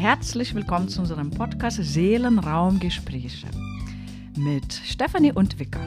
herzlich 0.00 0.54
willkommen 0.54 0.88
zu 0.88 1.00
unserem 1.00 1.28
Podcast 1.28 1.82
Seelenraumgespräche 1.82 3.48
mit 4.36 4.72
Stefanie 4.72 5.32
und 5.32 5.58
Wicker. 5.58 5.80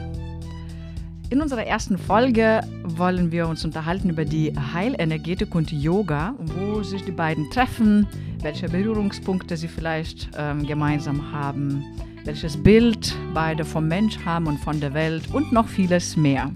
In 1.30 1.40
unserer 1.40 1.64
ersten 1.64 1.96
Folge 1.96 2.60
wollen 2.84 3.32
wir 3.32 3.48
uns 3.48 3.64
unterhalten 3.64 4.10
über 4.10 4.26
die 4.26 4.52
Heilenergetik 4.74 5.54
und 5.54 5.72
Yoga, 5.72 6.34
wo 6.38 6.82
sich 6.82 7.02
die 7.06 7.10
beiden 7.10 7.50
treffen, 7.50 8.06
welche 8.42 8.68
Berührungspunkte 8.68 9.56
sie 9.56 9.68
vielleicht 9.68 10.28
ähm, 10.36 10.66
gemeinsam 10.66 11.32
haben, 11.32 11.82
welches 12.26 12.62
Bild 12.62 13.16
beide 13.32 13.64
vom 13.64 13.88
Mensch 13.88 14.18
haben 14.26 14.46
und 14.46 14.58
von 14.58 14.78
der 14.78 14.92
Welt 14.92 15.32
und 15.32 15.52
noch 15.52 15.68
vieles 15.68 16.18
mehr. 16.18 16.50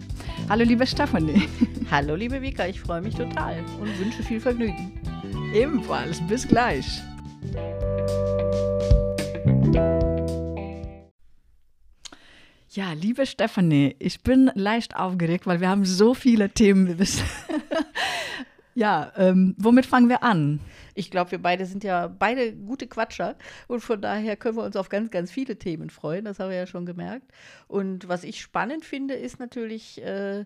Hallo 0.50 0.64
liebe 0.64 0.86
Stefanie. 0.86 1.48
Hallo 1.90 2.16
liebe 2.16 2.42
Vika, 2.42 2.66
ich 2.66 2.82
freue 2.82 3.00
mich 3.00 3.14
total 3.14 3.64
und 3.80 3.98
wünsche 3.98 4.22
viel 4.22 4.40
Vergnügen. 4.40 4.92
Ebenfalls, 5.54 6.20
bis 6.28 6.46
gleich. 6.46 7.02
Ja, 12.76 12.92
liebe 12.92 13.24
Stefanie, 13.24 13.96
ich 13.98 14.22
bin 14.22 14.50
leicht 14.54 14.96
aufgeregt, 14.96 15.46
weil 15.46 15.62
wir 15.62 15.70
haben 15.70 15.86
so 15.86 16.12
viele 16.12 16.50
Themen. 16.50 16.98
ja, 18.74 19.12
ähm, 19.16 19.54
womit 19.56 19.86
fangen 19.86 20.10
wir 20.10 20.22
an? 20.22 20.60
Ich 20.94 21.10
glaube, 21.10 21.30
wir 21.30 21.38
beide 21.40 21.64
sind 21.64 21.84
ja 21.84 22.06
beide 22.06 22.52
gute 22.52 22.86
Quatscher 22.86 23.36
und 23.66 23.80
von 23.80 24.02
daher 24.02 24.36
können 24.36 24.58
wir 24.58 24.64
uns 24.64 24.76
auf 24.76 24.90
ganz, 24.90 25.10
ganz 25.10 25.32
viele 25.32 25.56
Themen 25.56 25.88
freuen. 25.88 26.26
Das 26.26 26.38
haben 26.38 26.50
wir 26.50 26.56
ja 26.58 26.66
schon 26.66 26.84
gemerkt. 26.84 27.32
Und 27.66 28.08
was 28.08 28.24
ich 28.24 28.42
spannend 28.42 28.84
finde, 28.84 29.14
ist 29.14 29.40
natürlich, 29.40 30.02
äh, 30.04 30.44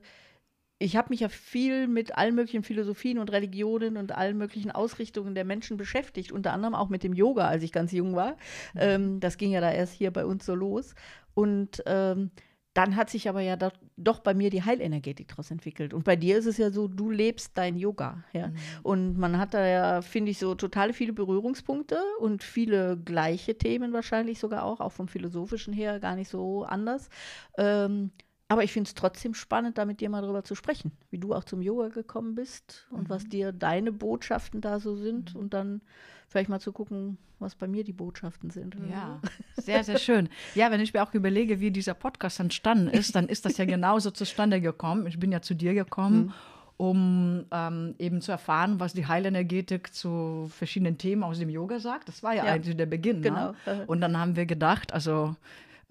ich 0.83 0.97
habe 0.97 1.11
mich 1.11 1.21
ja 1.21 1.29
viel 1.29 1.87
mit 1.89 2.17
allen 2.17 2.35
möglichen 2.35 2.63
Philosophien 2.63 3.19
und 3.19 3.31
Religionen 3.31 3.99
und 3.99 4.13
allen 4.13 4.39
möglichen 4.39 4.71
Ausrichtungen 4.71 5.35
der 5.35 5.45
Menschen 5.45 5.77
beschäftigt, 5.77 6.33
unter 6.33 6.55
anderem 6.55 6.75
auch 6.75 6.89
mit 6.89 7.05
dem 7.05 7.13
Yoga, 7.13 7.47
als 7.47 7.63
ich 7.63 7.71
ganz 7.71 7.93
jung 7.93 8.17
war. 8.17 8.33
Mhm. 8.73 8.81
Ähm, 8.81 9.21
das 9.21 9.37
ging 9.37 9.53
ja 9.53 9.61
da 9.61 9.71
erst 9.71 9.93
hier 9.93 10.11
bei 10.11 10.25
uns 10.25 10.47
so 10.47 10.55
los. 10.55 10.95
Und 11.35 11.83
ähm, 11.85 12.31
dann 12.73 12.97
hat 12.97 13.11
sich 13.11 13.29
aber 13.29 13.43
ja 13.43 13.57
doch, 13.57 13.73
doch, 13.99 14.21
bei 14.21 14.33
mir 14.33 14.49
die 14.49 14.63
Heilenergetik 14.63 15.29
daraus 15.29 15.51
entwickelt. 15.51 15.93
Und 15.93 16.05
bei 16.05 16.17
dir 16.17 16.39
ist 16.39 16.47
es 16.47 16.57
ja 16.57 16.71
so, 16.71 16.89
du 16.89 17.11
lebst 17.11 17.59
dein 17.59 17.77
Yoga. 17.77 18.25
Ja? 18.33 18.49
Mhm. 18.49 18.55
Und 18.83 19.19
man 19.19 19.37
hat 19.37 19.53
da 19.53 19.67
ja, 19.67 20.01
finde 20.01 20.31
ich, 20.31 20.39
so 20.39 20.55
total 20.55 20.95
viele 20.95 21.13
Berührungspunkte 21.13 22.01
und 22.21 22.43
viele 22.43 22.97
gleiche 22.97 23.59
Themen 23.59 23.93
wahrscheinlich 23.93 24.39
sogar 24.39 24.65
auch, 24.65 24.81
auch 24.81 24.93
vom 24.93 25.09
Philosophischen 25.09 25.75
her 25.75 26.01
gar 26.01 26.17
nicht 26.17 26.31
so 26.31 26.65
anders. 26.65 27.11
Ähm, 27.59 28.13
aber 28.51 28.65
ich 28.65 28.73
finde 28.73 28.89
es 28.89 28.95
trotzdem 28.95 29.33
spannend, 29.33 29.79
da 29.79 29.85
mit 29.85 30.01
dir 30.01 30.11
mal 30.11 30.23
drüber 30.23 30.43
zu 30.43 30.57
sprechen, 30.57 30.91
wie 31.11 31.19
du 31.19 31.33
auch 31.33 31.45
zum 31.45 31.63
Yoga 31.63 31.87
gekommen 31.89 32.35
bist 32.35 32.89
und 32.91 33.05
mhm. 33.05 33.09
was 33.09 33.25
dir 33.25 33.53
deine 33.53 33.93
Botschaften 33.93 34.61
da 34.61 34.81
so 34.81 34.97
sind 34.97 35.35
mhm. 35.35 35.41
und 35.41 35.55
dann 35.55 35.81
vielleicht 36.27 36.49
mal 36.49 36.59
zu 36.59 36.73
gucken, 36.73 37.17
was 37.39 37.55
bei 37.55 37.69
mir 37.69 37.85
die 37.85 37.93
Botschaften 37.93 38.51
sind. 38.51 38.77
Ja, 38.91 39.21
sehr, 39.57 39.85
sehr 39.85 39.99
schön. 39.99 40.29
Ja, 40.57 40.73
wenn 40.73 40.81
ich 40.81 40.93
mir 40.93 41.03
auch 41.05 41.15
überlege, 41.15 41.61
wie 41.61 41.71
dieser 41.71 41.95
Podcast 41.95 42.41
entstanden 42.41 42.89
ist, 42.89 43.15
dann 43.15 43.29
ist 43.29 43.45
das 43.45 43.57
ja 43.57 43.67
genauso 43.67 44.11
zustande 44.11 44.61
gekommen. 44.61 45.07
Ich 45.07 45.21
bin 45.21 45.31
ja 45.31 45.41
zu 45.43 45.55
dir 45.55 45.73
gekommen. 45.73 46.27
Mhm 46.27 46.33
um 46.81 47.45
ähm, 47.51 47.95
eben 47.99 48.23
zu 48.23 48.33
erfahren, 48.33 48.81
was 48.81 48.95
die 48.95 49.07
Heilenergetik 49.07 49.93
zu 49.93 50.47
verschiedenen 50.49 50.97
Themen 50.97 51.23
aus 51.23 51.39
dem 51.39 51.51
Yoga 51.51 51.79
sagt. 51.79 52.09
Das 52.09 52.23
war 52.23 52.35
ja, 52.35 52.47
ja. 52.47 52.53
eigentlich 52.53 52.75
der 52.75 52.87
Beginn. 52.87 53.21
Ne? 53.21 53.29
Genau. 53.29 53.55
Ne? 53.67 53.85
Und 53.87 54.01
dann 54.01 54.17
haben 54.17 54.35
wir 54.35 54.47
gedacht, 54.47 54.95
also 54.95 55.37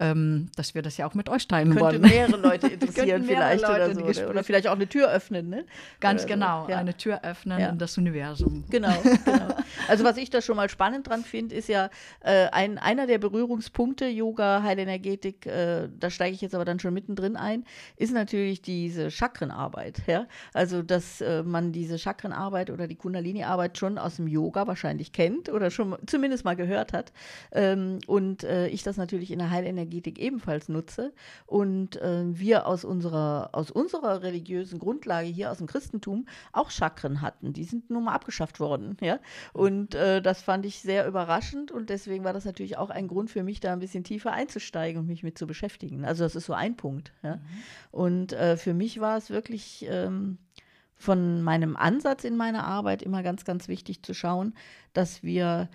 ähm, 0.00 0.48
dass 0.56 0.74
wir 0.74 0.80
das 0.80 0.96
ja 0.96 1.06
auch 1.06 1.14
mit 1.14 1.28
euch 1.28 1.46
teilen 1.46 1.68
Könnte 1.68 1.84
wollen. 1.84 2.00
mehrere 2.00 2.36
Leute 2.38 2.66
interessieren 2.68 3.24
vielleicht 3.24 3.62
Leute 3.62 4.00
oder 4.02 4.14
so. 4.14 4.24
Oder 4.24 4.42
vielleicht 4.42 4.66
auch 4.66 4.74
eine 4.74 4.88
Tür 4.88 5.10
öffnen. 5.10 5.50
Ne? 5.50 5.66
Ganz 6.00 6.24
oder 6.24 6.34
genau, 6.34 6.68
ja. 6.68 6.78
eine 6.78 6.96
Tür 6.96 7.22
öffnen 7.22 7.60
ja. 7.60 7.68
in 7.68 7.78
das 7.78 7.96
Universum. 7.98 8.64
Genau, 8.70 8.96
genau. 9.24 9.54
Also 9.88 10.04
was 10.04 10.16
ich 10.16 10.30
da 10.30 10.40
schon 10.40 10.56
mal 10.56 10.70
spannend 10.70 11.08
dran 11.08 11.22
finde, 11.22 11.54
ist 11.54 11.68
ja 11.68 11.90
äh, 12.20 12.46
ein, 12.48 12.78
einer 12.78 13.06
der 13.06 13.18
Berührungspunkte 13.18 14.06
Yoga, 14.06 14.62
Heilenergetik, 14.62 15.44
äh, 15.44 15.88
da 15.98 16.08
steige 16.08 16.34
ich 16.34 16.40
jetzt 16.40 16.54
aber 16.54 16.64
dann 16.64 16.80
schon 16.80 16.94
mittendrin 16.94 17.36
ein, 17.36 17.64
ist 17.96 18.14
natürlich 18.14 18.62
diese 18.62 19.10
Chakrenarbeit. 19.10 20.00
Ja? 20.06 20.26
Also 20.54 20.80
dass 20.82 21.20
äh, 21.20 21.42
man 21.42 21.72
diese 21.72 21.98
Chakrenarbeit 21.98 22.70
oder 22.70 22.88
die 22.88 22.96
Kundalini-Arbeit 22.96 23.76
schon 23.76 23.98
aus 23.98 24.16
dem 24.16 24.28
Yoga 24.28 24.66
wahrscheinlich 24.66 25.12
kennt 25.12 25.50
oder 25.50 25.70
schon 25.70 25.98
zumindest 26.06 26.46
mal 26.46 26.56
gehört 26.56 26.94
hat. 26.94 27.12
Ähm, 27.52 27.98
und 28.06 28.44
äh, 28.44 28.68
ich 28.68 28.82
das 28.82 28.96
natürlich 28.96 29.30
in 29.30 29.40
der 29.40 29.50
Heilenergetik 29.50 29.89
Energetik 29.90 30.18
ebenfalls 30.18 30.68
nutze 30.68 31.12
und 31.46 31.96
äh, 31.96 32.24
wir 32.26 32.66
aus 32.66 32.84
unserer, 32.84 33.50
aus 33.52 33.70
unserer 33.70 34.22
religiösen 34.22 34.78
Grundlage 34.78 35.28
hier 35.28 35.50
aus 35.50 35.58
dem 35.58 35.66
Christentum 35.66 36.26
auch 36.52 36.70
Chakren 36.70 37.20
hatten. 37.20 37.52
Die 37.52 37.64
sind 37.64 37.90
nun 37.90 38.04
mal 38.04 38.14
abgeschafft 38.14 38.60
worden. 38.60 38.96
Ja? 39.10 39.18
Und 39.54 39.94
äh, 39.94 40.20
das 40.20 40.42
fand 40.42 40.66
ich 40.66 40.82
sehr 40.82 41.08
überraschend 41.08 41.72
und 41.72 41.90
deswegen 41.90 42.22
war 42.22 42.32
das 42.32 42.44
natürlich 42.44 42.76
auch 42.76 42.90
ein 42.90 43.08
Grund 43.08 43.30
für 43.30 43.42
mich, 43.42 43.58
da 43.58 43.72
ein 43.72 43.80
bisschen 43.80 44.04
tiefer 44.04 44.32
einzusteigen 44.32 45.00
und 45.00 45.08
mich 45.08 45.22
mit 45.22 45.38
zu 45.38 45.46
beschäftigen. 45.46 46.04
Also 46.04 46.22
das 46.22 46.36
ist 46.36 46.46
so 46.46 46.52
ein 46.52 46.76
Punkt. 46.76 47.12
Ja? 47.22 47.36
Mhm. 47.36 47.40
Und 47.90 48.32
äh, 48.34 48.56
für 48.56 48.74
mich 48.74 49.00
war 49.00 49.16
es 49.16 49.30
wirklich 49.30 49.86
ähm, 49.88 50.38
von 50.94 51.42
meinem 51.42 51.76
Ansatz 51.76 52.24
in 52.24 52.36
meiner 52.36 52.64
Arbeit 52.64 53.02
immer 53.02 53.22
ganz, 53.22 53.44
ganz 53.46 53.68
wichtig 53.68 54.02
zu 54.02 54.12
schauen, 54.12 54.54
dass 54.92 55.22
wir 55.22 55.70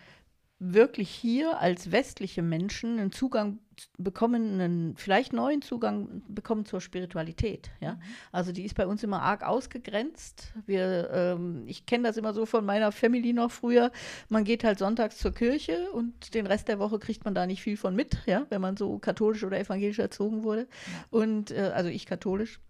wirklich 0.59 1.09
hier 1.09 1.59
als 1.59 1.91
westliche 1.91 2.41
Menschen 2.41 2.99
einen 2.99 3.11
Zugang 3.11 3.59
bekommen, 3.97 4.53
einen 4.53 4.95
vielleicht 4.95 5.33
neuen 5.33 5.61
Zugang 5.61 6.23
bekommen 6.29 6.65
zur 6.65 6.79
Spiritualität. 6.79 7.71
Ja? 7.81 7.93
Mhm. 7.93 8.01
Also 8.31 8.51
die 8.53 8.63
ist 8.63 8.75
bei 8.75 8.87
uns 8.87 9.03
immer 9.03 9.21
arg 9.21 9.43
ausgegrenzt. 9.43 10.53
Wir, 10.65 11.09
ähm, 11.11 11.63
ich 11.67 11.85
kenne 11.85 12.07
das 12.07 12.15
immer 12.15 12.33
so 12.33 12.45
von 12.45 12.65
meiner 12.65 12.93
Family 12.93 13.33
noch 13.33 13.51
früher. 13.51 13.91
Man 14.29 14.45
geht 14.45 14.63
halt 14.63 14.79
sonntags 14.79 15.17
zur 15.17 15.33
Kirche 15.33 15.91
und 15.91 16.33
den 16.33 16.47
Rest 16.47 16.69
der 16.69 16.79
Woche 16.79 16.99
kriegt 16.99 17.25
man 17.25 17.35
da 17.35 17.45
nicht 17.45 17.61
viel 17.61 17.75
von 17.75 17.95
mit, 17.95 18.17
ja? 18.25 18.45
wenn 18.49 18.61
man 18.61 18.77
so 18.77 18.97
katholisch 18.97 19.43
oder 19.43 19.59
evangelisch 19.59 19.99
erzogen 19.99 20.43
wurde. 20.43 20.67
Und 21.09 21.51
äh, 21.51 21.71
also 21.73 21.89
ich 21.89 22.05
katholisch. 22.05 22.61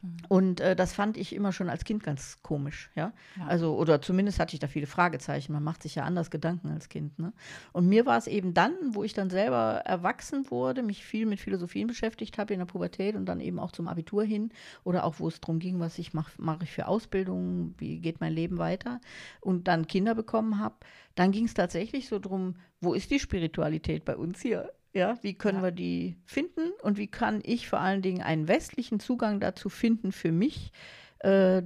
Mhm. 0.00 0.16
Und 0.28 0.60
äh, 0.60 0.76
das 0.76 0.92
fand 0.92 1.16
ich 1.16 1.34
immer 1.34 1.52
schon 1.52 1.68
als 1.68 1.84
Kind 1.84 2.02
ganz 2.02 2.38
komisch, 2.42 2.90
ja? 2.94 3.12
ja? 3.36 3.46
Also, 3.46 3.76
oder 3.76 4.00
zumindest 4.00 4.38
hatte 4.38 4.54
ich 4.54 4.60
da 4.60 4.68
viele 4.68 4.86
Fragezeichen. 4.86 5.52
Man 5.52 5.64
macht 5.64 5.82
sich 5.82 5.96
ja 5.96 6.04
anders 6.04 6.30
Gedanken 6.30 6.70
als 6.70 6.88
Kind. 6.88 7.18
Ne? 7.18 7.32
Und 7.72 7.88
mir 7.88 8.06
war 8.06 8.18
es 8.18 8.26
eben 8.26 8.54
dann, 8.54 8.74
wo 8.92 9.02
ich 9.02 9.12
dann 9.12 9.30
selber 9.30 9.82
erwachsen 9.84 10.50
wurde, 10.50 10.82
mich 10.82 11.04
viel 11.04 11.26
mit 11.26 11.40
Philosophien 11.40 11.88
beschäftigt 11.88 12.38
habe 12.38 12.52
in 12.52 12.60
der 12.60 12.66
Pubertät 12.66 13.16
und 13.16 13.26
dann 13.26 13.40
eben 13.40 13.58
auch 13.58 13.72
zum 13.72 13.88
Abitur 13.88 14.24
hin 14.24 14.50
oder 14.84 15.04
auch 15.04 15.18
wo 15.18 15.28
es 15.28 15.40
darum 15.40 15.58
ging, 15.58 15.80
was 15.80 15.98
ich 15.98 16.14
mache 16.14 16.32
mach 16.38 16.62
ich 16.62 16.70
für 16.70 16.86
Ausbildung, 16.86 17.74
wie 17.78 17.98
geht 17.98 18.20
mein 18.20 18.32
Leben 18.32 18.58
weiter 18.58 19.00
und 19.40 19.68
dann 19.68 19.86
Kinder 19.86 20.14
bekommen 20.14 20.58
habe, 20.58 20.76
dann 21.14 21.32
ging 21.32 21.46
es 21.46 21.54
tatsächlich 21.54 22.08
so 22.08 22.18
darum, 22.18 22.56
wo 22.80 22.94
ist 22.94 23.10
die 23.10 23.18
Spiritualität 23.18 24.04
bei 24.04 24.16
uns 24.16 24.40
hier? 24.40 24.72
Ja, 24.98 25.16
wie 25.22 25.34
können 25.34 25.58
ja. 25.58 25.64
wir 25.64 25.70
die 25.70 26.16
finden 26.24 26.72
und 26.82 26.98
wie 26.98 27.06
kann 27.06 27.40
ich 27.44 27.68
vor 27.68 27.78
allen 27.78 28.02
Dingen 28.02 28.20
einen 28.20 28.48
westlichen 28.48 28.98
Zugang 28.98 29.38
dazu 29.38 29.68
finden 29.68 30.10
für 30.10 30.32
mich, 30.32 30.72
äh, 31.20 31.62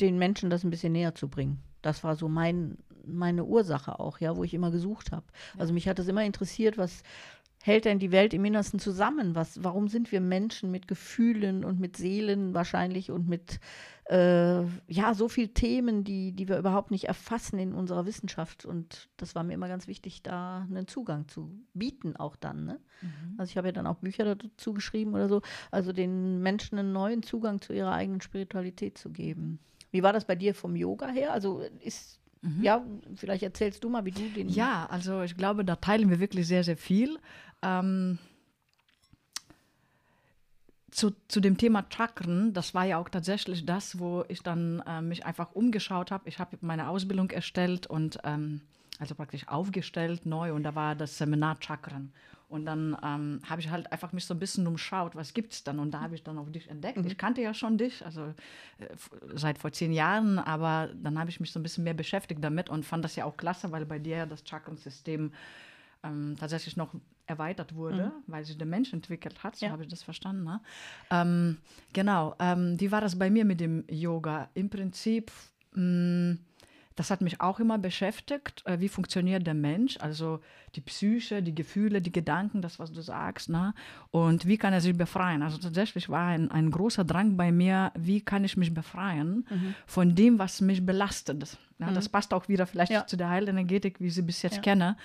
den 0.00 0.18
Menschen 0.18 0.50
das 0.50 0.62
ein 0.62 0.70
bisschen 0.70 0.92
näher 0.92 1.12
zu 1.12 1.28
bringen. 1.28 1.58
Das 1.82 2.04
war 2.04 2.14
so 2.14 2.28
mein, 2.28 2.78
meine 3.04 3.44
Ursache 3.44 3.98
auch, 3.98 4.20
ja, 4.20 4.36
wo 4.36 4.44
ich 4.44 4.54
immer 4.54 4.70
gesucht 4.70 5.10
habe. 5.10 5.26
Ja. 5.54 5.62
Also 5.62 5.74
mich 5.74 5.88
hat 5.88 5.98
das 5.98 6.06
immer 6.06 6.24
interessiert, 6.24 6.78
was 6.78 7.02
hält 7.60 7.86
denn 7.86 7.98
die 7.98 8.12
Welt 8.12 8.32
im 8.32 8.44
Innersten 8.44 8.78
zusammen? 8.78 9.34
Was, 9.34 9.64
warum 9.64 9.88
sind 9.88 10.12
wir 10.12 10.20
Menschen 10.20 10.70
mit 10.70 10.86
Gefühlen 10.86 11.64
und 11.64 11.80
mit 11.80 11.96
Seelen 11.96 12.54
wahrscheinlich 12.54 13.10
und 13.10 13.26
mit 13.26 13.58
äh, 14.08 14.62
ja, 14.86 15.14
so 15.14 15.28
viel 15.28 15.48
Themen, 15.48 16.04
die, 16.04 16.32
die 16.32 16.48
wir 16.48 16.58
überhaupt 16.58 16.90
nicht 16.90 17.04
erfassen 17.04 17.58
in 17.58 17.74
unserer 17.74 18.06
Wissenschaft. 18.06 18.64
Und 18.64 19.08
das 19.16 19.34
war 19.34 19.42
mir 19.42 19.54
immer 19.54 19.68
ganz 19.68 19.88
wichtig, 19.88 20.22
da 20.22 20.66
einen 20.68 20.86
Zugang 20.86 21.26
zu 21.28 21.50
bieten, 21.74 22.16
auch 22.16 22.36
dann. 22.36 22.64
Ne? 22.64 22.80
Mhm. 23.02 23.34
Also 23.38 23.50
ich 23.50 23.56
habe 23.56 23.68
ja 23.68 23.72
dann 23.72 23.86
auch 23.86 23.96
Bücher 23.96 24.36
dazu 24.36 24.74
geschrieben 24.74 25.14
oder 25.14 25.28
so, 25.28 25.42
also 25.70 25.92
den 25.92 26.40
Menschen 26.40 26.78
einen 26.78 26.92
neuen 26.92 27.22
Zugang 27.22 27.60
zu 27.60 27.72
ihrer 27.72 27.92
eigenen 27.92 28.20
Spiritualität 28.20 28.96
zu 28.96 29.10
geben. 29.10 29.58
Wie 29.90 30.02
war 30.02 30.12
das 30.12 30.24
bei 30.24 30.36
dir 30.36 30.54
vom 30.54 30.76
Yoga 30.76 31.08
her? 31.08 31.32
Also 31.32 31.62
ist 31.80 32.20
Mhm. 32.42 32.62
Ja, 32.62 32.84
vielleicht 33.14 33.42
erzählst 33.42 33.82
du 33.82 33.88
mal, 33.88 34.04
wie 34.04 34.10
du 34.10 34.28
den. 34.28 34.48
Ja, 34.48 34.86
also 34.90 35.22
ich 35.22 35.36
glaube, 35.36 35.64
da 35.64 35.76
teilen 35.76 36.10
wir 36.10 36.20
wirklich 36.20 36.46
sehr, 36.46 36.64
sehr 36.64 36.76
viel. 36.76 37.18
Ähm, 37.62 38.18
zu, 40.96 41.14
zu 41.28 41.40
dem 41.40 41.58
Thema 41.58 41.84
Chakren, 41.94 42.54
das 42.54 42.72
war 42.72 42.86
ja 42.86 42.96
auch 42.96 43.10
tatsächlich 43.10 43.66
das, 43.66 43.98
wo 43.98 44.24
ich 44.28 44.42
dann 44.42 44.82
äh, 44.86 45.02
mich 45.02 45.26
einfach 45.26 45.52
umgeschaut 45.52 46.10
habe. 46.10 46.26
Ich 46.26 46.38
habe 46.38 46.56
meine 46.62 46.88
Ausbildung 46.88 47.30
erstellt 47.30 47.86
und 47.86 48.18
ähm, 48.24 48.62
also 48.98 49.14
praktisch 49.14 49.46
aufgestellt 49.46 50.24
neu 50.24 50.54
und 50.54 50.62
da 50.62 50.74
war 50.74 50.94
das 50.94 51.18
Seminar 51.18 51.58
Chakren. 51.60 52.14
Und 52.48 52.64
dann 52.64 52.96
ähm, 53.02 53.40
habe 53.46 53.60
ich 53.60 53.68
halt 53.68 53.92
einfach 53.92 54.12
mich 54.12 54.24
so 54.24 54.32
ein 54.32 54.38
bisschen 54.38 54.66
umschaut, 54.66 55.16
was 55.16 55.34
gibt 55.34 55.52
es 55.52 55.64
dann? 55.64 55.80
Und 55.80 55.90
da 55.90 56.00
habe 56.00 56.14
ich 56.14 56.22
dann 56.22 56.38
auch 56.38 56.48
dich 56.48 56.70
entdeckt. 56.70 56.96
Mhm. 56.96 57.06
Ich 57.08 57.18
kannte 57.18 57.42
ja 57.42 57.52
schon 57.52 57.76
dich, 57.76 58.02
also 58.02 58.22
äh, 58.78 58.86
seit 59.34 59.58
vor 59.58 59.72
zehn 59.72 59.92
Jahren, 59.92 60.38
aber 60.38 60.88
dann 60.94 61.18
habe 61.18 61.28
ich 61.28 61.40
mich 61.40 61.52
so 61.52 61.60
ein 61.60 61.62
bisschen 61.62 61.84
mehr 61.84 61.92
beschäftigt 61.92 62.42
damit 62.42 62.70
und 62.70 62.86
fand 62.86 63.04
das 63.04 63.16
ja 63.16 63.26
auch 63.26 63.36
klasse, 63.36 63.70
weil 63.70 63.84
bei 63.84 63.98
dir 63.98 64.24
das 64.24 64.44
Chakrensystem 64.48 65.32
ähm, 66.06 66.36
tatsächlich 66.38 66.76
noch 66.76 66.94
erweitert 67.26 67.74
wurde, 67.74 68.06
mhm. 68.06 68.22
weil 68.26 68.44
sich 68.44 68.56
der 68.56 68.66
Mensch 68.66 68.92
entwickelt 68.92 69.42
hat, 69.42 69.56
so 69.56 69.66
ja. 69.66 69.72
habe 69.72 69.82
ich 69.82 69.88
das 69.88 70.02
verstanden. 70.02 70.44
Ne? 70.44 70.60
Ähm, 71.10 71.58
genau, 71.92 72.34
ähm, 72.38 72.78
wie 72.78 72.92
war 72.92 73.00
das 73.00 73.18
bei 73.18 73.30
mir 73.30 73.44
mit 73.44 73.60
dem 73.60 73.84
Yoga? 73.90 74.48
Im 74.54 74.70
Prinzip, 74.70 75.32
mh, 75.72 75.82
mm, 75.82 76.38
das 76.96 77.10
hat 77.10 77.20
mich 77.20 77.42
auch 77.42 77.60
immer 77.60 77.78
beschäftigt. 77.78 78.62
Äh, 78.64 78.80
wie 78.80 78.88
funktioniert 78.88 79.46
der 79.46 79.54
Mensch? 79.54 79.98
Also 80.00 80.40
die 80.74 80.80
Psyche, 80.80 81.42
die 81.42 81.54
Gefühle, 81.54 82.00
die 82.00 82.10
Gedanken, 82.10 82.62
das, 82.62 82.78
was 82.78 82.90
du 82.90 83.02
sagst. 83.02 83.50
Ne? 83.50 83.74
Und 84.10 84.46
wie 84.46 84.56
kann 84.56 84.72
er 84.72 84.80
sich 84.80 84.96
befreien? 84.96 85.42
Also 85.42 85.58
tatsächlich 85.58 86.08
war 86.08 86.28
ein, 86.28 86.50
ein 86.50 86.70
großer 86.70 87.04
Drang 87.04 87.36
bei 87.36 87.52
mir, 87.52 87.92
wie 87.94 88.22
kann 88.22 88.44
ich 88.44 88.56
mich 88.56 88.72
befreien 88.72 89.46
mhm. 89.50 89.74
von 89.86 90.14
dem, 90.14 90.38
was 90.38 90.62
mich 90.62 90.84
belastet. 90.84 91.58
Ja, 91.78 91.90
mhm. 91.90 91.94
Das 91.94 92.08
passt 92.08 92.32
auch 92.32 92.48
wieder 92.48 92.66
vielleicht 92.66 92.92
ja. 92.92 93.06
zu 93.06 93.18
der 93.18 93.28
Heilenergetik, 93.28 94.00
wie 94.00 94.06
ich 94.06 94.14
sie 94.14 94.22
bis 94.22 94.40
jetzt 94.40 94.62
kenne. 94.62 94.96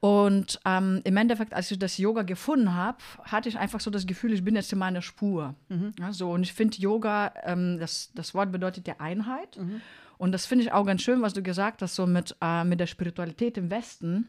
Und 0.00 0.60
ähm, 0.64 1.00
im 1.02 1.16
Endeffekt, 1.16 1.52
als 1.52 1.70
ich 1.70 1.78
das 1.78 1.98
Yoga 1.98 2.22
gefunden 2.22 2.74
habe, 2.74 2.98
hatte 3.24 3.48
ich 3.48 3.58
einfach 3.58 3.80
so 3.80 3.90
das 3.90 4.06
Gefühl, 4.06 4.32
ich 4.32 4.44
bin 4.44 4.54
jetzt 4.54 4.72
in 4.72 4.78
meiner 4.78 5.02
Spur. 5.02 5.54
Mhm. 5.68 5.92
Ja, 5.98 6.12
so, 6.12 6.30
und 6.30 6.42
ich 6.42 6.52
finde 6.52 6.78
Yoga, 6.78 7.32
ähm, 7.44 7.78
das, 7.80 8.12
das 8.14 8.32
Wort 8.32 8.52
bedeutet 8.52 8.86
ja 8.86 8.94
Einheit. 8.98 9.56
Mhm. 9.56 9.80
Und 10.16 10.32
das 10.32 10.46
finde 10.46 10.64
ich 10.64 10.72
auch 10.72 10.84
ganz 10.84 11.02
schön, 11.02 11.20
was 11.20 11.32
du 11.32 11.42
gesagt 11.42 11.82
hast, 11.82 11.96
so 11.96 12.06
mit, 12.06 12.36
äh, 12.40 12.64
mit 12.64 12.78
der 12.78 12.86
Spiritualität 12.86 13.56
im 13.56 13.70
Westen. 13.70 14.28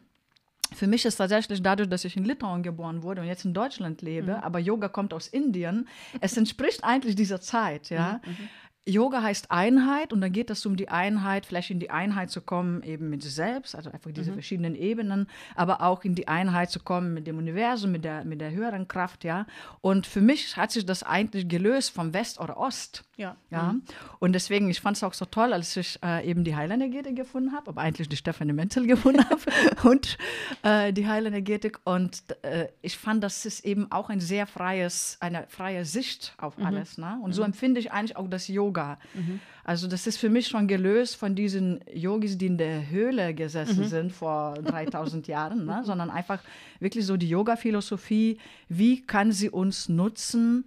Für 0.72 0.86
mich 0.86 1.04
ist 1.04 1.16
tatsächlich 1.16 1.62
dadurch, 1.62 1.88
dass 1.88 2.04
ich 2.04 2.16
in 2.16 2.24
Litauen 2.24 2.62
geboren 2.62 3.02
wurde 3.02 3.22
und 3.22 3.26
jetzt 3.26 3.44
in 3.44 3.54
Deutschland 3.54 4.02
lebe, 4.02 4.34
mhm. 4.34 4.42
aber 4.42 4.58
Yoga 4.60 4.88
kommt 4.88 5.12
aus 5.12 5.26
Indien, 5.26 5.88
es 6.20 6.36
entspricht 6.36 6.84
eigentlich 6.84 7.16
dieser 7.16 7.40
Zeit, 7.40 7.90
ja. 7.90 8.20
Mhm. 8.24 8.48
Yoga 8.86 9.22
heißt 9.22 9.50
Einheit 9.50 10.12
und 10.12 10.20
dann 10.20 10.32
geht 10.32 10.50
es 10.50 10.64
um 10.64 10.76
die 10.76 10.88
Einheit, 10.88 11.46
vielleicht 11.46 11.70
in 11.70 11.80
die 11.80 11.90
Einheit 11.90 12.30
zu 12.30 12.40
kommen, 12.40 12.82
eben 12.82 13.10
mit 13.10 13.22
sich 13.22 13.34
selbst, 13.34 13.74
also 13.74 13.90
einfach 13.90 14.10
diese 14.10 14.30
mhm. 14.30 14.34
verschiedenen 14.34 14.74
Ebenen, 14.74 15.28
aber 15.54 15.82
auch 15.82 16.02
in 16.04 16.14
die 16.14 16.28
Einheit 16.28 16.70
zu 16.70 16.80
kommen 16.80 17.14
mit 17.14 17.26
dem 17.26 17.38
Universum, 17.38 17.92
mit 17.92 18.04
der, 18.04 18.24
mit 18.24 18.40
der 18.40 18.52
höheren 18.52 18.88
Kraft, 18.88 19.24
ja. 19.24 19.46
Und 19.80 20.06
für 20.06 20.20
mich 20.20 20.56
hat 20.56 20.72
sich 20.72 20.86
das 20.86 21.02
eigentlich 21.02 21.48
gelöst 21.48 21.90
vom 21.90 22.12
West 22.14 22.40
oder 22.40 22.56
Ost. 22.56 23.04
Ja. 23.16 23.36
ja? 23.50 23.74
Mhm. 23.74 23.82
Und 24.18 24.32
deswegen, 24.32 24.70
ich 24.70 24.80
fand 24.80 24.96
es 24.96 25.02
auch 25.02 25.12
so 25.12 25.26
toll, 25.26 25.52
als 25.52 25.76
ich 25.76 25.98
äh, 26.02 26.26
eben 26.26 26.42
die 26.42 26.56
Heilenergetik 26.56 27.14
gefunden 27.16 27.52
habe, 27.52 27.68
aber 27.68 27.82
eigentlich 27.82 28.08
die 28.08 28.16
Stefanie 28.16 28.54
Menzel 28.54 28.86
gefunden 28.86 29.24
habe 29.28 29.42
und 29.88 30.16
äh, 30.62 30.92
die 30.94 31.06
Heilenergetik. 31.06 31.80
Und 31.84 32.22
äh, 32.42 32.68
ich 32.80 32.96
fand, 32.96 33.22
das 33.22 33.44
ist 33.44 33.64
eben 33.66 33.92
auch 33.92 34.08
ein 34.08 34.20
sehr 34.20 34.46
freies, 34.46 35.18
eine 35.20 35.46
freie 35.48 35.84
Sicht 35.84 36.34
auf 36.38 36.56
mhm. 36.56 36.64
alles. 36.66 36.96
Ne? 36.96 37.18
Und 37.22 37.34
so 37.34 37.42
mhm. 37.42 37.46
empfinde 37.48 37.78
ich 37.78 37.92
eigentlich 37.92 38.16
auch 38.16 38.28
das 38.28 38.48
Yoga. 38.48 38.79
Mhm. 39.14 39.40
Also 39.64 39.86
das 39.86 40.06
ist 40.06 40.16
für 40.16 40.28
mich 40.28 40.48
schon 40.48 40.66
gelöst 40.66 41.16
von 41.16 41.34
diesen 41.34 41.80
Yogis, 41.92 42.36
die 42.38 42.46
in 42.46 42.58
der 42.58 42.90
Höhle 42.90 43.34
gesessen 43.34 43.84
mhm. 43.84 43.88
sind 43.88 44.12
vor 44.12 44.54
3000 44.64 45.26
Jahren, 45.28 45.66
ne? 45.66 45.82
sondern 45.84 46.10
einfach 46.10 46.40
wirklich 46.80 47.06
so 47.06 47.16
die 47.16 47.28
Yoga-Philosophie, 47.28 48.38
wie 48.68 49.02
kann 49.02 49.32
sie 49.32 49.50
uns 49.50 49.88
nutzen, 49.88 50.64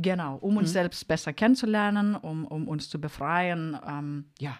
Genau, 0.00 0.36
um 0.36 0.56
uns 0.56 0.68
mhm. 0.68 0.74
selbst 0.74 1.08
besser 1.08 1.32
kennenzulernen, 1.32 2.14
um, 2.14 2.44
um 2.44 2.68
uns 2.68 2.88
zu 2.88 3.00
befreien. 3.00 3.76
Ähm, 3.84 4.26
ja, 4.38 4.56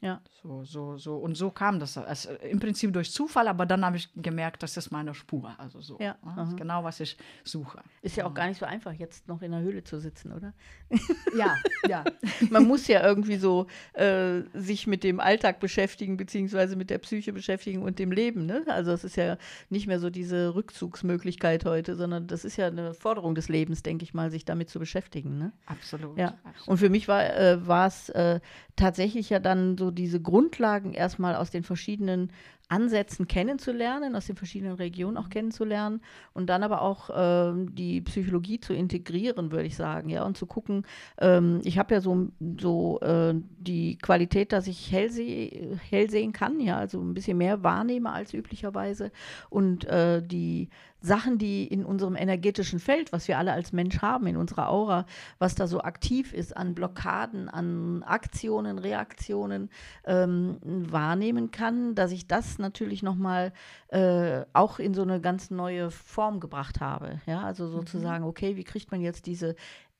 ja. 0.00 0.20
So, 0.42 0.64
so, 0.64 0.96
so. 0.96 1.16
Und 1.16 1.36
so 1.36 1.50
kam 1.50 1.80
das. 1.80 1.96
Also 1.96 2.30
Im 2.34 2.60
Prinzip 2.60 2.92
durch 2.92 3.10
Zufall, 3.10 3.48
aber 3.48 3.66
dann 3.66 3.84
habe 3.84 3.96
ich 3.96 4.08
gemerkt, 4.14 4.62
das 4.62 4.76
ist 4.76 4.90
meine 4.90 5.14
Spur. 5.14 5.54
Also 5.58 5.80
so. 5.80 5.98
Ja. 6.00 6.16
Das 6.36 6.48
ist 6.50 6.56
genau, 6.56 6.84
was 6.84 7.00
ich 7.00 7.16
suche. 7.44 7.80
Ist 8.02 8.16
ja 8.16 8.26
auch 8.26 8.34
gar 8.34 8.46
nicht 8.48 8.58
so 8.58 8.66
einfach, 8.66 8.92
jetzt 8.92 9.28
noch 9.28 9.42
in 9.42 9.52
der 9.52 9.60
Höhle 9.60 9.82
zu 9.82 9.98
sitzen, 9.98 10.32
oder? 10.32 10.52
Ja, 11.36 11.56
ja. 11.88 12.04
Man 12.50 12.64
muss 12.64 12.86
ja 12.86 13.06
irgendwie 13.06 13.36
so 13.36 13.66
äh, 13.92 14.42
sich 14.54 14.86
mit 14.86 15.04
dem 15.04 15.20
Alltag 15.20 15.60
beschäftigen, 15.60 16.16
beziehungsweise 16.16 16.76
mit 16.76 16.88
der 16.88 16.98
Psyche 16.98 17.32
beschäftigen 17.32 17.82
und 17.82 17.98
dem 17.98 18.10
Leben. 18.10 18.46
Ne? 18.46 18.64
Also 18.68 18.92
es 18.92 19.04
ist 19.04 19.16
ja 19.16 19.36
nicht 19.68 19.86
mehr 19.86 19.98
so 19.98 20.08
diese 20.08 20.54
Rückzugsmöglichkeit 20.54 21.64
heute, 21.64 21.96
sondern 21.96 22.26
das 22.26 22.44
ist 22.44 22.56
ja 22.56 22.68
eine 22.68 22.94
Forderung 22.94 23.34
des 23.34 23.48
Lebens, 23.48 23.82
denke 23.82 24.04
ich 24.04 24.14
mal, 24.14 24.30
sich 24.30 24.44
damit 24.44 24.70
zu 24.70 24.78
beschäftigen. 24.78 25.38
Ne? 25.38 25.52
Absolut. 25.66 26.16
Ja. 26.16 26.38
Absolut. 26.44 26.68
Und 26.68 26.78
für 26.78 26.88
mich 26.88 27.08
war 27.08 27.24
äh, 27.24 27.86
es 27.86 28.08
äh, 28.10 28.40
tatsächlich 28.76 29.30
ja 29.30 29.38
dann 29.38 29.76
so 29.76 29.90
diese 29.90 30.20
Grundlagen 30.36 30.92
erstmal 30.92 31.34
aus 31.34 31.50
den 31.50 31.62
verschiedenen 31.62 32.30
Ansätzen 32.68 33.28
kennenzulernen, 33.28 34.16
aus 34.16 34.26
den 34.26 34.36
verschiedenen 34.36 34.74
Regionen 34.74 35.16
auch 35.16 35.28
kennenzulernen 35.28 36.00
und 36.34 36.50
dann 36.50 36.64
aber 36.64 36.82
auch 36.82 37.10
ähm, 37.14 37.74
die 37.74 38.00
Psychologie 38.00 38.58
zu 38.58 38.74
integrieren, 38.74 39.52
würde 39.52 39.66
ich 39.66 39.76
sagen, 39.76 40.08
ja, 40.08 40.24
und 40.24 40.36
zu 40.36 40.46
gucken, 40.46 40.84
ähm, 41.18 41.60
ich 41.64 41.78
habe 41.78 41.94
ja 41.94 42.00
so, 42.00 42.28
so 42.60 42.98
äh, 43.00 43.34
die 43.58 43.98
Qualität, 43.98 44.52
dass 44.52 44.66
ich 44.66 44.90
hell, 44.90 45.10
seh, 45.10 45.76
hell 45.88 46.10
sehen 46.10 46.32
kann, 46.32 46.58
ja, 46.58 46.76
also 46.76 47.00
ein 47.00 47.14
bisschen 47.14 47.38
mehr 47.38 47.62
wahrnehme 47.62 48.12
als 48.12 48.34
üblicherweise 48.34 49.12
und 49.48 49.84
äh, 49.84 50.20
die 50.20 50.68
Sachen, 51.00 51.38
die 51.38 51.64
in 51.64 51.84
unserem 51.84 52.16
energetischen 52.16 52.80
Feld, 52.80 53.12
was 53.12 53.28
wir 53.28 53.38
alle 53.38 53.52
als 53.52 53.72
Mensch 53.72 54.00
haben, 54.02 54.26
in 54.26 54.36
unserer 54.36 54.70
Aura, 54.70 55.06
was 55.38 55.54
da 55.54 55.66
so 55.66 55.80
aktiv 55.80 56.32
ist 56.32 56.56
an 56.56 56.74
Blockaden, 56.74 57.48
an 57.48 58.02
Aktionen, 58.02 58.78
Reaktionen, 58.78 59.70
ähm, 60.04 60.56
wahrnehmen 60.62 61.50
kann, 61.50 61.94
dass 61.94 62.12
ich 62.12 62.26
das 62.26 62.55
natürlich 62.58 63.02
nochmal 63.02 63.52
äh, 63.88 64.44
auch 64.52 64.78
in 64.78 64.94
so 64.94 65.02
eine 65.02 65.20
ganz 65.20 65.50
neue 65.50 65.90
Form 65.90 66.40
gebracht 66.40 66.80
habe. 66.80 67.20
Ja, 67.26 67.42
also 67.42 67.68
sozusagen, 67.68 68.24
mhm. 68.24 68.30
okay, 68.30 68.56
wie 68.56 68.64
kriegt 68.64 68.90
man 68.90 69.00
jetzt 69.00 69.26
diese 69.26 69.56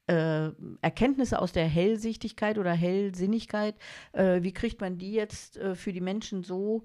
äh, 0.06 0.50
Erkenntnisse 0.82 1.41
aus 1.41 1.53
der 1.53 1.67
Hellsichtigkeit 1.67 2.58
oder 2.58 2.73
Hellsinnigkeit, 2.73 3.75
äh, 4.12 4.43
wie 4.43 4.53
kriegt 4.53 4.81
man 4.81 4.99
die 4.99 5.12
jetzt 5.12 5.56
äh, 5.56 5.75
für 5.75 5.93
die 5.93 6.00
Menschen 6.00 6.44
so 6.44 6.85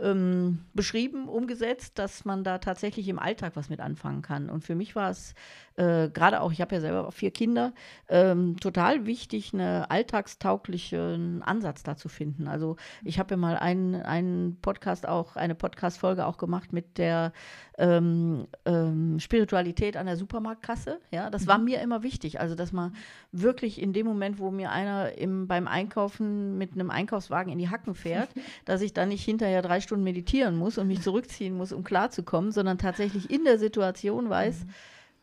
ähm, 0.00 0.64
beschrieben, 0.74 1.28
umgesetzt, 1.28 1.98
dass 1.98 2.24
man 2.24 2.44
da 2.44 2.58
tatsächlich 2.58 3.08
im 3.08 3.18
Alltag 3.18 3.56
was 3.56 3.68
mit 3.68 3.80
anfangen 3.80 4.22
kann. 4.22 4.50
Und 4.50 4.62
für 4.64 4.74
mich 4.74 4.96
war 4.96 5.10
es 5.10 5.34
äh, 5.76 6.08
gerade 6.08 6.40
auch, 6.40 6.52
ich 6.52 6.60
habe 6.60 6.74
ja 6.74 6.80
selber 6.80 7.12
vier 7.12 7.30
Kinder, 7.30 7.72
ähm, 8.08 8.58
total 8.58 9.06
wichtig, 9.06 9.52
einen 9.52 9.84
alltagstauglichen 9.84 11.42
Ansatz 11.42 11.82
da 11.82 11.96
zu 11.96 12.08
finden. 12.08 12.48
Also 12.48 12.76
ich 13.04 13.18
habe 13.18 13.34
ja 13.34 13.36
mal 13.36 13.56
einen, 13.56 13.94
einen 13.94 14.58
Podcast 14.60 15.06
auch, 15.06 15.36
eine 15.36 15.54
Podcast-Folge 15.54 16.26
auch 16.26 16.38
gemacht 16.38 16.72
mit 16.72 16.96
der 16.96 17.32
ähm, 17.78 18.46
ähm, 18.64 19.20
Spiritualität 19.20 19.98
an 19.98 20.06
der 20.06 20.16
Supermarktkasse. 20.16 20.98
Ja, 21.10 21.28
das 21.28 21.42
mhm. 21.42 21.48
war 21.48 21.58
mir 21.58 21.80
immer 21.82 22.02
wichtig. 22.02 22.40
Also, 22.40 22.54
dass 22.54 22.72
man 22.72 22.94
wirklich 23.32 23.80
in 23.80 23.92
dem 23.92 24.06
Moment, 24.06 24.38
wo 24.38 24.50
mir 24.50 24.70
einer 24.70 25.12
im, 25.12 25.46
beim 25.46 25.68
Einkaufen 25.68 26.56
mit 26.56 26.72
einem 26.72 26.90
Einkaufswagen 26.90 27.52
in 27.52 27.58
die 27.58 27.68
Hacken 27.68 27.94
fährt, 27.94 28.30
dass 28.64 28.80
ich 28.80 28.94
dann 28.94 29.10
nicht 29.10 29.24
hinterher 29.24 29.60
drei 29.60 29.80
Stunden 29.80 30.04
meditieren 30.04 30.56
muss 30.56 30.78
und 30.78 30.86
mich 30.86 31.02
zurückziehen 31.02 31.54
muss, 31.54 31.72
um 31.72 31.84
klarzukommen, 31.84 32.50
sondern 32.50 32.78
tatsächlich 32.78 33.30
in 33.30 33.44
der 33.44 33.58
Situation 33.58 34.30
weiß, 34.30 34.64
mhm 34.64 34.70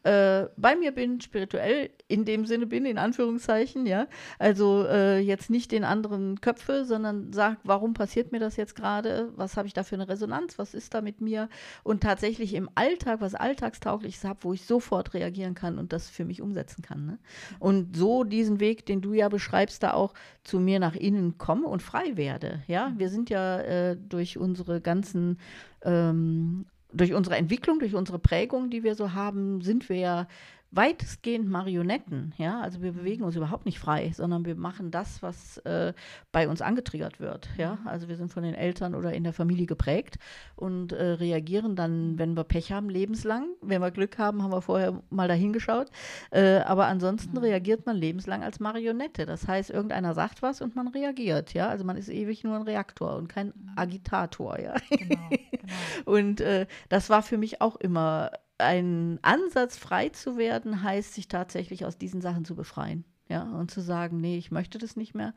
äh, 0.03 0.47
bei 0.57 0.75
mir 0.75 0.91
bin, 0.91 1.21
spirituell 1.21 1.89
in 2.07 2.25
dem 2.25 2.45
Sinne 2.45 2.67
bin, 2.67 2.85
in 2.85 2.97
Anführungszeichen, 2.97 3.85
ja. 3.85 4.07
Also 4.37 4.85
äh, 4.85 5.19
jetzt 5.19 5.49
nicht 5.49 5.71
den 5.71 5.83
anderen 5.83 6.41
Köpfe, 6.41 6.85
sondern 6.85 7.31
sagt, 7.31 7.61
warum 7.63 7.93
passiert 7.93 8.31
mir 8.31 8.39
das 8.39 8.57
jetzt 8.57 8.75
gerade? 8.75 9.31
Was 9.35 9.55
habe 9.55 9.67
ich 9.67 9.73
da 9.73 9.83
für 9.83 9.95
eine 9.95 10.09
Resonanz? 10.09 10.59
Was 10.59 10.73
ist 10.73 10.93
da 10.93 11.01
mit 11.01 11.21
mir? 11.21 11.49
Und 11.83 12.03
tatsächlich 12.03 12.53
im 12.53 12.69
Alltag, 12.75 13.21
was 13.21 13.33
Alltagstaugliches 13.33 14.25
habe, 14.25 14.39
wo 14.43 14.53
ich 14.53 14.65
sofort 14.65 15.13
reagieren 15.13 15.55
kann 15.55 15.77
und 15.77 15.93
das 15.93 16.09
für 16.09 16.25
mich 16.25 16.41
umsetzen 16.41 16.81
kann. 16.81 17.05
Ne? 17.05 17.19
Und 17.59 17.95
so 17.95 18.23
diesen 18.23 18.59
Weg, 18.59 18.85
den 18.85 19.01
du 19.01 19.13
ja 19.13 19.29
beschreibst, 19.29 19.83
da 19.83 19.93
auch 19.93 20.13
zu 20.43 20.59
mir 20.59 20.79
nach 20.79 20.95
innen 20.95 21.37
komme 21.37 21.67
und 21.67 21.81
frei 21.81 22.17
werde. 22.17 22.61
Ja, 22.67 22.93
wir 22.97 23.09
sind 23.09 23.29
ja 23.29 23.59
äh, 23.61 23.97
durch 23.97 24.37
unsere 24.37 24.81
ganzen 24.81 25.39
ähm, 25.83 26.65
durch 26.93 27.13
unsere 27.13 27.35
Entwicklung, 27.35 27.79
durch 27.79 27.95
unsere 27.95 28.19
Prägung, 28.19 28.69
die 28.69 28.83
wir 28.83 28.95
so 28.95 29.13
haben, 29.13 29.61
sind 29.61 29.89
wir 29.89 29.97
ja 29.97 30.27
weitestgehend 30.75 31.47
Marionetten. 31.49 32.33
Ja? 32.37 32.61
Also 32.61 32.81
wir 32.81 32.93
bewegen 32.93 33.23
uns 33.23 33.35
überhaupt 33.35 33.65
nicht 33.65 33.79
frei, 33.79 34.11
sondern 34.13 34.45
wir 34.45 34.55
machen 34.55 34.91
das, 34.91 35.21
was 35.21 35.57
äh, 35.59 35.93
bei 36.31 36.47
uns 36.47 36.61
angetriggert 36.61 37.19
wird. 37.19 37.49
Ja? 37.57 37.75
Mhm. 37.75 37.87
Also 37.87 38.07
wir 38.07 38.17
sind 38.17 38.31
von 38.31 38.43
den 38.43 38.55
Eltern 38.55 38.95
oder 38.95 39.13
in 39.13 39.23
der 39.23 39.33
Familie 39.33 39.67
geprägt 39.67 40.17
und 40.55 40.91
äh, 40.91 41.03
reagieren 41.03 41.75
dann, 41.75 42.17
wenn 42.17 42.35
wir 42.35 42.43
Pech 42.43 42.71
haben, 42.71 42.89
lebenslang. 42.89 43.49
Wenn 43.61 43.81
wir 43.81 43.91
Glück 43.91 44.17
haben, 44.17 44.41
haben 44.41 44.51
wir 44.51 44.61
vorher 44.61 45.01
mal 45.09 45.27
dahin 45.27 45.53
geschaut. 45.53 45.89
Äh, 46.31 46.59
aber 46.59 46.87
ansonsten 46.87 47.37
mhm. 47.37 47.43
reagiert 47.43 47.85
man 47.85 47.95
lebenslang 47.95 48.43
als 48.43 48.59
Marionette. 48.59 49.25
Das 49.25 49.47
heißt, 49.47 49.69
irgendeiner 49.69 50.13
sagt 50.15 50.41
was 50.41 50.61
und 50.61 50.75
man 50.75 50.87
reagiert. 50.87 51.53
Ja? 51.53 51.67
Also 51.69 51.85
man 51.85 51.97
ist 51.97 52.09
ewig 52.09 52.43
nur 52.43 52.55
ein 52.55 52.63
Reaktor 52.63 53.15
und 53.15 53.29
kein 53.29 53.47
mhm. 53.47 53.71
Agitator. 53.75 54.59
Ja? 54.59 54.73
Genau, 54.89 55.29
genau. 55.29 55.73
und 56.05 56.41
äh, 56.41 56.65
das 56.89 57.09
war 57.09 57.21
für 57.21 57.37
mich 57.37 57.61
auch 57.61 57.75
immer 57.75 58.31
ein 58.57 59.19
Ansatz, 59.21 59.77
frei 59.77 60.09
zu 60.09 60.37
werden, 60.37 60.83
heißt, 60.83 61.13
sich 61.13 61.27
tatsächlich 61.27 61.85
aus 61.85 61.97
diesen 61.97 62.21
Sachen 62.21 62.45
zu 62.45 62.55
befreien. 62.55 63.05
Ja, 63.29 63.43
und 63.43 63.71
zu 63.71 63.81
sagen, 63.81 64.19
nee, 64.19 64.37
ich 64.37 64.51
möchte 64.51 64.77
das 64.77 64.95
nicht 64.95 65.15
mehr. 65.15 65.33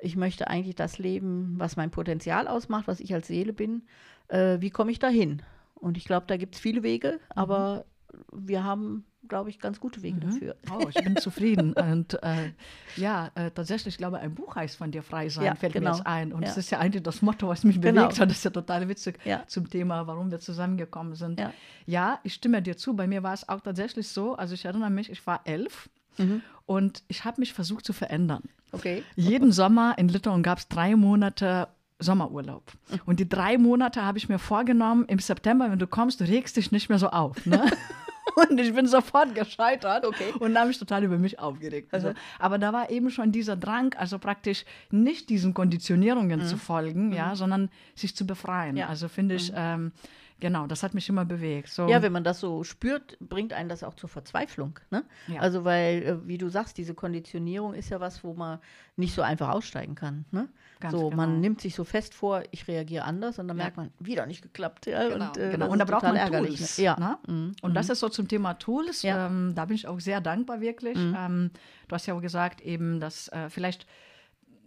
Ich 0.00 0.16
möchte 0.16 0.48
eigentlich 0.48 0.74
das 0.74 0.98
leben, 0.98 1.54
was 1.56 1.76
mein 1.76 1.90
Potenzial 1.90 2.48
ausmacht, 2.48 2.88
was 2.88 3.00
ich 3.00 3.14
als 3.14 3.28
Seele 3.28 3.52
bin. 3.52 3.82
Äh, 4.28 4.60
wie 4.60 4.70
komme 4.70 4.90
ich 4.90 4.98
da 4.98 5.08
hin? 5.08 5.42
Und 5.74 5.96
ich 5.96 6.04
glaube, 6.04 6.26
da 6.26 6.36
gibt 6.36 6.56
es 6.56 6.60
viele 6.60 6.82
Wege, 6.82 7.12
mhm. 7.12 7.18
aber 7.36 7.84
wir 8.32 8.64
haben 8.64 9.04
glaube 9.26 9.50
ich, 9.50 9.58
ganz 9.58 9.80
gute 9.80 10.02
Wege 10.02 10.16
mhm. 10.16 10.30
dafür. 10.30 10.56
Oh, 10.70 10.88
ich 10.88 11.02
bin 11.02 11.16
zufrieden. 11.16 11.72
Und 11.72 12.22
äh, 12.22 12.52
ja, 12.96 13.30
äh, 13.34 13.50
tatsächlich, 13.50 13.94
ich 13.94 13.98
glaube, 13.98 14.18
ein 14.18 14.34
Buch 14.34 14.54
heißt 14.54 14.76
von 14.76 14.90
dir 14.90 15.02
frei 15.02 15.28
sein, 15.28 15.44
ja, 15.44 15.54
fällt 15.54 15.72
genau. 15.72 15.90
mir 15.90 15.96
jetzt 15.96 16.06
ein. 16.06 16.32
Und 16.32 16.42
ja. 16.42 16.48
das 16.48 16.58
ist 16.58 16.70
ja 16.70 16.78
eigentlich 16.78 17.02
das 17.02 17.22
Motto, 17.22 17.48
was 17.48 17.64
mich 17.64 17.80
genau. 17.80 18.02
bewegt 18.02 18.20
hat. 18.20 18.30
Das 18.30 18.38
ist 18.38 18.44
ja 18.44 18.50
total 18.50 18.88
witzig 18.88 19.18
ja. 19.24 19.42
zum 19.46 19.68
Thema, 19.68 20.06
warum 20.06 20.30
wir 20.30 20.38
zusammengekommen 20.38 21.14
sind. 21.14 21.42
Ja. 21.86 22.20
ich 22.22 22.34
stimme 22.34 22.62
dir 22.62 22.76
zu. 22.76 22.94
Bei 22.94 23.06
mir 23.06 23.22
war 23.22 23.34
es 23.34 23.48
auch 23.48 23.60
tatsächlich 23.60 24.08
so, 24.08 24.34
also 24.34 24.54
ich 24.54 24.64
erinnere 24.64 24.90
mich, 24.90 25.10
ich 25.10 25.26
war 25.26 25.40
elf 25.44 25.88
mhm. 26.18 26.42
und 26.66 27.02
ich 27.08 27.24
habe 27.24 27.40
mich 27.40 27.52
versucht 27.52 27.84
zu 27.84 27.92
verändern. 27.92 28.42
Okay. 28.72 29.02
Jeden 29.16 29.52
Sommer 29.52 29.96
in 29.96 30.08
Litauen 30.08 30.42
gab 30.42 30.58
es 30.58 30.68
drei 30.68 30.94
Monate 30.94 31.68
Sommerurlaub. 32.00 32.62
Und 33.06 33.18
die 33.18 33.28
drei 33.28 33.58
Monate 33.58 34.04
habe 34.04 34.18
ich 34.18 34.28
mir 34.28 34.38
vorgenommen, 34.38 35.04
im 35.06 35.18
September, 35.18 35.70
wenn 35.70 35.78
du 35.78 35.86
kommst, 35.86 36.20
du 36.20 36.24
regst 36.24 36.56
dich 36.56 36.70
nicht 36.70 36.88
mehr 36.88 36.98
so 36.98 37.08
auf. 37.08 37.44
Ne? 37.44 37.64
Und 38.50 38.60
ich 38.60 38.74
bin 38.74 38.86
sofort 38.86 39.34
gescheitert 39.34 40.04
Okay. 40.06 40.32
und 40.38 40.56
habe 40.56 40.68
mich 40.68 40.78
total 40.78 41.04
über 41.04 41.18
mich 41.18 41.38
aufgeregt. 41.38 41.92
Also, 41.92 42.12
aber 42.38 42.58
da 42.58 42.72
war 42.72 42.90
eben 42.90 43.10
schon 43.10 43.32
dieser 43.32 43.56
Drang, 43.56 43.94
also 43.94 44.18
praktisch 44.18 44.64
nicht 44.90 45.28
diesen 45.28 45.54
Konditionierungen 45.54 46.42
zu 46.44 46.56
folgen, 46.56 47.12
ja, 47.12 47.34
sondern 47.34 47.70
sich 47.94 48.14
zu 48.14 48.26
befreien. 48.26 48.76
Ja. 48.76 48.88
Also 48.88 49.08
finde 49.08 49.34
ich, 49.34 49.52
ähm, 49.54 49.92
genau, 50.40 50.66
das 50.66 50.82
hat 50.82 50.94
mich 50.94 51.08
immer 51.08 51.24
bewegt. 51.24 51.68
So. 51.68 51.88
Ja, 51.88 52.02
wenn 52.02 52.12
man 52.12 52.24
das 52.24 52.40
so 52.40 52.64
spürt, 52.64 53.18
bringt 53.20 53.52
einen 53.52 53.68
das 53.68 53.82
auch 53.82 53.94
zur 53.94 54.08
Verzweiflung. 54.08 54.78
Ne? 54.90 55.04
Ja. 55.26 55.40
Also, 55.40 55.64
weil, 55.64 56.02
äh, 56.02 56.28
wie 56.28 56.38
du 56.38 56.48
sagst, 56.48 56.78
diese 56.78 56.94
Konditionierung 56.94 57.74
ist 57.74 57.90
ja 57.90 58.00
was, 58.00 58.24
wo 58.24 58.34
man 58.34 58.58
nicht 58.96 59.14
so 59.14 59.22
einfach 59.22 59.50
aussteigen 59.50 59.94
kann. 59.94 60.24
Ne? 60.30 60.48
Ganz 60.80 60.92
so, 60.92 61.04
genau. 61.10 61.16
man 61.16 61.40
nimmt 61.40 61.60
sich 61.60 61.74
so 61.74 61.84
fest 61.84 62.14
vor, 62.14 62.42
ich 62.50 62.66
reagiere 62.68 63.04
anders 63.04 63.38
und 63.38 63.48
dann 63.48 63.56
Ja. 63.56 63.64
merkt 63.64 63.76
man, 63.76 63.90
wieder 63.98 64.26
nicht 64.26 64.42
geklappt. 64.42 64.86
Ja? 64.86 65.08
Genau, 65.08 65.26
und, 65.26 65.36
äh, 65.36 65.50
genau. 65.50 65.70
und 65.70 65.78
da 65.78 65.84
braucht 65.84 66.02
man 66.02 66.16
ärgerlich, 66.16 66.56
Tools. 66.56 66.78
Ne? 66.78 66.84
Ja. 66.84 66.96
Ne? 66.98 67.18
Mhm. 67.26 67.52
Und 67.62 67.74
das 67.74 67.88
ist 67.88 68.00
so 68.00 68.08
zum 68.08 68.28
Thema 68.28 68.54
Tools. 68.54 69.02
Ja. 69.02 69.26
Ähm, 69.26 69.52
da 69.54 69.64
bin 69.64 69.76
ich 69.76 69.86
auch 69.86 70.00
sehr 70.00 70.20
dankbar 70.20 70.60
wirklich. 70.60 70.96
Ähm, 70.98 71.50
du 71.88 71.94
hast 71.94 72.06
ja 72.06 72.14
auch 72.14 72.22
gesagt, 72.22 72.60
eben, 72.60 73.00
dass 73.00 73.28
äh, 73.28 73.50
vielleicht, 73.50 73.86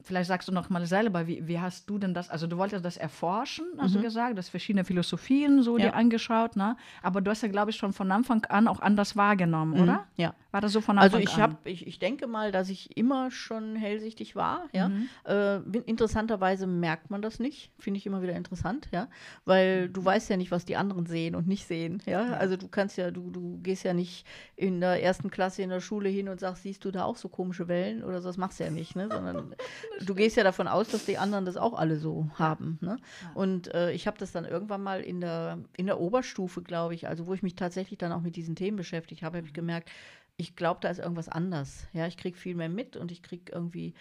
vielleicht 0.03 0.27
sagst 0.27 0.47
du 0.47 0.51
noch 0.51 0.69
mal 0.69 0.85
selber, 0.85 1.27
wie, 1.27 1.47
wie 1.47 1.59
hast 1.59 1.89
du 1.89 1.97
denn 1.97 2.13
das, 2.13 2.29
also 2.29 2.47
du 2.47 2.57
wolltest 2.57 2.83
das 2.85 2.97
erforschen, 2.97 3.65
hast 3.77 3.95
du 3.95 4.01
gesagt, 4.01 4.37
das 4.37 4.49
verschiedene 4.49 4.83
Philosophien 4.83 5.63
so 5.63 5.77
Ja. 5.77 5.85
dir 5.87 5.95
angeschaut, 5.95 6.55
ne? 6.55 6.75
Aber 7.01 7.21
du 7.21 7.31
hast 7.31 7.41
ja, 7.43 7.49
glaube 7.49 7.71
ich, 7.71 7.77
schon 7.77 7.93
von 7.93 8.11
Anfang 8.11 8.45
an 8.45 8.67
auch 8.67 8.79
anders 8.79 9.15
wahrgenommen, 9.15 9.79
oder? 9.79 10.05
Ja. 10.17 10.33
War 10.51 10.59
das 10.59 10.73
so 10.73 10.81
von 10.81 10.97
Anfang 10.97 11.21
Also 11.21 11.23
ich 11.23 11.35
an? 11.35 11.41
habe, 11.41 11.55
ich, 11.69 11.87
ich 11.87 11.97
denke 11.97 12.27
mal, 12.27 12.51
dass 12.51 12.69
ich 12.69 12.97
immer 12.97 13.31
schon 13.31 13.77
hellsichtig 13.77 14.35
war. 14.35 14.65
Ja, 14.73 14.89
Mhm. 14.89 15.07
äh, 15.23 15.55
interessanterweise 15.85 16.67
merkt 16.67 17.09
man 17.09 17.21
das 17.21 17.39
nicht. 17.39 17.71
Finde 17.79 17.97
ich 17.99 18.05
immer 18.05 18.21
wieder 18.21 18.33
interessant. 18.35 18.89
Ja, 18.91 19.07
weil 19.45 19.87
Mhm. 19.87 19.93
du 19.93 20.03
weißt 20.03 20.29
ja 20.29 20.35
nicht, 20.35 20.51
was 20.51 20.65
die 20.65 20.75
anderen 20.75 21.05
sehen 21.05 21.35
und 21.35 21.47
nicht 21.47 21.65
sehen. 21.65 22.01
Ja, 22.05 22.33
also 22.33 22.57
du 22.57 22.67
kannst 22.67 22.97
ja, 22.97 23.11
du, 23.11 23.29
du 23.31 23.59
gehst 23.63 23.83
ja 23.83 23.93
nicht 23.93 24.25
in 24.57 24.81
der 24.81 25.01
ersten 25.01 25.29
Klasse 25.31 25.61
in 25.61 25.69
der 25.69 25.79
Schule 25.79 26.09
hin 26.09 26.27
und 26.27 26.39
sagst, 26.41 26.63
siehst 26.63 26.83
du 26.83 26.91
da 26.91 27.05
auch 27.05 27.15
so 27.15 27.29
komische 27.29 27.67
Wellen 27.69 28.03
oder 28.03 28.21
so. 28.21 28.27
Das 28.27 28.37
machst 28.37 28.59
du 28.59 28.65
ja 28.65 28.71
nicht, 28.71 28.95
ne? 28.95 29.07
Sondern 29.09 29.55
du 29.99 30.15
gehst 30.15 30.37
ja 30.37 30.43
davon 30.43 30.67
aus, 30.67 30.89
dass 30.89 31.05
die 31.05 31.17
anderen 31.17 31.45
das 31.45 31.57
auch 31.57 31.73
alle 31.73 31.97
so 31.97 32.29
haben. 32.35 32.77
Ne? 32.81 32.97
Und 33.33 33.73
äh, 33.73 33.91
ich 33.91 34.07
habe 34.07 34.17
das 34.17 34.31
dann 34.31 34.45
irgendwann 34.45 34.81
mal 34.81 35.01
in 35.01 35.21
der 35.21 35.59
in 35.77 35.85
der 35.85 35.99
Oberstufe, 35.99 36.61
glaube 36.61 36.95
ich, 36.95 37.07
also 37.07 37.27
wo 37.27 37.33
ich 37.33 37.43
mich 37.43 37.55
tatsächlich 37.55 37.99
dann 37.99 38.11
auch 38.11 38.21
mit 38.21 38.35
diesen 38.35 38.55
Themen 38.55 38.77
beschäftigt 38.77 39.23
habe, 39.23 39.37
habe 39.37 39.47
ich 39.47 39.53
gemerkt, 39.53 39.89
ich 40.37 40.55
glaube, 40.55 40.79
da 40.81 40.89
ist 40.89 40.99
irgendwas 40.99 41.29
anders. 41.29 41.87
Ja, 41.93 42.07
ich 42.07 42.17
kriege 42.17 42.37
viel 42.37 42.55
mehr 42.55 42.69
mit 42.69 42.95
und 42.97 43.11
ich 43.11 43.21
kriege 43.21 43.51
irgendwie 43.51 43.93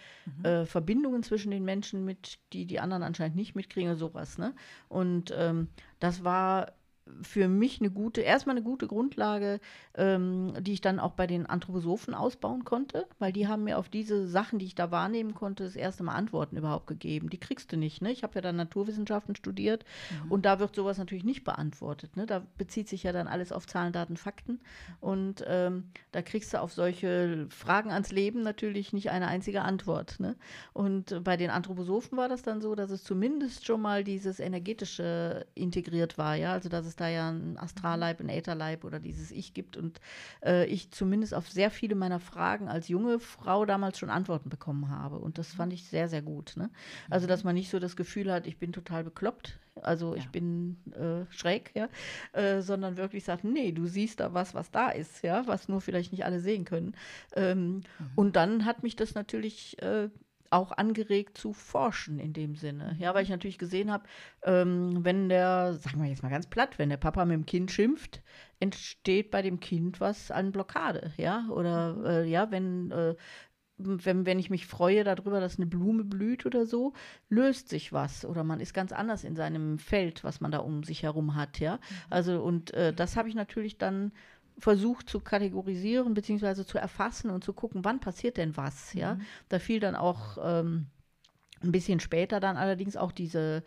äh, 0.43 0.65
Verbindungen 0.65 1.23
zwischen 1.23 1.51
den 1.51 1.63
Menschen 1.63 2.03
mit, 2.03 2.39
die 2.53 2.65
die 2.65 2.79
anderen 2.79 3.03
anscheinend 3.03 3.35
nicht 3.35 3.55
mitkriegen 3.55 3.91
oder 3.91 3.99
sowas. 3.99 4.37
Ne? 4.37 4.55
Und 4.89 5.33
ähm, 5.37 5.67
das 5.99 6.23
war 6.23 6.73
für 7.21 7.47
mich 7.47 7.79
eine 7.79 7.89
gute, 7.89 8.21
erstmal 8.21 8.55
eine 8.55 8.63
gute 8.63 8.87
Grundlage, 8.87 9.59
ähm, 9.95 10.53
die 10.61 10.73
ich 10.73 10.81
dann 10.81 10.99
auch 10.99 11.13
bei 11.13 11.27
den 11.27 11.45
Anthroposophen 11.45 12.13
ausbauen 12.13 12.63
konnte, 12.63 13.07
weil 13.19 13.31
die 13.31 13.47
haben 13.47 13.63
mir 13.63 13.77
auf 13.77 13.89
diese 13.89 14.27
Sachen, 14.27 14.59
die 14.59 14.65
ich 14.65 14.75
da 14.75 14.91
wahrnehmen 14.91 15.33
konnte, 15.33 15.63
das 15.63 15.75
erste 15.75 16.03
Mal 16.03 16.13
Antworten 16.13 16.57
überhaupt 16.57 16.87
gegeben. 16.87 17.29
Die 17.29 17.39
kriegst 17.39 17.71
du 17.71 17.77
nicht. 17.77 18.01
Ne? 18.01 18.11
Ich 18.11 18.23
habe 18.23 18.35
ja 18.35 18.41
dann 18.41 18.55
Naturwissenschaften 18.55 19.35
studiert 19.35 19.85
und 20.29 20.45
da 20.45 20.59
wird 20.59 20.75
sowas 20.75 20.97
natürlich 20.97 21.23
nicht 21.23 21.43
beantwortet. 21.43 22.15
Ne? 22.15 22.25
Da 22.25 22.41
bezieht 22.57 22.87
sich 22.87 23.03
ja 23.03 23.11
dann 23.11 23.27
alles 23.27 23.51
auf 23.51 23.67
Zahlen, 23.67 23.93
Daten, 23.93 24.17
Fakten 24.17 24.59
und 24.99 25.43
ähm, 25.47 25.89
da 26.11 26.21
kriegst 26.21 26.53
du 26.53 26.61
auf 26.61 26.73
solche 26.73 27.47
Fragen 27.49 27.91
ans 27.91 28.11
Leben 28.11 28.43
natürlich 28.43 28.93
nicht 28.93 29.09
eine 29.11 29.27
einzige 29.27 29.61
Antwort. 29.61 30.19
Ne? 30.19 30.35
Und 30.73 31.23
bei 31.23 31.37
den 31.37 31.49
Anthroposophen 31.49 32.17
war 32.17 32.29
das 32.29 32.43
dann 32.43 32.61
so, 32.61 32.75
dass 32.75 32.91
es 32.91 33.03
zumindest 33.03 33.65
schon 33.65 33.81
mal 33.81 34.03
dieses 34.03 34.39
energetische 34.39 35.45
integriert 35.55 36.17
war, 36.17 36.35
ja, 36.35 36.53
also 36.53 36.69
dass 36.69 36.85
es 36.85 36.95
da 37.01 37.09
ja 37.09 37.29
ein 37.29 37.57
Astralleib, 37.57 38.21
ein 38.21 38.29
Ätherleib 38.29 38.85
oder 38.85 38.99
dieses 38.99 39.31
Ich 39.31 39.53
gibt 39.53 39.75
und 39.75 39.99
äh, 40.45 40.65
ich 40.67 40.91
zumindest 40.91 41.33
auf 41.33 41.49
sehr 41.49 41.69
viele 41.71 41.95
meiner 41.95 42.19
Fragen 42.21 42.69
als 42.69 42.87
junge 42.87 43.19
Frau 43.19 43.65
damals 43.65 43.99
schon 43.99 44.09
Antworten 44.09 44.49
bekommen 44.49 44.89
habe 44.89 45.17
und 45.19 45.37
das 45.37 45.53
fand 45.53 45.73
ich 45.73 45.85
sehr, 45.87 46.07
sehr 46.07 46.21
gut. 46.21 46.53
Ne? 46.55 46.69
Also, 47.09 47.27
dass 47.27 47.43
man 47.43 47.55
nicht 47.55 47.69
so 47.69 47.79
das 47.79 47.95
Gefühl 47.97 48.31
hat, 48.31 48.47
ich 48.47 48.57
bin 48.57 48.71
total 48.71 49.03
bekloppt, 49.03 49.59
also 49.81 50.15
ich 50.15 50.25
Ja. 50.25 50.29
bin 50.31 50.77
äh, 50.93 51.25
schräg, 51.33 51.71
ja, 51.75 51.89
äh, 52.33 52.61
sondern 52.61 52.95
wirklich 52.97 53.23
sagt, 53.23 53.43
nee, 53.43 53.71
du 53.71 53.85
siehst 53.87 54.19
da 54.19 54.33
was, 54.33 54.53
was 54.53 54.71
da 54.71 54.89
ist, 54.89 55.23
ja, 55.23 55.45
was 55.47 55.67
nur 55.67 55.81
vielleicht 55.81 56.11
nicht 56.11 56.23
alle 56.25 56.39
sehen 56.39 56.63
können. 56.65 56.95
Ähm, 57.35 57.81
Und 58.15 58.35
dann 58.35 58.65
hat 58.65 58.83
mich 58.83 58.95
das 58.95 59.15
natürlich 59.15 59.81
äh, 59.81 60.09
auch 60.51 60.71
angeregt 60.73 61.37
zu 61.37 61.53
forschen 61.53 62.19
in 62.19 62.33
dem 62.33 62.55
Sinne. 62.55 62.95
Ja, 62.99 63.13
weil 63.13 63.23
ich 63.23 63.29
natürlich 63.29 63.57
gesehen 63.57 63.91
habe, 63.91 64.03
ähm, 64.43 65.03
wenn 65.03 65.29
der, 65.29 65.73
sagen 65.73 66.01
wir 66.01 66.09
jetzt 66.09 66.23
mal 66.23 66.29
ganz 66.29 66.47
platt, 66.47 66.77
wenn 66.77 66.89
der 66.89 66.97
Papa 66.97 67.25
mit 67.25 67.33
dem 67.33 67.45
Kind 67.45 67.71
schimpft, 67.71 68.21
entsteht 68.59 69.31
bei 69.31 69.41
dem 69.41 69.59
Kind 69.59 69.99
was 69.99 70.29
an 70.29 70.51
Blockade, 70.51 71.13
ja, 71.17 71.47
oder 71.49 71.97
äh, 72.05 72.29
ja, 72.29 72.51
wenn 72.51 72.91
äh, 72.91 73.15
wenn, 73.83 74.25
wenn 74.25 74.39
ich 74.39 74.49
mich 74.49 74.67
freue 74.67 75.03
darüber, 75.03 75.39
dass 75.39 75.57
eine 75.57 75.65
Blume 75.65 76.03
blüht 76.03 76.45
oder 76.45 76.65
so, 76.65 76.93
löst 77.29 77.69
sich 77.69 77.91
was 77.91 78.25
oder 78.25 78.43
man 78.43 78.59
ist 78.59 78.73
ganz 78.73 78.91
anders 78.91 79.23
in 79.23 79.35
seinem 79.35 79.79
Feld, 79.79 80.23
was 80.23 80.41
man 80.41 80.51
da 80.51 80.59
um 80.59 80.83
sich 80.83 81.03
herum 81.03 81.35
hat, 81.35 81.59
ja. 81.59 81.79
Also 82.09 82.41
und 82.41 82.73
äh, 82.73 82.93
das 82.93 83.17
habe 83.17 83.29
ich 83.29 83.35
natürlich 83.35 83.77
dann 83.77 84.11
versucht 84.61 85.09
zu 85.09 85.19
kategorisieren 85.19 86.13
beziehungsweise 86.13 86.65
zu 86.65 86.77
erfassen 86.77 87.31
und 87.31 87.43
zu 87.43 87.51
gucken, 87.51 87.83
wann 87.83 87.99
passiert 87.99 88.37
denn 88.37 88.55
was, 88.55 88.93
ja. 88.93 89.17
Da 89.49 89.59
fiel 89.59 89.79
dann 89.79 89.95
auch 89.95 90.37
ähm, 90.41 90.85
ein 91.63 91.71
bisschen 91.71 91.99
später 91.99 92.39
dann 92.39 92.57
allerdings 92.57 92.95
auch 92.95 93.11
diese 93.11 93.63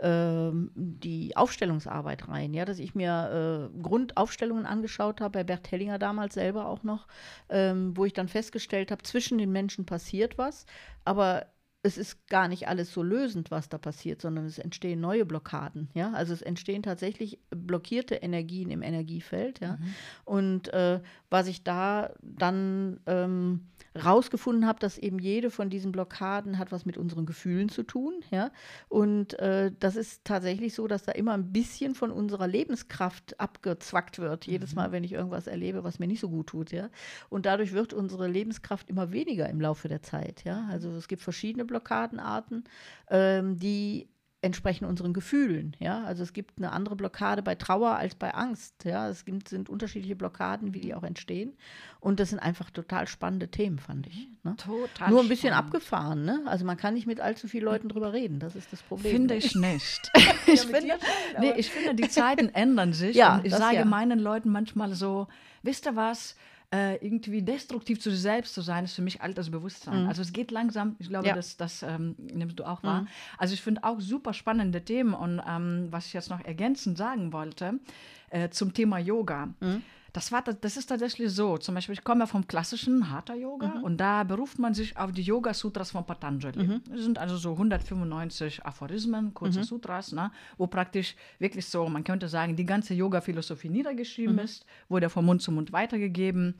ähm, 0.00 0.70
die 0.74 1.36
Aufstellungsarbeit 1.36 2.28
rein, 2.28 2.54
ja, 2.54 2.64
dass 2.64 2.78
ich 2.78 2.94
mir 2.94 3.70
äh, 3.74 3.82
Grundaufstellungen 3.82 4.64
angeschaut 4.64 5.20
habe, 5.20 5.38
bei 5.38 5.44
Bert 5.44 5.70
Hellinger 5.70 5.98
damals 5.98 6.34
selber 6.34 6.66
auch 6.66 6.82
noch, 6.82 7.08
ähm, 7.48 7.96
wo 7.96 8.04
ich 8.04 8.12
dann 8.12 8.28
festgestellt 8.28 8.90
habe, 8.90 9.02
zwischen 9.02 9.38
den 9.38 9.52
Menschen 9.52 9.86
passiert 9.86 10.38
was, 10.38 10.66
aber 11.04 11.46
es 11.82 11.96
ist 11.96 12.26
gar 12.28 12.48
nicht 12.48 12.68
alles 12.68 12.92
so 12.92 13.02
lösend, 13.02 13.50
was 13.50 13.68
da 13.68 13.78
passiert, 13.78 14.20
sondern 14.20 14.46
es 14.46 14.58
entstehen 14.58 15.00
neue 15.00 15.24
Blockaden, 15.24 15.88
ja, 15.94 16.12
also 16.12 16.32
es 16.32 16.42
entstehen 16.42 16.82
tatsächlich 16.82 17.38
blockierte 17.50 18.16
Energien 18.16 18.70
im 18.70 18.82
Energiefeld, 18.82 19.60
ja, 19.60 19.78
und 20.24 20.72
äh, 20.72 21.00
was 21.30 21.46
ich 21.46 21.62
da 21.62 22.12
dann 22.22 23.00
ähm, 23.06 23.68
rausgefunden 24.04 24.66
habe, 24.66 24.78
dass 24.78 24.98
eben 24.98 25.18
jede 25.18 25.50
von 25.50 25.70
diesen 25.70 25.92
Blockaden 25.92 26.58
hat 26.58 26.72
was 26.72 26.84
mit 26.84 26.98
unseren 26.98 27.26
Gefühlen 27.26 27.68
zu 27.68 27.82
tun, 27.82 28.24
ja. 28.30 28.50
Und 28.88 29.38
äh, 29.38 29.72
das 29.78 29.96
ist 29.96 30.24
tatsächlich 30.24 30.74
so, 30.74 30.86
dass 30.86 31.04
da 31.04 31.12
immer 31.12 31.32
ein 31.32 31.52
bisschen 31.52 31.94
von 31.94 32.10
unserer 32.10 32.46
Lebenskraft 32.46 33.38
abgezwackt 33.40 34.18
wird, 34.18 34.46
jedes 34.46 34.74
Mal, 34.74 34.92
wenn 34.92 35.04
ich 35.04 35.12
irgendwas 35.12 35.46
erlebe, 35.46 35.84
was 35.84 35.98
mir 35.98 36.06
nicht 36.06 36.20
so 36.20 36.28
gut 36.28 36.48
tut, 36.48 36.72
ja. 36.72 36.90
Und 37.28 37.46
dadurch 37.46 37.72
wird 37.72 37.92
unsere 37.92 38.28
Lebenskraft 38.28 38.88
immer 38.88 39.12
weniger 39.12 39.48
im 39.48 39.60
Laufe 39.60 39.88
der 39.88 40.02
Zeit, 40.02 40.44
ja. 40.44 40.66
Also 40.70 40.90
es 40.92 41.08
gibt 41.08 41.22
verschiedene 41.22 41.64
Blockadenarten, 41.68 42.64
ähm, 43.08 43.58
die 43.58 44.08
entsprechen 44.40 44.84
unseren 44.84 45.12
Gefühlen. 45.12 45.76
Ja? 45.80 46.04
Also 46.04 46.22
es 46.22 46.32
gibt 46.32 46.58
eine 46.58 46.70
andere 46.70 46.94
Blockade 46.94 47.42
bei 47.42 47.56
Trauer 47.56 47.96
als 47.96 48.14
bei 48.14 48.32
Angst. 48.34 48.84
Ja? 48.84 49.08
Es 49.08 49.24
gibt, 49.24 49.48
sind 49.48 49.68
unterschiedliche 49.68 50.14
Blockaden, 50.14 50.74
wie 50.74 50.80
die 50.80 50.94
auch 50.94 51.02
entstehen. 51.02 51.56
Und 51.98 52.20
das 52.20 52.30
sind 52.30 52.38
einfach 52.38 52.70
total 52.70 53.08
spannende 53.08 53.48
Themen, 53.48 53.80
fand 53.80 54.06
ich. 54.06 54.28
Ne? 54.44 54.54
Total 54.56 55.10
Nur 55.10 55.22
ein 55.22 55.28
bisschen 55.28 55.50
spannend. 55.50 55.66
abgefahren. 55.74 56.24
Ne? 56.24 56.42
Also 56.46 56.64
man 56.64 56.76
kann 56.76 56.94
nicht 56.94 57.08
mit 57.08 57.20
allzu 57.20 57.48
vielen 57.48 57.64
Leuten 57.64 57.88
drüber 57.88 58.12
reden. 58.12 58.38
Das 58.38 58.54
ist 58.54 58.72
das 58.72 58.82
Problem. 58.82 59.12
Finde 59.12 59.34
ich 59.34 59.54
nicht. 59.56 60.10
ich, 60.46 60.66
mit 60.66 60.76
finde, 60.76 60.94
schon, 60.94 61.40
nee, 61.40 61.54
ich 61.56 61.70
finde, 61.70 61.94
die 61.96 62.08
Zeiten 62.08 62.48
ändern 62.50 62.92
sich. 62.92 63.16
Ja, 63.16 63.40
ich 63.42 63.54
sage 63.54 63.76
ja. 63.76 63.84
meinen 63.84 64.20
Leuten 64.20 64.50
manchmal 64.50 64.94
so, 64.94 65.26
wisst 65.62 65.86
ihr 65.86 65.96
was? 65.96 66.36
Äh, 66.70 66.96
irgendwie 66.96 67.40
destruktiv 67.40 67.98
zu 67.98 68.10
sich 68.10 68.20
selbst 68.20 68.52
zu 68.52 68.60
sein, 68.60 68.84
ist 68.84 68.92
für 68.92 69.00
mich 69.00 69.22
Altersbewusstsein. 69.22 70.06
Also 70.06 70.20
es 70.20 70.34
geht 70.34 70.50
langsam, 70.50 70.96
ich 70.98 71.08
glaube, 71.08 71.24
Mhm. 71.24 71.28
Ja. 71.30 71.34
das, 71.34 71.56
das 71.56 71.82
ähm, 71.82 72.14
nimmst 72.18 72.58
du 72.58 72.64
auch 72.64 72.82
wahr. 72.82 73.02
Mhm. 73.02 73.08
Also 73.38 73.54
ich 73.54 73.62
finde 73.62 73.84
auch 73.84 74.00
super 74.00 74.34
spannende 74.34 74.84
Themen 74.84 75.14
und 75.14 75.40
ähm, 75.48 75.88
was 75.90 76.04
ich 76.06 76.12
jetzt 76.12 76.28
noch 76.28 76.44
ergänzend 76.44 76.98
sagen 76.98 77.32
wollte, 77.32 77.80
äh, 78.28 78.50
zum 78.50 78.74
Thema 78.74 78.98
Yoga. 78.98 79.48
Mhm. 79.60 79.82
Das, 80.18 80.32
war, 80.32 80.42
das 80.42 80.76
ist 80.76 80.86
tatsächlich 80.86 81.30
so. 81.30 81.58
Zum 81.58 81.76
Beispiel, 81.76 81.92
ich 81.92 82.02
komme 82.02 82.26
vom 82.26 82.44
klassischen 82.46 83.08
Hatha-Yoga 83.10 83.68
Mhm. 83.68 83.84
und 83.84 83.96
da 83.98 84.24
beruft 84.24 84.58
man 84.58 84.74
sich 84.74 84.96
auf 84.96 85.12
die 85.12 85.22
Yoga-Sutras 85.22 85.92
von 85.92 86.04
Patanjali. 86.04 86.80
Das 86.90 87.02
sind 87.02 87.18
also 87.18 87.36
so 87.36 87.52
195 87.52 88.64
Aphorismen, 88.66 89.32
kurze 89.32 89.62
Sutras, 89.64 90.10
ne, 90.12 90.30
wo 90.56 90.66
praktisch 90.66 91.14
wirklich 91.38 91.66
so, 91.66 91.88
man 91.88 92.02
könnte 92.02 92.28
sagen, 92.28 92.56
die 92.56 92.66
ganze 92.66 92.94
Yoga-Philosophie 92.94 93.68
niedergeschrieben 93.68 94.38
ist, 94.40 94.66
wurde 94.88 95.08
von 95.08 95.24
Mund 95.24 95.40
zu 95.40 95.52
Mund 95.52 95.72
weitergegeben. 95.72 96.54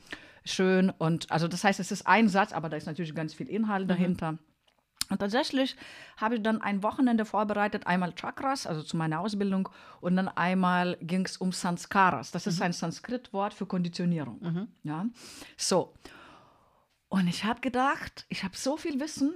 Schön. 0.45 0.91
Und 0.91 1.31
also 1.31 1.49
das 1.49 1.65
heißt, 1.65 1.81
es 1.81 1.91
ist 1.91 2.07
ein 2.07 2.29
Satz, 2.29 2.53
aber 2.53 2.69
da 2.69 2.77
ist 2.77 2.87
natürlich 2.87 3.15
ganz 3.15 3.35
viel 3.35 3.49
Inhalt 3.49 3.91
dahinter. 3.91 4.39
Und 5.11 5.19
tatsächlich 5.19 5.77
habe 6.17 6.37
ich 6.37 6.43
dann 6.43 6.61
ein 6.61 6.83
Wochenende 6.83 7.25
vorbereitet, 7.25 7.87
einmal 7.87 8.15
Chakras, 8.15 8.67
also 8.67 8.83
zu 8.83 8.97
meiner 8.97 9.21
Ausbildung, 9.21 9.69
und 10.01 10.17
dann 10.17 10.29
einmal 10.29 10.97
ging 11.01 11.25
es 11.25 11.37
um 11.39 11.53
Sanskaras. 11.53 12.31
Das 12.31 12.47
ist 12.47 12.61
ein 12.61 12.73
Sanskrit-Wort 12.73 13.55
für 13.55 13.67
Konditionierung. 13.67 14.69
Ja? 14.83 15.07
So. 15.57 15.95
Und 17.09 17.27
ich 17.27 17.45
habe 17.45 17.61
gedacht, 17.61 18.27
ich 18.29 18.45
habe 18.45 18.57
so 18.57 18.77
viel 18.77 19.01
Wissen. 19.01 19.35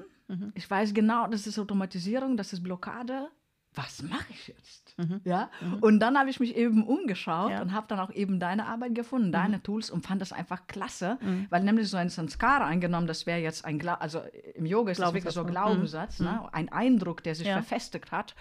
Ich 0.55 0.71
weiß 0.71 0.95
genau, 0.95 1.27
das 1.27 1.47
ist 1.47 1.59
Automatisierung, 1.59 2.37
das 2.37 2.53
ist 2.53 2.63
Blockade. 2.63 3.29
Was 3.75 4.03
mache 4.03 4.27
ich 4.31 4.49
jetzt? 4.49 4.95
Ja? 5.25 5.51
Und 5.81 6.01
dann 6.01 6.19
habe 6.19 6.29
ich 6.29 6.39
mich 6.39 6.55
eben 6.57 6.87
umgeschaut 6.87 7.51
Ja. 7.51 7.63
und 7.63 7.73
habe 7.73 7.87
dann 7.89 7.99
auch 8.01 8.11
eben 8.11 8.39
deine 8.39 8.67
Arbeit 8.67 8.95
gefunden, 8.95 9.33
deine 9.33 9.63
Tools 9.63 9.91
und 9.91 10.07
fand 10.07 10.21
das 10.21 10.33
einfach 10.33 10.67
klasse, 10.67 11.19
weil 11.49 11.63
nämlich 11.65 11.89
so 11.89 11.97
ein 11.97 12.11
Sanskara 12.11 12.67
angenommen, 12.67 13.07
das 13.07 13.25
wäre 13.27 13.41
jetzt 13.41 13.65
ein, 13.65 13.79
Gla 13.79 13.95
also 13.95 14.21
im 14.55 14.67
Yoga 14.67 14.93
ist 14.93 15.01
das 15.01 15.15
wirklich 15.15 15.33
so 15.33 15.45
Glaubenssatz, 15.45 16.21
ne? 16.21 16.27
Glaubenssatz, 16.27 16.45
ne? 16.45 16.55
ein 16.55 16.71
Eindruck, 16.71 17.23
der 17.23 17.35
sich 17.35 17.47
Ja. 17.47 17.55
verfestigt 17.55 18.13
hat. 18.13 18.35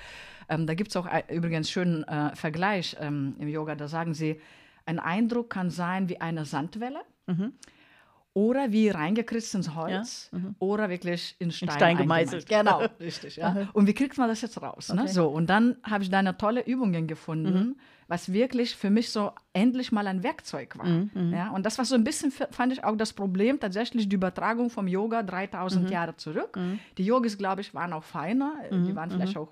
Ähm, 0.49 0.67
da 0.67 0.73
gibt 0.73 0.89
es 0.89 0.97
auch 0.97 1.05
ein, 1.05 1.23
übrigens 1.29 1.71
schönen 1.71 2.03
äh, 2.03 2.35
Vergleich 2.35 2.97
ähm, 2.99 3.35
im 3.39 3.47
Yoga, 3.47 3.75
da 3.75 3.87
sagen 3.87 4.13
sie, 4.13 4.41
ein 4.85 4.99
Eindruck 4.99 5.49
kann 5.49 5.69
sein 5.69 6.09
wie 6.09 6.19
eine 6.19 6.43
Sandwelle. 6.43 6.99
Oder 8.33 8.71
wie 8.71 8.87
reingekritzt 8.87 9.55
ins 9.55 9.75
Holz 9.75 10.31
oder 10.59 10.89
wirklich 10.89 11.35
in 11.39 11.51
Stein, 11.51 11.71
Stein 11.71 11.97
gemeißelt. 11.97 12.47
Genau, 12.47 12.81
richtig. 12.99 13.35
Ja. 13.35 13.67
Und 13.73 13.87
wie 13.87 13.93
kriegt 13.93 14.17
man 14.17 14.29
das 14.29 14.41
jetzt 14.41 14.61
raus? 14.61 14.93
Ne? 14.93 15.01
Okay. 15.01 15.11
So, 15.11 15.27
und 15.27 15.49
dann 15.49 15.75
habe 15.83 16.03
ich 16.03 16.09
deine 16.09 16.37
tolle 16.37 16.65
Übungen 16.65 17.07
gefunden, 17.07 17.77
was 18.07 18.31
wirklich 18.31 18.75
für 18.75 18.89
mich 18.89 19.09
so 19.09 19.31
endlich 19.51 19.91
mal 19.91 20.07
ein 20.07 20.23
Werkzeug 20.23 20.77
war. 20.77 20.87
Ja? 21.31 21.49
Und 21.51 21.65
das 21.65 21.77
war 21.77 21.83
so 21.83 21.95
ein 21.95 22.05
bisschen, 22.05 22.31
fand 22.31 22.71
ich 22.71 22.83
auch 22.83 22.95
das 22.95 23.11
Problem, 23.11 23.59
tatsächlich 23.59 24.07
die 24.07 24.15
Übertragung 24.15 24.69
vom 24.69 24.87
Yoga 24.87 25.23
3000 25.23 25.89
Jahre 25.89 26.15
zurück. 26.15 26.57
Die 26.97 27.03
Yogis, 27.03 27.37
glaube 27.37 27.61
ich, 27.61 27.73
waren 27.73 27.91
auch 27.91 28.03
feiner. 28.03 28.53
Die 28.71 28.95
waren 28.95 29.11
vielleicht 29.11 29.35
auch 29.37 29.49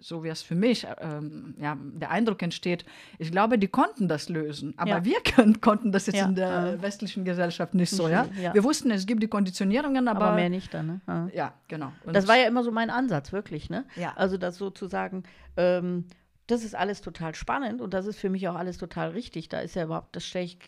so 0.00 0.22
wie 0.24 0.28
es 0.28 0.42
für 0.42 0.54
mich 0.54 0.86
ähm, 1.00 1.54
ja, 1.60 1.76
der 1.80 2.10
Eindruck 2.10 2.42
entsteht, 2.42 2.84
ich 3.18 3.30
glaube, 3.30 3.58
die 3.58 3.68
konnten 3.68 4.08
das 4.08 4.28
lösen. 4.28 4.74
Aber 4.76 4.90
Ja. 4.90 5.04
wir 5.04 5.20
können, 5.20 5.60
konnten 5.60 5.92
das 5.92 6.06
jetzt 6.06 6.16
Ja. 6.16 6.26
in 6.26 6.34
der 6.34 6.80
westlichen 6.82 7.24
Gesellschaft 7.24 7.74
nicht 7.74 7.90
so. 7.90 8.08
Ja? 8.08 8.26
ja. 8.40 8.54
Wir 8.54 8.64
wussten, 8.64 8.90
es 8.90 9.06
gibt 9.06 9.22
die 9.22 9.28
Konditionierungen, 9.28 10.08
aber, 10.08 10.26
Aber 10.26 10.34
mehr 10.36 10.48
nicht 10.50 10.72
dann, 10.74 10.86
ne? 10.86 11.00
Ja. 11.06 11.28
ja, 11.34 11.54
genau. 11.68 11.92
Und 12.04 12.14
Das 12.16 12.26
war 12.28 12.36
ja 12.36 12.46
immer 12.46 12.62
so 12.64 12.70
mein 12.70 12.90
Ansatz, 12.90 13.32
wirklich, 13.32 13.70
ne? 13.70 13.84
Ja. 13.96 14.12
Also 14.16 14.36
das 14.38 14.56
sozusagen, 14.56 15.22
ähm, 15.56 16.04
das 16.48 16.64
ist 16.64 16.74
alles 16.74 17.00
total 17.02 17.34
spannend 17.34 17.80
und 17.80 17.94
das 17.94 18.06
ist 18.06 18.18
für 18.18 18.30
mich 18.30 18.48
auch 18.48 18.56
alles 18.56 18.78
total 18.78 19.10
richtig. 19.10 19.48
Da 19.48 19.60
ist 19.60 19.76
ja 19.76 19.84
überhaupt, 19.84 20.16
das 20.16 20.24
stelle 20.26 20.46
ich 20.46 20.58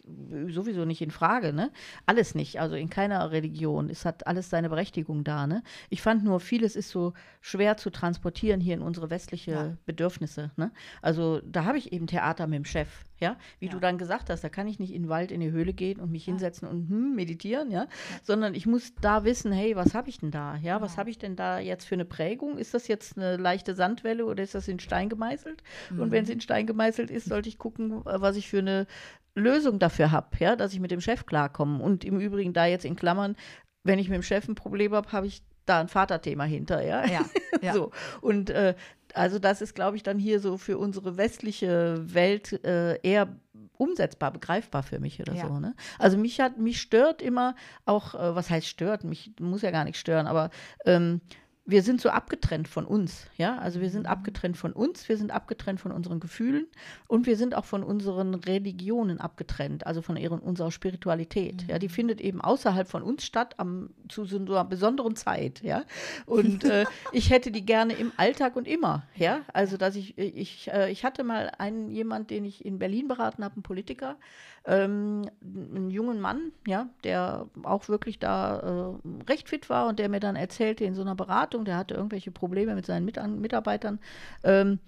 sowieso 0.49 0.85
nicht 0.85 1.01
in 1.03 1.11
Frage, 1.11 1.53
ne? 1.53 1.71
Alles 2.07 2.35
nicht, 2.35 2.61
also 2.61 2.77
in 2.77 2.91
keiner 2.91 3.33
Religion. 3.33 3.91
Es 3.91 4.05
hat 4.05 4.27
alles 4.27 4.51
seine 4.51 4.69
Berechtigung 4.69 5.25
da, 5.25 5.47
ne? 5.47 5.63
Ich 5.89 6.03
fand 6.03 6.23
nur, 6.23 6.39
vieles 6.39 6.77
ist 6.77 6.91
so 6.91 7.15
schwer 7.41 7.77
zu 7.77 7.91
transportieren 7.91 8.61
hier 8.61 8.75
in 8.75 8.83
unsere 8.83 9.11
westliche 9.11 9.51
Ja. 9.51 9.77
Bedürfnisse, 9.87 10.51
ne? 10.57 10.71
Also 11.03 11.41
da 11.45 11.65
habe 11.65 11.79
ich 11.79 11.93
eben 11.93 12.07
Theater 12.07 12.47
mit 12.47 12.59
dem 12.59 12.65
Chef, 12.67 12.89
ja? 13.21 13.37
Wie 13.59 13.67
Ja. 13.67 13.73
du 13.73 13.79
dann 13.81 13.99
gesagt 13.99 14.31
hast, 14.31 14.43
da 14.43 14.49
kann 14.49 14.67
ich 14.67 14.79
nicht 14.79 14.93
in 14.93 15.03
den 15.05 15.09
Wald, 15.09 15.31
in 15.31 15.41
die 15.41 15.51
Höhle 15.51 15.73
gehen 15.73 16.01
und 16.01 16.11
mich 16.11 16.25
hinsetzen 16.25 16.67
und 16.67 16.89
hm, 16.89 17.15
meditieren, 17.15 17.71
ja? 17.71 17.87
Sondern 18.23 18.55
ich 18.55 18.67
muss 18.67 18.95
da 19.01 19.25
wissen, 19.25 19.53
hey, 19.53 19.77
was 19.77 19.95
habe 19.95 20.09
ich 20.09 20.19
denn 20.19 20.31
da? 20.31 20.57
Ja, 20.57 20.81
was 20.81 20.97
habe 20.97 21.11
ich 21.11 21.19
denn 21.19 21.37
da 21.37 21.59
jetzt 21.59 21.87
für 21.87 21.95
eine 21.95 22.05
Prägung? 22.05 22.59
Ist 22.59 22.75
das 22.75 22.89
jetzt 22.89 23.17
eine 23.17 23.37
leichte 23.37 23.75
Sandwelle 23.75 24.25
oder 24.27 24.43
ist 24.43 24.55
das 24.55 24.67
in 24.69 24.81
Stein 24.81 25.09
gemeißelt? 25.09 25.63
Und 25.91 26.11
wenn 26.11 26.25
es 26.25 26.31
in 26.31 26.41
Stein 26.41 26.67
gemeißelt 26.67 27.11
ist, 27.11 27.27
sollte 27.27 27.49
ich 27.49 27.59
gucken, 27.59 28.01
äh, 28.07 28.21
was 28.21 28.37
ich 28.37 28.49
für 28.49 28.59
eine 28.59 28.87
Lösung 29.35 29.79
dafür 29.79 30.11
habe, 30.11 30.29
ja, 30.39 30.57
dass 30.57 30.73
ich 30.73 30.81
mit 30.81 30.91
dem 30.91 31.01
Chef 31.01 31.27
klarkomme. 31.27 31.83
Und 31.83 32.05
im 32.05 32.19
Übrigen 32.19 32.53
da 32.53 32.67
jetzt 32.67 32.85
in 32.85 32.97
Klammern, 32.97 33.37
wenn 33.85 33.99
ich 33.99 34.09
mit 34.09 34.17
dem 34.17 34.23
Chef 34.23 34.49
ein 34.49 34.55
Problem 34.55 34.93
habe, 34.93 35.13
habe 35.13 35.27
ich 35.27 35.43
da 35.67 35.81
ein 35.81 35.89
Vaterthema 35.89 36.45
hinter, 36.45 36.83
ja. 36.85 37.07
Ja, 37.07 37.25
ja. 37.63 37.73
So. 37.73 37.93
Und 38.21 38.51
äh, 38.51 38.75
also 39.15 39.39
das 39.39 39.61
ist, 39.63 39.75
glaube 39.75 39.97
ich, 39.97 40.03
dann 40.03 40.19
hier 40.19 40.41
so 40.41 40.57
für 40.59 40.79
unsere 40.79 41.17
westliche 41.17 42.03
Welt 42.15 42.65
äh, 42.65 42.99
eher 43.03 43.29
umsetzbar, 43.77 44.31
begreifbar 44.31 44.83
für 44.83 45.01
mich 45.01 45.21
oder 45.21 45.35
Ja. 45.35 45.49
so. 45.49 45.59
Ne? 45.59 45.75
Also 45.99 46.19
mich 46.19 46.41
hat, 46.41 46.59
mich 46.59 46.81
stört 46.81 47.23
immer 47.23 47.55
auch, 47.87 48.15
äh, 48.15 48.35
was 48.35 48.51
heißt 48.51 48.67
stört? 48.67 49.05
Mich 49.05 49.33
muss 49.41 49.63
ja 49.63 49.71
gar 49.71 49.85
nicht 49.85 49.99
stören, 49.99 50.27
aber 50.27 50.51
ähm, 50.85 51.21
wir 51.67 51.83
sind 51.83 52.01
so 52.01 52.09
abgetrennt 52.09 52.69
von 52.69 52.85
uns, 52.85 53.27
ja. 53.37 53.59
Also 53.59 53.81
wir 53.81 53.91
sind 53.91 54.07
abgetrennt 54.07 54.57
von 54.57 54.73
uns, 54.73 55.09
wir 55.09 55.17
sind 55.17 55.31
abgetrennt 55.31 55.81
von 55.81 55.93
unseren 55.93 56.19
Gefühlen 56.19 56.67
und 57.07 57.27
wir 57.27 57.37
sind 57.37 57.55
auch 57.55 57.65
von 57.65 57.83
unseren 57.83 58.35
Religionen 58.35 59.21
abgetrennt, 59.21 59.87
also 59.87 60.03
von 60.03 60.17
ihren, 60.17 60.41
unserer 60.41 60.71
Spiritualität. 60.71 61.67
Ja, 61.69 61.79
die 61.79 61.89
findet 61.89 62.21
eben 62.21 62.41
außerhalb 62.41 62.89
von 62.89 63.03
uns 63.03 63.25
statt, 63.25 63.55
am, 63.59 63.91
zu 64.09 64.25
so 64.25 64.39
einer 64.39 64.65
besonderen 64.65 65.17
Zeit, 65.17 65.63
ja. 65.63 65.85
Und 66.27 66.65
äh, 66.65 66.87
ich 67.13 67.31
hätte 67.31 67.51
die 67.51 67.65
gerne 67.65 67.93
im 67.93 68.11
Alltag 68.17 68.57
und 68.57 68.67
immer, 68.67 69.05
ja. 69.15 69.43
Also 69.53 69.77
dass 69.77 69.97
ich, 69.97 70.19
ich, 70.19 70.73
äh, 70.73 70.91
ich 70.91 71.05
hatte 71.05 71.25
mal 71.25 71.53
einen 71.59 71.91
jemand, 71.91 72.31
den 72.31 72.45
ich 72.45 72.65
in 72.65 72.79
Berlin 72.79 73.07
beraten 73.07 73.45
habe, 73.45 73.55
einen 73.55 73.63
Politiker, 73.63 74.17
ähm, 74.65 75.23
einen 75.43 75.91
jungen 75.91 76.21
Mann, 76.21 76.53
ja, 76.67 76.89
der 77.05 77.47
auch 77.63 77.89
wirklich 77.89 78.19
da 78.19 78.97
äh, 79.05 79.23
recht 79.29 79.49
fit 79.49 79.71
war 79.71 79.89
und 79.89 79.99
der 79.99 80.09
mir 80.09 80.21
dann 80.21 80.37
erzählte 80.37 80.85
in 80.85 80.95
so 80.95 81.03
einer 81.03 81.15
Beratung, 81.15 81.50
der 81.59 81.77
hatte 81.77 81.95
irgendwelche 81.95 82.31
Probleme 82.31 82.75
mit 82.75 82.87
seinen 82.87 83.05
Mitan 83.05 83.41
Mitarbeitern. 83.41 83.99
Ähm, 84.45 84.79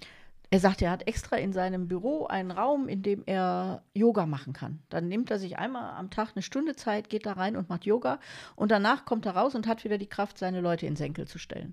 er 0.53 0.61
sagte, 0.61 0.85
er 0.85 0.91
hat 0.91 1.09
extra 1.09 1.37
in 1.37 1.55
seinem 1.55 1.89
Büro 1.89 2.27
einen 2.27 2.51
Raum, 2.51 2.87
in 2.87 3.03
dem 3.03 3.23
er 3.25 3.83
Yoga 3.95 4.27
machen 4.27 4.53
kann. 4.53 4.81
Dann 4.91 5.09
nimmt 5.09 5.31
er 5.31 5.39
sich 5.39 5.57
einmal 5.57 5.97
am 5.99 6.11
Tag 6.11 6.33
eine 6.35 6.43
Stunde 6.43 6.77
Zeit, 6.77 7.09
geht 7.09 7.25
da 7.25 7.33
rein 7.33 7.57
und 7.57 7.71
macht 7.71 7.87
Yoga 7.87 8.21
und 8.55 8.71
danach 8.71 9.07
kommt 9.07 9.25
er 9.25 9.35
raus 9.35 9.55
und 9.55 9.67
hat 9.67 9.83
wieder 9.83 9.97
die 9.97 10.09
Kraft, 10.09 10.37
seine 10.37 10.61
Leute 10.61 10.85
in 10.85 10.95
Senkel 10.95 11.27
zu 11.27 11.39
stellen. 11.39 11.73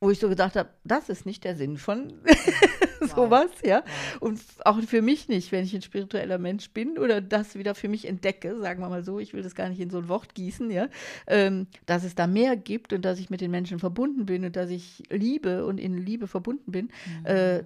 Wo 0.00 0.10
ich 0.10 0.20
so 0.20 0.28
gedacht 0.28 0.54
habe, 0.54 0.70
das 0.84 1.08
ist 1.08 1.26
nicht 1.26 1.42
der 1.42 1.56
Sinn 1.56 1.76
von 1.76 2.12
sowas, 3.16 3.50
ja. 3.64 3.82
Und 4.20 4.40
auch 4.64 4.80
für 4.82 5.02
mich 5.02 5.28
nicht, 5.28 5.50
wenn 5.50 5.64
ich 5.64 5.74
ein 5.74 5.82
spiritueller 5.82 6.38
Mensch 6.38 6.70
bin 6.70 6.98
oder 6.98 7.20
das 7.20 7.56
wieder 7.56 7.74
für 7.74 7.88
mich 7.88 8.06
entdecke, 8.06 8.60
sagen 8.60 8.80
wir 8.80 8.88
mal 8.88 9.02
so, 9.02 9.18
ich 9.18 9.34
will 9.34 9.42
das 9.42 9.56
gar 9.56 9.68
nicht 9.68 9.80
in 9.80 9.90
so 9.90 9.98
ein 9.98 10.08
Wort 10.08 10.36
gießen, 10.36 10.70
ja, 10.70 10.88
ähm, 11.26 11.66
dass 11.86 12.04
es 12.04 12.14
da 12.14 12.28
mehr 12.28 12.56
gibt 12.56 12.92
und 12.92 13.02
dass 13.04 13.18
ich 13.18 13.28
mit 13.28 13.40
den 13.40 13.50
Menschen 13.50 13.80
verbunden 13.80 14.24
bin 14.26 14.44
und 14.44 14.54
dass 14.54 14.70
ich 14.70 15.02
liebe 15.10 15.66
und 15.66 15.78
in 15.78 15.96
Liebe 15.96 16.28
verbunden 16.28 16.70
bin, 16.70 16.90
äh, 17.24 17.64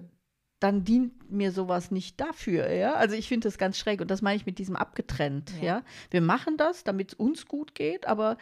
dann 0.59 0.85
dient 0.85 1.29
mir 1.29 1.51
sowas 1.51 1.91
nicht 1.91 2.19
dafür, 2.19 2.71
ja. 2.71 2.93
Also 2.93 3.15
ich 3.15 3.27
finde 3.27 3.47
das 3.47 3.59
ganz 3.59 3.77
schräg 3.77 4.01
und 4.01 4.09
das 4.09 4.21
meine 4.23 4.37
ich 4.37 4.45
mit 4.45 4.57
diesem 4.57 4.75
abgetrennt, 4.75 5.51
Ja. 5.59 5.65
ja. 5.65 5.83
Wir 6.09 6.21
machen 6.21 6.57
das, 6.57 6.83
damit 6.83 7.09
es 7.09 7.13
uns 7.13 7.45
gut 7.47 7.75
geht, 7.75 8.07
aber 8.07 8.37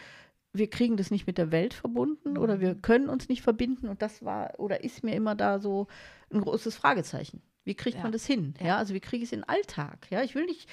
wir 0.54 0.70
kriegen 0.70 0.98
das 0.98 1.12
nicht 1.12 1.28
mit 1.28 1.38
der 1.38 1.52
Welt 1.52 1.74
verbunden 1.74 2.38
oder 2.38 2.60
wir 2.60 2.76
können 2.76 3.10
uns 3.10 3.30
nicht 3.30 3.42
verbinden 3.42 3.88
und 3.88 4.02
das 4.02 4.24
war 4.26 4.60
oder 4.60 4.84
ist 4.84 5.04
mir 5.04 5.16
immer 5.16 5.36
da 5.36 5.60
so 5.60 5.88
ein 6.32 6.42
großes 6.42 6.76
Fragezeichen. 6.76 7.42
Wie 7.64 7.76
kriegt 7.76 7.98
Ja. 7.98 8.04
man 8.04 8.12
das 8.12 8.26
hin? 8.26 8.54
Ja. 8.60 8.68
Ja. 8.68 8.78
also 8.78 8.94
wie 8.94 9.00
kriege 9.00 9.24
ich 9.24 9.30
es 9.30 9.34
in 9.34 9.42
den 9.42 9.50
Alltag? 9.50 10.08
Ja, 10.10 10.24
ich 10.24 10.34
will 10.36 10.46
nicht, 10.46 10.68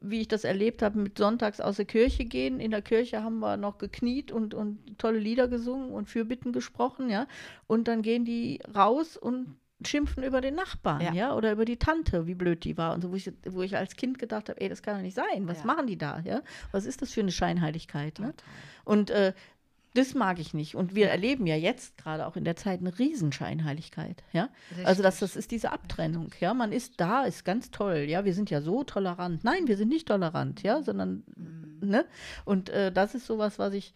wie 0.00 0.20
ich 0.20 0.28
das 0.28 0.44
erlebt 0.44 0.82
habe, 0.82 0.98
mit 0.98 1.16
sonntags 1.16 1.60
aus 1.60 1.76
der 1.76 1.86
Kirche 1.86 2.26
gehen. 2.26 2.60
In 2.60 2.70
der 2.70 2.82
Kirche 2.82 3.22
haben 3.22 3.38
wir 3.38 3.56
noch 3.56 3.78
gekniet 3.78 4.30
und, 4.30 4.52
und 4.52 4.98
tolle 4.98 5.18
Lieder 5.18 5.48
gesungen 5.48 5.90
und 5.90 6.08
Fürbitten 6.08 6.52
gesprochen, 6.52 7.08
ja. 7.08 7.26
Und 7.66 7.88
dann 7.88 8.02
gehen 8.02 8.24
die 8.26 8.60
raus 8.74 9.16
und 9.16 9.56
schimpfen 9.84 10.22
über 10.22 10.40
den 10.40 10.54
Nachbarn, 10.54 11.00
ja, 11.00 11.12
Ja. 11.12 11.34
oder 11.34 11.52
über 11.52 11.64
die 11.64 11.76
Tante, 11.78 12.26
wie 12.26 12.34
blöd 12.34 12.64
die 12.64 12.76
war 12.78 12.94
und 12.94 13.02
so, 13.02 13.10
wo 13.10 13.16
ich, 13.16 13.30
wo 13.46 13.62
ich 13.62 13.76
als 13.76 13.96
Kind 13.96 14.18
gedacht 14.18 14.48
habe, 14.48 14.60
ey, 14.60 14.68
das 14.68 14.82
kann 14.82 14.96
doch 14.96 15.02
nicht 15.02 15.16
sein. 15.16 15.46
Was 15.48 15.60
Ja. 15.60 15.64
machen 15.66 15.86
die 15.86 15.98
da, 15.98 16.20
ja? 16.20 16.42
Was 16.72 16.84
ist 16.86 17.02
das 17.02 17.12
für 17.12 17.20
eine 17.20 17.32
Scheinheiligkeit, 17.32 18.18
ne? 18.18 18.34
Und 18.84 19.10
äh, 19.10 19.32
das 19.96 20.14
mag 20.14 20.40
ich 20.40 20.54
nicht. 20.54 20.74
Und 20.74 20.94
wir 20.96 21.08
erleben 21.08 21.46
ja 21.46 21.54
jetzt 21.54 21.96
gerade 21.98 22.26
auch 22.26 22.34
in 22.36 22.42
der 22.44 22.56
Zeit 22.56 22.80
eine 22.80 22.98
Riesenscheinheiligkeit, 22.98 24.24
ja. 24.32 24.48
Also 24.84 25.02
das, 25.02 25.18
das 25.20 25.36
ist 25.36 25.50
diese 25.50 25.70
Abtrennung, 25.72 26.30
ja. 26.40 26.54
Man 26.54 26.72
ist 26.72 27.00
da, 27.00 27.24
ist 27.24 27.44
ganz 27.44 27.70
toll, 27.70 28.06
ja. 28.08 28.24
Wir 28.24 28.34
sind 28.34 28.50
ja 28.50 28.60
so 28.60 28.84
tolerant. 28.84 29.44
Nein, 29.44 29.66
wir 29.68 29.76
sind 29.76 29.88
nicht 29.88 30.08
tolerant, 30.08 30.62
ja, 30.62 30.82
sondern, 30.82 31.24
ne? 31.80 32.06
Und 32.44 32.70
äh, 32.70 32.90
das 32.92 33.14
ist 33.14 33.26
sowas, 33.26 33.58
was 33.58 33.74
ich, 33.74 33.92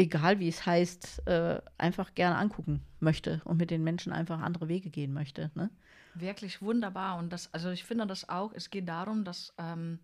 egal 0.00 0.38
wie 0.40 0.48
es 0.48 0.64
heißt, 0.66 1.26
äh, 1.26 1.60
einfach 1.78 2.14
gerne 2.14 2.36
angucken 2.36 2.80
möchte 3.00 3.40
und 3.44 3.56
mit 3.58 3.70
den 3.70 3.84
Menschen 3.84 4.12
einfach 4.12 4.40
andere 4.40 4.68
Wege 4.68 4.90
gehen 4.90 5.12
möchte, 5.12 5.50
ne? 5.54 5.70
Wirklich 6.14 6.60
wunderbar. 6.60 7.18
Und 7.18 7.32
das, 7.32 7.52
also 7.54 7.70
ich 7.70 7.84
finde 7.84 8.06
das 8.06 8.28
auch, 8.28 8.52
es 8.54 8.70
geht 8.70 8.88
darum, 8.88 9.22
dass 9.24 9.54
ähm, 9.58 10.00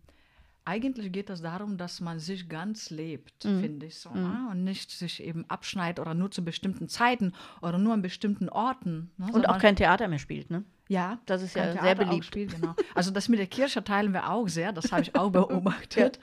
eigentlich 0.63 1.11
geht 1.11 1.29
es 1.29 1.41
darum, 1.41 1.77
dass 1.77 1.99
man 2.01 2.19
sich 2.19 2.47
ganz 2.49 2.89
lebt, 2.89 3.43
Mhm. 3.45 3.59
finde 3.61 3.85
ich 3.87 3.99
so. 3.99 4.09
Ne? 4.11 4.47
Und 4.51 4.63
nicht 4.63 4.89
sich 4.91 5.21
eben 5.23 5.45
abschneidet 5.49 5.99
oder 5.99 6.13
nur 6.13 6.29
zu 6.31 6.43
bestimmten 6.43 6.87
Zeiten 6.87 7.33
oder 7.61 7.77
nur 7.77 7.93
an 7.93 8.01
bestimmten 8.01 8.47
Orten. 8.49 9.11
Ne? 9.17 9.27
Und 9.33 9.47
auch 9.49 9.57
kein 9.59 9.75
Theater 9.75 10.07
mehr 10.07 10.19
spielt, 10.19 10.49
ne? 10.49 10.63
Ja, 10.89 11.19
Das 11.25 11.41
ist 11.41 11.55
ja 11.55 11.63
sehr 11.73 11.73
Theater 11.81 12.03
auch 12.03 12.07
beliebt. 12.07 12.25
Spielt, 12.25 12.55
genau. 12.55 12.73
Also 12.95 13.11
das 13.11 13.27
mit 13.27 13.39
der 13.39 13.47
Kirche 13.47 13.83
teilen 13.83 14.13
wir 14.13 14.29
auch 14.31 14.47
sehr, 14.47 14.71
das 14.71 14.91
habe 14.93 15.01
ich 15.01 15.13
auch 15.15 15.29
beobachtet. 15.39 16.19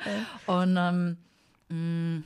Und 0.47 0.77
ähm, 0.79 1.17
mh, 1.69 2.23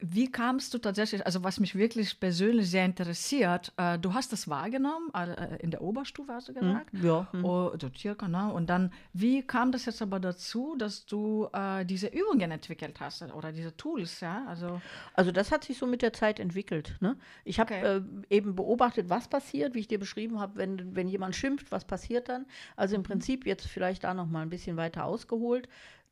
wie 0.00 0.30
kamst 0.30 0.72
du 0.74 0.78
tatsächlich, 0.78 1.26
also 1.26 1.42
was 1.42 1.58
mich 1.58 1.74
wirklich 1.74 2.20
persönlich 2.20 2.70
sehr 2.70 2.84
interessiert, 2.84 3.72
äh, 3.76 3.98
du 3.98 4.14
hast 4.14 4.32
das 4.32 4.46
wahrgenommen, 4.48 5.10
äh, 5.12 5.56
in 5.60 5.72
der 5.72 5.82
Oberstufe 5.82 6.32
hast 6.32 6.48
du 6.48 6.54
gesagt? 6.54 6.90
Ja. 6.92 7.26
hm. 7.32 7.44
Oh, 7.44 7.72
so 7.80 7.88
circa, 7.96 8.28
ne? 8.28 8.52
Und 8.52 8.70
dann, 8.70 8.92
wie 9.12 9.42
kam 9.42 9.72
das 9.72 9.86
jetzt 9.86 10.00
aber 10.00 10.20
dazu, 10.20 10.76
dass 10.78 11.04
du 11.06 11.48
äh, 11.52 11.84
diese 11.84 12.06
Übungen 12.08 12.50
entwickelt 12.52 13.00
hast 13.00 13.22
oder 13.22 13.50
diese 13.50 13.76
Tools, 13.76 14.20
ja? 14.20 14.44
Also, 14.46 14.80
Also 15.14 15.32
das 15.32 15.50
hat 15.50 15.64
sich 15.64 15.76
so 15.78 15.86
mit 15.86 16.02
der 16.02 16.12
Zeit 16.12 16.38
entwickelt. 16.38 16.96
Ne? 17.00 17.16
Ich 17.44 17.58
habe 17.58 17.74
Okay. 17.74 17.96
äh, 17.96 18.02
eben 18.36 18.54
beobachtet, 18.54 19.08
was 19.10 19.26
passiert, 19.28 19.74
wie 19.74 19.80
ich 19.80 19.88
dir 19.88 19.98
beschrieben 19.98 20.38
habe, 20.38 20.56
wenn, 20.56 20.94
wenn 20.94 21.08
jemand 21.08 21.34
schimpft, 21.34 21.72
was 21.72 21.84
passiert 21.84 22.28
dann. 22.28 22.46
Also 22.76 22.94
Mhm. 22.94 23.00
im 23.00 23.02
Prinzip 23.02 23.46
jetzt 23.46 23.66
vielleicht 23.66 24.04
da 24.04 24.14
noch 24.14 24.26
mal 24.26 24.42
ein 24.42 24.48
bisschen 24.50 24.76
weiter 24.76 25.04
ausgeholt. 25.04 25.68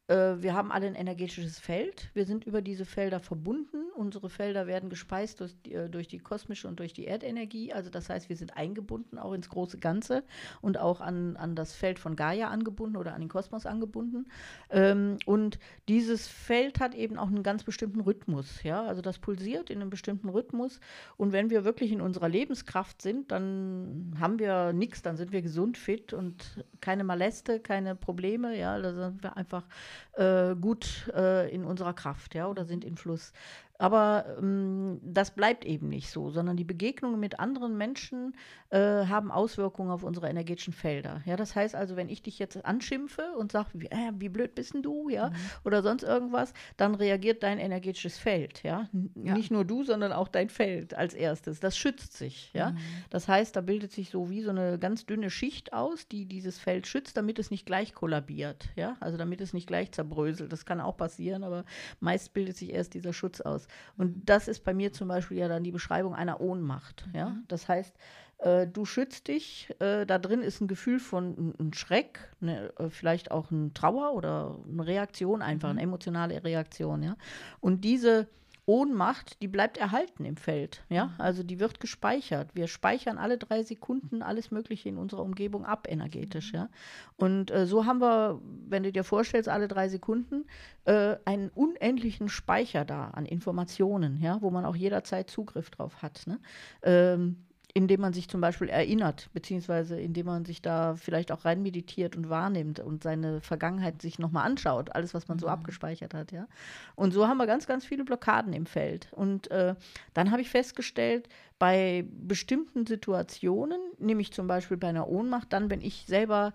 Äh, 0.08 0.40
wir 0.40 0.54
haben 0.54 0.70
alle 0.70 0.86
ein 0.86 0.94
energetisches 0.94 1.58
Feld. 1.58 2.10
Wir 2.14 2.26
sind 2.26 2.44
über 2.44 2.62
diese 2.62 2.84
Felder 2.84 3.18
verbunden. 3.18 3.78
Unsere 3.96 4.30
Felder 4.30 4.66
werden 4.66 4.88
gespeist 4.88 5.40
durch 5.40 5.54
die, 5.62 5.74
äh, 5.74 5.88
durch 5.88 6.06
die 6.06 6.18
kosmische 6.18 6.68
und 6.68 6.78
durch 6.78 6.92
die 6.92 7.06
Erdenergie. 7.06 7.72
Also 7.72 7.90
das 7.90 8.08
heißt, 8.08 8.28
wir 8.28 8.36
sind 8.36 8.56
eingebunden 8.56 9.18
auch 9.18 9.32
ins 9.32 9.48
große 9.48 9.78
Ganze 9.78 10.22
und 10.60 10.78
auch 10.78 11.00
an, 11.00 11.36
an 11.36 11.56
das 11.56 11.74
Feld 11.74 11.98
von 11.98 12.14
Gaia 12.14 12.48
angebunden 12.48 12.96
oder 12.96 13.14
an 13.14 13.20
den 13.20 13.28
Kosmos 13.28 13.66
angebunden. 13.66 14.26
Ähm, 14.70 15.18
und 15.26 15.58
dieses 15.88 16.28
Feld 16.28 16.78
hat 16.78 16.94
eben 16.94 17.18
auch 17.18 17.28
einen 17.28 17.42
ganz 17.42 17.64
bestimmten 17.64 18.00
Rhythmus. 18.00 18.62
Ja? 18.62 18.84
Also 18.84 19.02
das 19.02 19.18
pulsiert 19.18 19.70
in 19.70 19.80
einem 19.80 19.90
bestimmten 19.90 20.28
Rhythmus. 20.28 20.78
Und 21.16 21.32
wenn 21.32 21.50
wir 21.50 21.64
wirklich 21.64 21.90
in 21.90 22.00
unserer 22.00 22.28
Lebenskraft 22.28 23.02
sind, 23.02 23.32
dann 23.32 24.14
haben 24.20 24.38
wir 24.38 24.72
nichts, 24.72 25.02
dann 25.02 25.16
sind 25.16 25.32
wir 25.32 25.42
gesund, 25.42 25.76
fit 25.78 26.12
und 26.12 26.64
keine 26.80 27.02
Maleste, 27.02 27.58
keine 27.58 27.96
Probleme. 27.96 28.56
Ja, 28.56 28.78
da 28.78 28.92
sind 28.94 29.24
wir 29.24 29.36
einfach 29.36 29.64
äh, 30.12 30.54
gut 30.54 31.10
äh, 31.14 31.52
in 31.54 31.64
unserer 31.64 31.92
Kraft, 31.92 32.34
ja, 32.34 32.46
oder 32.46 32.64
sind 32.64 32.84
in 32.84 32.96
Fluss. 32.96 33.32
Aber 33.78 34.36
ähm, 34.38 35.00
das 35.02 35.32
bleibt 35.32 35.64
eben 35.64 35.88
nicht 35.88 36.10
so, 36.10 36.30
sondern 36.30 36.56
die 36.56 36.64
Begegnungen 36.64 37.20
mit 37.20 37.40
anderen 37.40 37.76
Menschen 37.76 38.34
äh, 38.70 38.78
haben 39.06 39.30
Auswirkungen 39.30 39.90
auf 39.90 40.02
unsere 40.02 40.28
energetischen 40.28 40.72
Felder. 40.72 41.22
Ja, 41.26 41.36
das 41.36 41.54
heißt 41.54 41.74
also, 41.74 41.96
wenn 41.96 42.08
ich 42.08 42.22
dich 42.22 42.38
jetzt 42.38 42.64
anschimpfe 42.64 43.32
und 43.36 43.52
sage, 43.52 43.68
wie, 43.74 43.86
äh, 43.86 44.12
wie, 44.18 44.28
blöd 44.28 44.54
bist 44.54 44.74
denn 44.74 44.82
du, 44.82 45.08
ja, 45.08 45.28
mhm. 45.30 45.34
oder 45.64 45.82
sonst 45.82 46.02
irgendwas, 46.02 46.52
dann 46.76 46.94
reagiert 46.94 47.42
dein 47.42 47.58
energetisches 47.58 48.18
Feld, 48.18 48.62
ja? 48.62 48.88
ja? 49.14 49.34
Nicht 49.34 49.50
nur 49.50 49.64
du, 49.64 49.84
sondern 49.84 50.12
auch 50.12 50.28
dein 50.28 50.48
Feld 50.48 50.94
als 50.94 51.14
erstes. 51.14 51.60
Das 51.60 51.76
schützt 51.76 52.14
sich, 52.14 52.50
ja. 52.54 52.70
Mhm. 52.70 52.78
Das 53.10 53.28
heißt, 53.28 53.54
da 53.54 53.60
bildet 53.60 53.92
sich 53.92 54.10
so 54.10 54.30
wie 54.30 54.42
so 54.42 54.50
eine 54.50 54.78
ganz 54.78 55.06
dünne 55.06 55.30
Schicht 55.30 55.72
aus, 55.72 56.08
die 56.08 56.26
dieses 56.26 56.58
Feld 56.58 56.86
schützt, 56.86 57.16
damit 57.16 57.38
es 57.38 57.50
nicht 57.50 57.66
gleich 57.66 57.94
kollabiert, 57.94 58.68
ja, 58.74 58.96
also 59.00 59.16
damit 59.16 59.40
es 59.40 59.52
nicht 59.52 59.66
gleich 59.66 59.92
zerbröselt. 59.92 60.52
Das 60.52 60.64
kann 60.64 60.80
auch 60.80 60.96
passieren, 60.96 61.44
aber 61.44 61.64
meist 62.00 62.32
bildet 62.32 62.56
sich 62.56 62.72
erst 62.72 62.94
dieser 62.94 63.12
Schutz 63.12 63.40
aus. 63.40 63.65
Und 63.96 64.28
das 64.28 64.48
ist 64.48 64.64
bei 64.64 64.74
mir 64.74 64.92
zum 64.92 65.08
Beispiel 65.08 65.38
ja 65.38 65.48
dann 65.48 65.64
die 65.64 65.72
Beschreibung 65.72 66.14
einer 66.14 66.40
Ohnmacht. 66.40 67.06
Ja? 67.12 67.30
Mhm. 67.30 67.44
Das 67.48 67.68
heißt, 67.68 67.94
äh, 68.38 68.66
du 68.66 68.84
schützt 68.84 69.28
dich, 69.28 69.74
äh, 69.80 70.04
da 70.04 70.18
drin 70.18 70.42
ist 70.42 70.60
ein 70.60 70.68
Gefühl 70.68 70.98
von 70.98 71.54
ein 71.58 71.72
Schreck, 71.72 72.30
ne, 72.40 72.72
äh, 72.78 72.90
vielleicht 72.90 73.30
auch 73.30 73.50
ein 73.50 73.72
Trauer 73.72 74.12
oder 74.14 74.58
eine 74.70 74.86
Reaktion, 74.86 75.42
einfach 75.42 75.68
mhm. 75.68 75.78
eine 75.78 75.82
emotionale 75.82 76.44
Reaktion. 76.44 77.02
Ja? 77.02 77.16
Und 77.60 77.84
diese 77.84 78.28
Ohnmacht, 78.66 79.40
die 79.40 79.48
bleibt 79.48 79.78
erhalten 79.78 80.24
im 80.24 80.36
Feld. 80.36 80.84
Ja, 80.88 81.14
also 81.18 81.44
die 81.44 81.60
wird 81.60 81.78
gespeichert. 81.78 82.50
Wir 82.54 82.66
speichern 82.66 83.16
alle 83.16 83.38
drei 83.38 83.62
Sekunden 83.62 84.22
alles 84.22 84.50
Mögliche 84.50 84.88
in 84.88 84.98
unserer 84.98 85.22
Umgebung 85.22 85.64
ab, 85.64 85.86
energetisch. 85.88 86.52
Ja, 86.52 86.68
und 87.16 87.52
äh, 87.52 87.66
so 87.66 87.86
haben 87.86 88.00
wir, 88.00 88.40
wenn 88.68 88.82
du 88.82 88.90
dir 88.90 89.04
vorstellst, 89.04 89.48
alle 89.48 89.68
drei 89.68 89.88
Sekunden 89.88 90.46
äh, 90.84 91.16
einen 91.24 91.50
unendlichen 91.50 92.28
Speicher 92.28 92.84
da 92.84 93.10
an 93.10 93.24
Informationen, 93.24 94.20
ja, 94.20 94.42
wo 94.42 94.50
man 94.50 94.64
auch 94.64 94.76
jederzeit 94.76 95.30
Zugriff 95.30 95.70
drauf 95.70 96.02
hat. 96.02 96.26
Ne? 96.26 96.40
Ähm, 96.82 97.45
indem 97.76 98.00
man 98.00 98.14
sich 98.14 98.26
zum 98.30 98.40
Beispiel 98.40 98.70
erinnert, 98.70 99.28
beziehungsweise 99.34 100.00
indem 100.00 100.24
man 100.24 100.46
sich 100.46 100.62
da 100.62 100.96
vielleicht 100.96 101.30
auch 101.30 101.44
rein 101.44 101.60
meditiert 101.60 102.16
und 102.16 102.30
wahrnimmt 102.30 102.80
und 102.80 103.02
seine 103.02 103.42
Vergangenheit 103.42 104.00
sich 104.00 104.18
nochmal 104.18 104.46
anschaut, 104.46 104.94
alles, 104.94 105.12
was 105.12 105.28
man 105.28 105.38
so 105.38 105.48
mhm. 105.48 105.52
abgespeichert 105.52 106.14
hat, 106.14 106.32
ja. 106.32 106.48
Und 106.94 107.12
so 107.12 107.28
haben 107.28 107.36
wir 107.36 107.46
ganz, 107.46 107.66
ganz 107.66 107.84
viele 107.84 108.04
Blockaden 108.04 108.54
im 108.54 108.64
Feld. 108.64 109.08
Und 109.12 109.50
äh, 109.50 109.74
dann 110.14 110.30
habe 110.30 110.40
ich 110.40 110.48
festgestellt, 110.48 111.28
bei 111.58 112.06
bestimmten 112.10 112.86
Situationen, 112.86 113.78
nämlich 113.98 114.32
zum 114.32 114.46
Beispiel 114.46 114.78
bei 114.78 114.88
einer 114.88 115.06
Ohnmacht, 115.06 115.52
dann, 115.52 115.68
wenn 115.68 115.82
ich 115.82 116.06
selber 116.06 116.54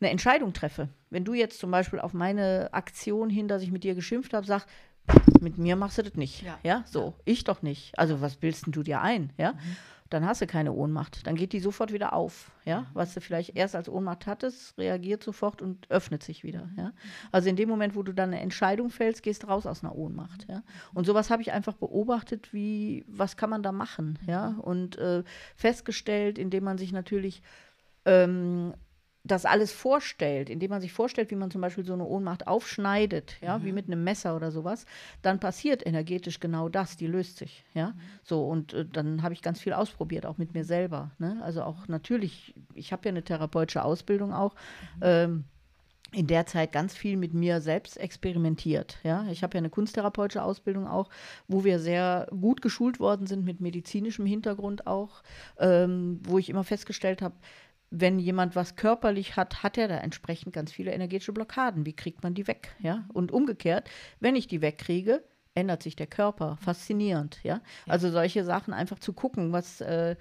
eine 0.00 0.08
Entscheidung 0.08 0.54
treffe. 0.54 0.88
Wenn 1.10 1.26
du 1.26 1.34
jetzt 1.34 1.58
zum 1.58 1.70
Beispiel 1.70 2.00
auf 2.00 2.14
meine 2.14 2.72
Aktion 2.72 3.28
hin, 3.28 3.46
dass 3.46 3.60
ich 3.60 3.70
mit 3.70 3.84
dir 3.84 3.94
geschimpft 3.94 4.32
habe, 4.32 4.46
sagst, 4.46 4.70
mit 5.42 5.58
mir 5.58 5.76
machst 5.76 5.98
du 5.98 6.02
das 6.02 6.14
nicht. 6.14 6.44
Ja, 6.44 6.58
ja 6.62 6.84
so, 6.86 7.08
ja. 7.08 7.14
ich 7.26 7.44
doch 7.44 7.60
nicht. 7.60 7.98
Also 7.98 8.22
was 8.22 8.36
bildest 8.36 8.64
du 8.68 8.82
dir 8.82 9.02
ein? 9.02 9.30
Ja. 9.36 9.52
Mhm 9.52 9.58
dann 10.10 10.26
hast 10.26 10.42
du 10.42 10.46
keine 10.46 10.72
Ohnmacht. 10.72 11.26
Dann 11.26 11.34
geht 11.34 11.52
die 11.52 11.60
sofort 11.60 11.92
wieder 11.92 12.12
auf. 12.12 12.50
Ja? 12.64 12.82
Mhm. 12.82 12.86
Was 12.92 13.14
du 13.14 13.20
vielleicht 13.20 13.56
erst 13.56 13.74
als 13.74 13.88
Ohnmacht 13.88 14.26
hattest, 14.26 14.76
reagiert 14.78 15.22
sofort 15.22 15.62
und 15.62 15.90
öffnet 15.90 16.22
sich 16.22 16.44
wieder. 16.44 16.68
Ja? 16.76 16.92
Also 17.32 17.48
in 17.48 17.56
dem 17.56 17.68
Moment, 17.68 17.96
wo 17.96 18.02
du 18.02 18.12
dann 18.12 18.30
eine 18.30 18.40
Entscheidung 18.40 18.90
fällst, 18.90 19.22
gehst 19.22 19.42
du 19.42 19.46
raus 19.46 19.66
aus 19.66 19.82
einer 19.82 19.94
Ohnmacht. 19.94 20.46
Ja? 20.48 20.62
Und 20.92 21.06
sowas 21.06 21.30
habe 21.30 21.42
ich 21.42 21.52
einfach 21.52 21.74
beobachtet, 21.74 22.52
wie, 22.52 23.04
was 23.08 23.36
kann 23.36 23.50
man 23.50 23.62
da 23.62 23.72
machen? 23.72 24.18
Ja? 24.26 24.56
Und 24.60 24.98
äh, 24.98 25.24
festgestellt, 25.56 26.38
indem 26.38 26.64
man 26.64 26.78
sich 26.78 26.92
natürlich 26.92 27.42
ähm, 28.04 28.74
das 29.24 29.46
alles 29.46 29.72
vorstellt, 29.72 30.50
indem 30.50 30.70
man 30.70 30.82
sich 30.82 30.92
vorstellt, 30.92 31.30
wie 31.30 31.36
man 31.36 31.50
zum 31.50 31.62
Beispiel 31.62 31.84
so 31.84 31.94
eine 31.94 32.04
Ohnmacht 32.04 32.46
aufschneidet, 32.46 33.36
ja, 33.40 33.58
mhm. 33.58 33.64
wie 33.64 33.72
mit 33.72 33.86
einem 33.86 34.04
Messer 34.04 34.36
oder 34.36 34.50
sowas, 34.50 34.84
dann 35.22 35.40
passiert 35.40 35.84
energetisch 35.86 36.40
genau 36.40 36.68
das, 36.68 36.98
die 36.98 37.06
löst 37.06 37.38
sich, 37.38 37.64
ja. 37.72 37.88
Mhm. 37.88 38.00
So, 38.22 38.46
und 38.46 38.74
äh, 38.74 38.84
dann 38.84 39.22
habe 39.22 39.32
ich 39.32 39.40
ganz 39.40 39.60
viel 39.60 39.72
ausprobiert, 39.72 40.26
auch 40.26 40.36
mit 40.36 40.52
mir 40.52 40.64
selber. 40.64 41.10
Ne? 41.18 41.40
Also 41.42 41.62
auch 41.62 41.88
natürlich, 41.88 42.54
ich 42.74 42.92
habe 42.92 43.06
ja 43.06 43.08
eine 43.10 43.24
therapeutische 43.24 43.82
Ausbildung 43.82 44.32
auch. 44.34 44.54
Mhm. 44.96 45.02
Ähm, 45.02 45.44
in 46.12 46.28
der 46.28 46.46
Zeit 46.46 46.70
ganz 46.70 46.94
viel 46.94 47.16
mit 47.16 47.34
mir 47.34 47.60
selbst 47.60 47.96
experimentiert. 47.96 48.98
Ja, 49.02 49.26
ich 49.32 49.42
habe 49.42 49.54
ja 49.54 49.58
eine 49.58 49.70
kunsttherapeutische 49.70 50.44
Ausbildung 50.44 50.86
auch, 50.86 51.10
wo 51.48 51.64
wir 51.64 51.80
sehr 51.80 52.28
gut 52.30 52.62
geschult 52.62 53.00
worden 53.00 53.26
sind 53.26 53.44
mit 53.44 53.60
medizinischem 53.60 54.24
Hintergrund 54.24 54.86
auch, 54.86 55.24
ähm, 55.58 56.20
wo 56.22 56.38
ich 56.38 56.50
immer 56.50 56.62
festgestellt 56.62 57.20
habe, 57.20 57.34
wenn 57.96 58.18
jemand 58.18 58.56
was 58.56 58.74
körperlich 58.74 59.36
hat, 59.36 59.62
hat 59.62 59.78
er 59.78 59.86
da 59.88 59.98
entsprechend 59.98 60.52
ganz 60.52 60.72
viele 60.72 60.92
energetische 60.92 61.32
Blockaden. 61.32 61.86
Wie 61.86 61.92
kriegt 61.92 62.22
man 62.22 62.34
die 62.34 62.46
weg? 62.48 62.74
Ja? 62.80 63.04
Und 63.12 63.30
umgekehrt, 63.30 63.88
wenn 64.20 64.34
ich 64.34 64.48
die 64.48 64.60
wegkriege, 64.60 65.22
ändert 65.54 65.82
sich 65.82 65.94
der 65.94 66.08
Körper. 66.08 66.58
Faszinierend, 66.60 67.38
ja. 67.44 67.60
Also 67.86 68.10
solche 68.10 68.42
Sachen 68.42 68.74
einfach 68.74 68.98
zu 68.98 69.12
gucken, 69.12 69.52
was, 69.52 69.80
äh, 69.80 70.16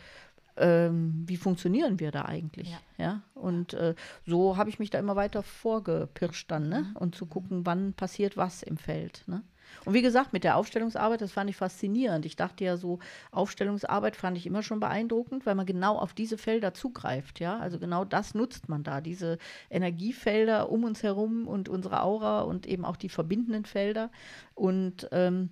ähm, 0.58 1.24
wie 1.26 1.38
funktionieren 1.38 2.00
wir 2.00 2.12
da 2.12 2.26
eigentlich, 2.26 2.70
ja. 2.70 2.80
ja? 3.04 3.22
Und 3.34 3.74
äh, 3.74 3.96
so 4.28 4.58
habe 4.58 4.70
ich 4.70 4.78
mich 4.78 4.92
da 4.92 5.00
immer 5.00 5.16
weiter 5.16 5.42
vorgepirscht 5.42 6.52
dann, 6.52 6.70
ne? 6.70 6.82
Mhm. 6.82 6.96
Und 6.98 7.16
zu 7.16 7.26
gucken, 7.26 7.66
wann 7.66 7.94
passiert 7.94 8.38
was 8.38 8.62
im 8.62 8.78
Feld, 8.78 9.24
ne? 9.26 9.42
Und 9.86 9.94
wie 9.94 10.02
gesagt, 10.02 10.34
mit 10.34 10.44
der 10.44 10.58
Aufstellungsarbeit, 10.58 11.22
das 11.22 11.32
fand 11.32 11.50
ich 11.50 11.56
faszinierend. 11.56 12.26
Ich 12.26 12.36
dachte 12.36 12.64
ja 12.64 12.78
so, 12.78 13.00
Aufstellungsarbeit 13.32 14.16
fand 14.16 14.38
ich 14.38 14.46
immer 14.46 14.64
schon 14.64 14.80
beeindruckend, 14.80 15.46
weil 15.46 15.56
man 15.56 15.66
genau 15.66 15.98
auf 15.98 16.14
diese 16.14 16.38
Felder 16.38 16.74
zugreift. 16.74 17.40
Ja, 17.40 17.58
also 17.60 17.80
genau 17.80 18.06
das 18.06 18.34
nutzt 18.34 18.70
man 18.70 18.84
da, 18.84 19.02
diese 19.02 19.38
Energiefelder 19.70 20.70
um 20.70 20.84
uns 20.84 21.04
herum 21.04 21.48
und 21.48 21.70
unsere 21.70 22.02
Aura 22.02 22.42
und 22.42 22.66
eben 22.66 22.86
auch 22.86 22.98
die 22.98 23.10
verbindenden 23.10 23.66
Felder. 23.66 24.12
Und 24.56 25.08
ähm, 25.12 25.50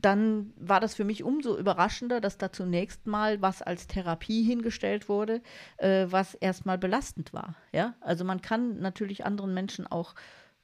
dann 0.00 0.52
war 0.56 0.80
das 0.80 0.94
für 0.94 1.04
mich 1.04 1.22
umso 1.22 1.56
überraschender, 1.56 2.20
dass 2.20 2.38
da 2.38 2.52
zunächst 2.52 3.06
mal 3.06 3.42
was 3.42 3.62
als 3.62 3.86
Therapie 3.86 4.42
hingestellt 4.42 5.08
wurde, 5.08 5.42
äh, 5.76 6.06
was 6.08 6.34
erstmal 6.34 6.78
belastend 6.78 7.32
war. 7.32 7.54
Ja, 7.72 7.94
also 8.00 8.24
man 8.24 8.40
kann 8.40 8.80
natürlich 8.80 9.24
anderen 9.24 9.54
Menschen 9.54 9.86
auch 9.86 10.14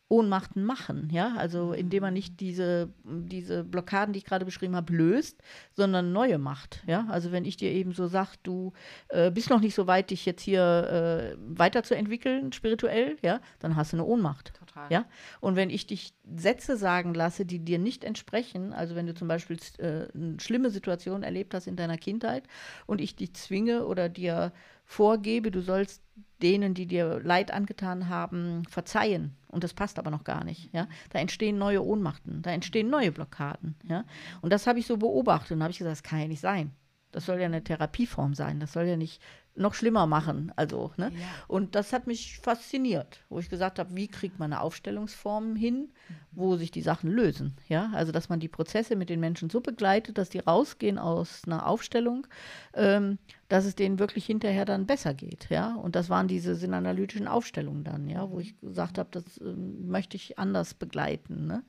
Ohnmachten 0.09 0.65
machen, 0.65 1.09
ja, 1.11 1.35
also 1.37 1.73
indem 1.73 2.03
man 2.03 2.15
nicht 2.15 2.39
diese, 2.39 2.91
diese 3.05 3.65
Blockaden, 3.65 4.13
die 4.13 4.19
ich 4.19 4.25
gerade 4.25 4.45
beschrieben 4.45 4.77
habe, 4.77 4.93
löst, 4.93 5.43
sondern 5.73 6.13
neue 6.13 6.39
macht, 6.39 6.85
ja, 6.87 7.07
also 7.09 7.33
wenn 7.33 7.45
ich 7.45 7.57
dir 7.57 7.73
eben 7.73 7.93
so 7.93 8.07
sage, 8.07 8.31
du 8.45 8.73
äh, 9.09 9.33
bist 9.33 9.51
noch 9.51 9.61
nicht 9.61 9.75
so 9.75 9.89
weit, 9.89 10.11
dich 10.11 10.25
jetzt 10.25 10.43
hier 10.43 10.63
äh, 10.63 11.37
weiterzuentwickeln, 11.39 12.53
spirituell, 12.53 13.17
ja, 13.23 13.41
dann 13.59 13.75
hast 13.75 13.93
du 13.93 13.97
eine 13.97 14.05
Ohnmacht, 14.05 14.53
Total. 14.55 14.93
ja, 14.93 15.07
und 15.41 15.57
wenn 15.57 15.71
ich 15.71 15.89
dich 15.89 16.15
Sätze 16.37 16.77
sagen 16.77 17.13
lasse, 17.13 17.45
die 17.45 17.59
dir 17.59 17.81
nicht 17.81 18.05
entsprechen, 18.05 18.73
also 18.73 18.95
wenn 18.95 19.07
du 19.07 19.15
zum 19.15 19.27
Beispiel 19.27 19.59
äh, 19.79 20.07
eine 20.15 20.39
schlimme 20.39 20.71
Situation 20.71 21.25
erlebt 21.25 21.53
hast 21.53 21.67
in 21.67 21.75
deiner 21.75 21.99
Kindheit 21.99 22.45
und 22.87 23.01
ich 23.01 23.17
dich 23.17 23.35
zwinge 23.35 23.87
oder 23.87 24.09
dir 24.09 24.53
vorgebe, 24.87 25.51
du 25.51 25.61
sollst 25.61 26.03
denen, 26.41 26.75
die 26.75 26.87
dir 26.87 27.21
Leid 27.23 27.51
angetan 27.51 28.09
haben, 28.09 28.65
verzeihen. 28.69 29.37
Und 29.49 29.65
das 29.65 29.75
passt 29.75 29.99
aber 29.99 30.11
noch 30.11 30.25
gar 30.25 30.45
nicht. 30.45 30.73
Ja? 30.73 30.89
Da 31.11 31.19
entstehen 31.19 31.59
neue 31.59 31.85
Ohnmachten, 31.85 32.43
da 32.43 32.51
entstehen 32.51 32.89
neue 32.89 33.13
Blockaden. 33.13 33.75
Ja? 33.85 34.05
Und 34.41 34.53
das 34.53 34.67
habe 34.67 34.79
ich 34.79 34.87
so 34.87 34.97
beobachtet 34.97 35.53
und 35.53 35.63
habe 35.63 35.71
ich 35.71 35.79
gesagt, 35.79 35.97
das 35.97 36.03
kann 36.03 36.21
ja 36.21 36.29
nicht 36.29 36.41
sein. 36.41 36.73
Das 37.13 37.27
soll 37.27 37.39
ja 37.39 37.47
eine 37.47 37.65
Therapieform 37.65 38.35
sein. 38.35 38.61
Das 38.61 38.73
soll 38.73 38.85
ja 38.85 38.97
nicht 38.97 39.23
noch 39.55 39.75
schlimmer 39.75 40.07
machen. 40.07 40.53
Also, 40.57 40.93
ne? 40.97 41.13
Ja. 41.15 41.27
Und 41.49 41.75
das 41.75 41.93
hat 41.93 42.07
mich 42.07 42.39
fasziniert, 42.39 43.21
wo 43.29 43.39
ich 43.39 43.49
gesagt 43.49 43.79
habe, 43.79 43.95
wie 43.97 44.09
kriegt 44.09 44.39
man 44.39 44.53
eine 44.53 44.61
Aufstellungsform 44.61 45.57
hin, 45.57 45.93
wo 46.33 46.57
sich 46.57 46.71
die 46.71 46.83
Sachen 46.83 47.11
lösen. 47.11 47.57
Ja, 47.69 47.91
also 47.95 48.13
dass 48.13 48.29
man 48.29 48.41
die 48.41 48.49
Prozesse 48.49 48.97
mit 48.97 49.09
den 49.09 49.21
Menschen 49.21 49.49
so 49.49 49.61
begleitet, 49.61 50.19
dass 50.19 50.29
die 50.29 50.41
rausgehen 50.41 50.99
aus 50.99 51.43
einer 51.47 51.67
Aufstellung, 51.67 52.27
ähm, 52.75 53.19
dass 53.49 53.65
es 53.65 53.75
denen 53.75 53.99
wirklich 53.99 54.27
hinterher 54.27 54.65
dann 54.65 54.87
besser 54.87 55.15
geht. 55.15 55.49
Ja, 55.51 55.75
und 55.75 55.97
das 55.97 56.11
waren 56.11 56.29
diese 56.29 56.55
sinnanalytischen 56.55 57.29
Aufstellungen 57.29 57.85
dann, 57.85 58.09
ja, 58.09 58.29
wo 58.31 58.41
ich 58.41 58.59
gesagt 58.61 58.99
habe, 58.99 59.09
das 59.13 59.39
äh, 59.39 59.45
möchte 59.45 60.17
ich 60.17 60.39
anders 60.39 60.75
begleiten. 60.75 61.47
Ne? 61.47 61.63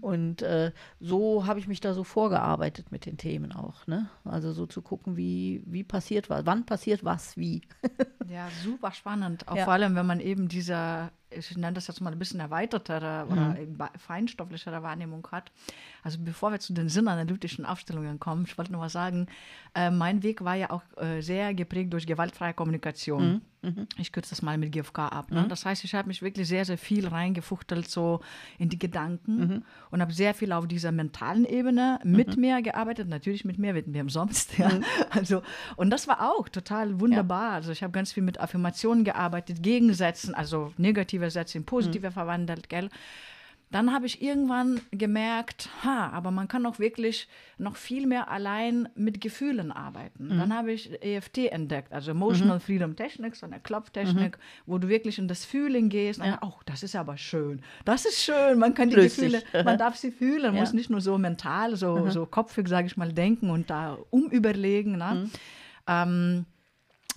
Und 0.00 0.42
äh, 0.42 0.72
so 1.00 1.46
habe 1.46 1.58
ich 1.58 1.66
mich 1.66 1.80
da 1.80 1.94
so 1.94 2.04
vorgearbeitet 2.04 2.92
mit 2.92 3.06
den 3.06 3.16
Themen 3.16 3.52
auch. 3.52 3.86
Ne? 3.86 4.08
Also 4.24 4.52
so 4.52 4.66
zu 4.66 4.82
gucken, 4.82 5.16
wie, 5.16 5.62
wie 5.66 5.84
passiert 5.84 6.30
was, 6.30 6.46
wann 6.46 6.66
passiert 6.66 7.04
was 7.04 7.36
wie. 7.36 7.62
ja, 8.28 8.48
super 8.62 8.92
spannend. 8.92 9.48
Auch 9.48 9.56
ja. 9.56 9.64
vor 9.64 9.72
allem, 9.72 9.96
wenn 9.96 10.06
man 10.06 10.20
eben 10.20 10.48
dieser 10.48 11.10
ich 11.36 11.56
nenne 11.56 11.72
das 11.72 11.86
jetzt 11.88 12.00
mal 12.00 12.12
ein 12.12 12.18
bisschen 12.18 12.40
erweitertere 12.40 13.26
oder 13.28 13.56
mhm. 13.56 13.76
feinstofflichere 13.98 14.82
Wahrnehmung 14.82 15.26
hat. 15.32 15.50
Also 16.04 16.18
bevor 16.20 16.52
wir 16.52 16.60
zu 16.60 16.74
den 16.74 16.90
sinnanalytischen 16.90 17.64
Aufstellungen 17.64 18.20
kommen, 18.20 18.44
ich 18.46 18.58
wollte 18.58 18.70
nur 18.70 18.82
mal 18.82 18.90
sagen, 18.90 19.26
äh, 19.74 19.90
mein 19.90 20.22
Weg 20.22 20.44
war 20.44 20.54
ja 20.54 20.70
auch 20.70 20.82
äh, 20.98 21.22
sehr 21.22 21.54
geprägt 21.54 21.94
durch 21.94 22.06
gewaltfreie 22.06 22.52
Kommunikation. 22.52 23.40
Mhm. 23.62 23.70
Mhm. 23.70 23.88
Ich 23.96 24.12
kürze 24.12 24.30
das 24.30 24.42
mal 24.42 24.58
mit 24.58 24.70
GFK 24.72 24.98
ab. 24.98 25.30
Ne? 25.30 25.42
Mhm. 25.42 25.48
Das 25.48 25.64
heißt, 25.64 25.82
ich 25.82 25.94
habe 25.94 26.08
mich 26.08 26.20
wirklich 26.20 26.46
sehr, 26.46 26.66
sehr 26.66 26.76
viel 26.76 27.08
reingefuchtelt 27.08 27.88
so 27.88 28.20
in 28.58 28.68
die 28.68 28.78
Gedanken 28.78 29.36
mhm. 29.38 29.62
und 29.90 30.02
habe 30.02 30.12
sehr 30.12 30.34
viel 30.34 30.52
auf 30.52 30.68
dieser 30.68 30.92
mentalen 30.92 31.46
Ebene 31.46 31.98
mit 32.04 32.36
mhm. 32.36 32.40
mir 32.42 32.60
gearbeitet. 32.60 33.08
Natürlich 33.08 33.46
mit 33.46 33.58
mir, 33.58 33.72
mit 33.72 33.86
mir 33.86 34.02
umsonst. 34.02 34.58
Ja. 34.58 34.68
Mhm. 34.68 34.84
Also, 35.10 35.42
und 35.76 35.90
das 35.90 36.08
war 36.08 36.28
auch 36.28 36.48
total 36.48 37.00
wunderbar. 37.00 37.50
Ja. 37.50 37.54
Also 37.54 37.72
ich 37.72 37.82
habe 37.82 37.92
ganz 37.92 38.12
viel 38.12 38.22
mit 38.22 38.40
Affirmationen 38.40 39.04
gearbeitet, 39.04 39.62
Gegensätzen, 39.62 40.34
also 40.34 40.72
negative 40.76 41.30
Sätze 41.30 41.56
in 41.56 41.64
positive 41.64 42.10
verwandelt, 42.10 42.68
gell? 42.68 42.90
Dann 43.74 43.92
habe 43.92 44.06
ich 44.06 44.22
irgendwann 44.22 44.80
gemerkt, 44.92 45.68
ha, 45.82 46.08
aber 46.10 46.30
man 46.30 46.46
kann 46.46 46.64
auch 46.64 46.78
wirklich 46.78 47.26
noch 47.58 47.74
viel 47.74 48.06
mehr 48.06 48.30
allein 48.30 48.88
mit 48.94 49.20
Gefühlen 49.20 49.72
arbeiten. 49.72 50.28
Mhm. 50.28 50.38
Dann 50.38 50.54
habe 50.54 50.70
ich 50.70 51.02
EFT 51.02 51.38
entdeckt, 51.50 51.92
also 51.92 52.12
Emotional 52.12 52.58
mhm. 52.58 52.60
Freedom 52.60 52.94
Technik, 52.94 53.34
so 53.34 53.46
eine 53.46 53.58
Klopftechnik, 53.58 54.38
mhm. 54.38 54.42
wo 54.66 54.78
du 54.78 54.86
wirklich 54.86 55.18
in 55.18 55.26
das 55.26 55.44
Fühlen 55.44 55.88
gehst. 55.88 56.20
Ja. 56.20 56.38
oh, 56.42 56.52
das 56.66 56.84
ist 56.84 56.94
aber 56.94 57.16
schön. 57.16 57.62
Das 57.84 58.04
ist 58.04 58.22
schön. 58.22 58.60
Man 58.60 58.74
kann 58.74 58.90
die 58.90 58.94
Lustig. 58.94 59.32
Gefühle, 59.32 59.64
man 59.64 59.76
darf 59.76 59.96
sie 59.96 60.12
fühlen, 60.12 60.44
ja. 60.54 60.60
muss 60.60 60.72
nicht 60.72 60.88
nur 60.88 61.00
so 61.00 61.18
mental, 61.18 61.74
so, 61.74 61.96
mhm. 61.96 62.10
so 62.12 62.26
kopfig, 62.26 62.68
sage 62.68 62.86
ich 62.86 62.96
mal, 62.96 63.12
denken 63.12 63.50
und 63.50 63.70
da 63.70 63.98
umüberlegen. 64.10 64.98
Ne? 64.98 65.14
Mhm. 65.14 65.30
Ähm, 65.88 66.46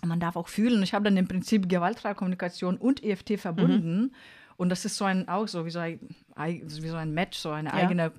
man 0.03 0.19
darf 0.19 0.35
auch 0.35 0.47
fühlen. 0.47 0.81
Ich 0.81 0.95
habe 0.95 1.05
dann 1.05 1.17
im 1.17 1.27
Prinzip 1.27 1.69
gewaltfreie 1.69 2.15
Kommunikation 2.15 2.77
und 2.77 3.03
EFT 3.03 3.39
verbunden. 3.39 4.01
Mhm. 4.01 4.11
Und 4.57 4.69
das 4.69 4.85
ist 4.85 4.97
so 4.97 5.05
ein, 5.05 5.27
auch 5.29 5.47
so 5.47 5.67
wie 5.67 5.69
so 5.69 5.77
ein, 5.77 5.99
wie 6.37 6.87
so 6.87 6.95
ein 6.95 7.13
Match, 7.13 7.37
so 7.37 7.49
eine 7.49 7.69
ja. 7.69 7.75
eigene 7.75 8.11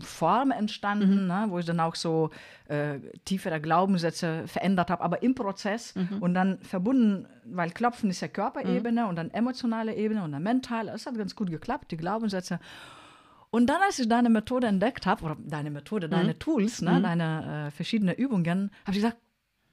Form 0.00 0.50
entstanden, 0.50 1.22
mhm. 1.22 1.26
ne, 1.26 1.46
wo 1.48 1.58
ich 1.58 1.66
dann 1.66 1.80
auch 1.80 1.94
so 1.94 2.30
äh, 2.68 2.98
tiefere 3.24 3.60
Glaubenssätze 3.60 4.46
verändert 4.46 4.90
habe, 4.90 5.02
aber 5.02 5.22
im 5.22 5.34
Prozess 5.34 5.94
mhm. 5.94 6.18
und 6.20 6.34
dann 6.34 6.58
verbunden, 6.58 7.26
weil 7.44 7.70
Klopfen 7.70 8.10
ist 8.10 8.20
ja 8.20 8.28
Körperebene 8.28 9.02
mhm. 9.02 9.08
und 9.08 9.16
dann 9.16 9.30
emotionale 9.30 9.94
Ebene 9.94 10.22
und 10.22 10.32
dann 10.32 10.42
mentale. 10.42 10.92
Es 10.92 11.06
hat 11.06 11.16
ganz 11.16 11.34
gut 11.34 11.50
geklappt, 11.50 11.90
die 11.90 11.96
Glaubenssätze. 11.96 12.60
Und 13.50 13.66
dann, 13.66 13.82
als 13.82 13.98
ich 13.98 14.08
deine 14.08 14.30
Methode 14.30 14.66
entdeckt 14.66 15.04
habe, 15.04 15.24
oder 15.24 15.36
deine 15.38 15.70
Methode, 15.70 16.08
deine 16.08 16.32
mhm. 16.32 16.38
Tools, 16.38 16.80
ne, 16.80 16.92
mhm. 16.92 17.02
deine 17.02 17.66
äh, 17.66 17.70
verschiedenen 17.70 18.14
Übungen, 18.14 18.70
habe 18.86 18.96
ich 18.96 19.02
gesagt, 19.02 19.18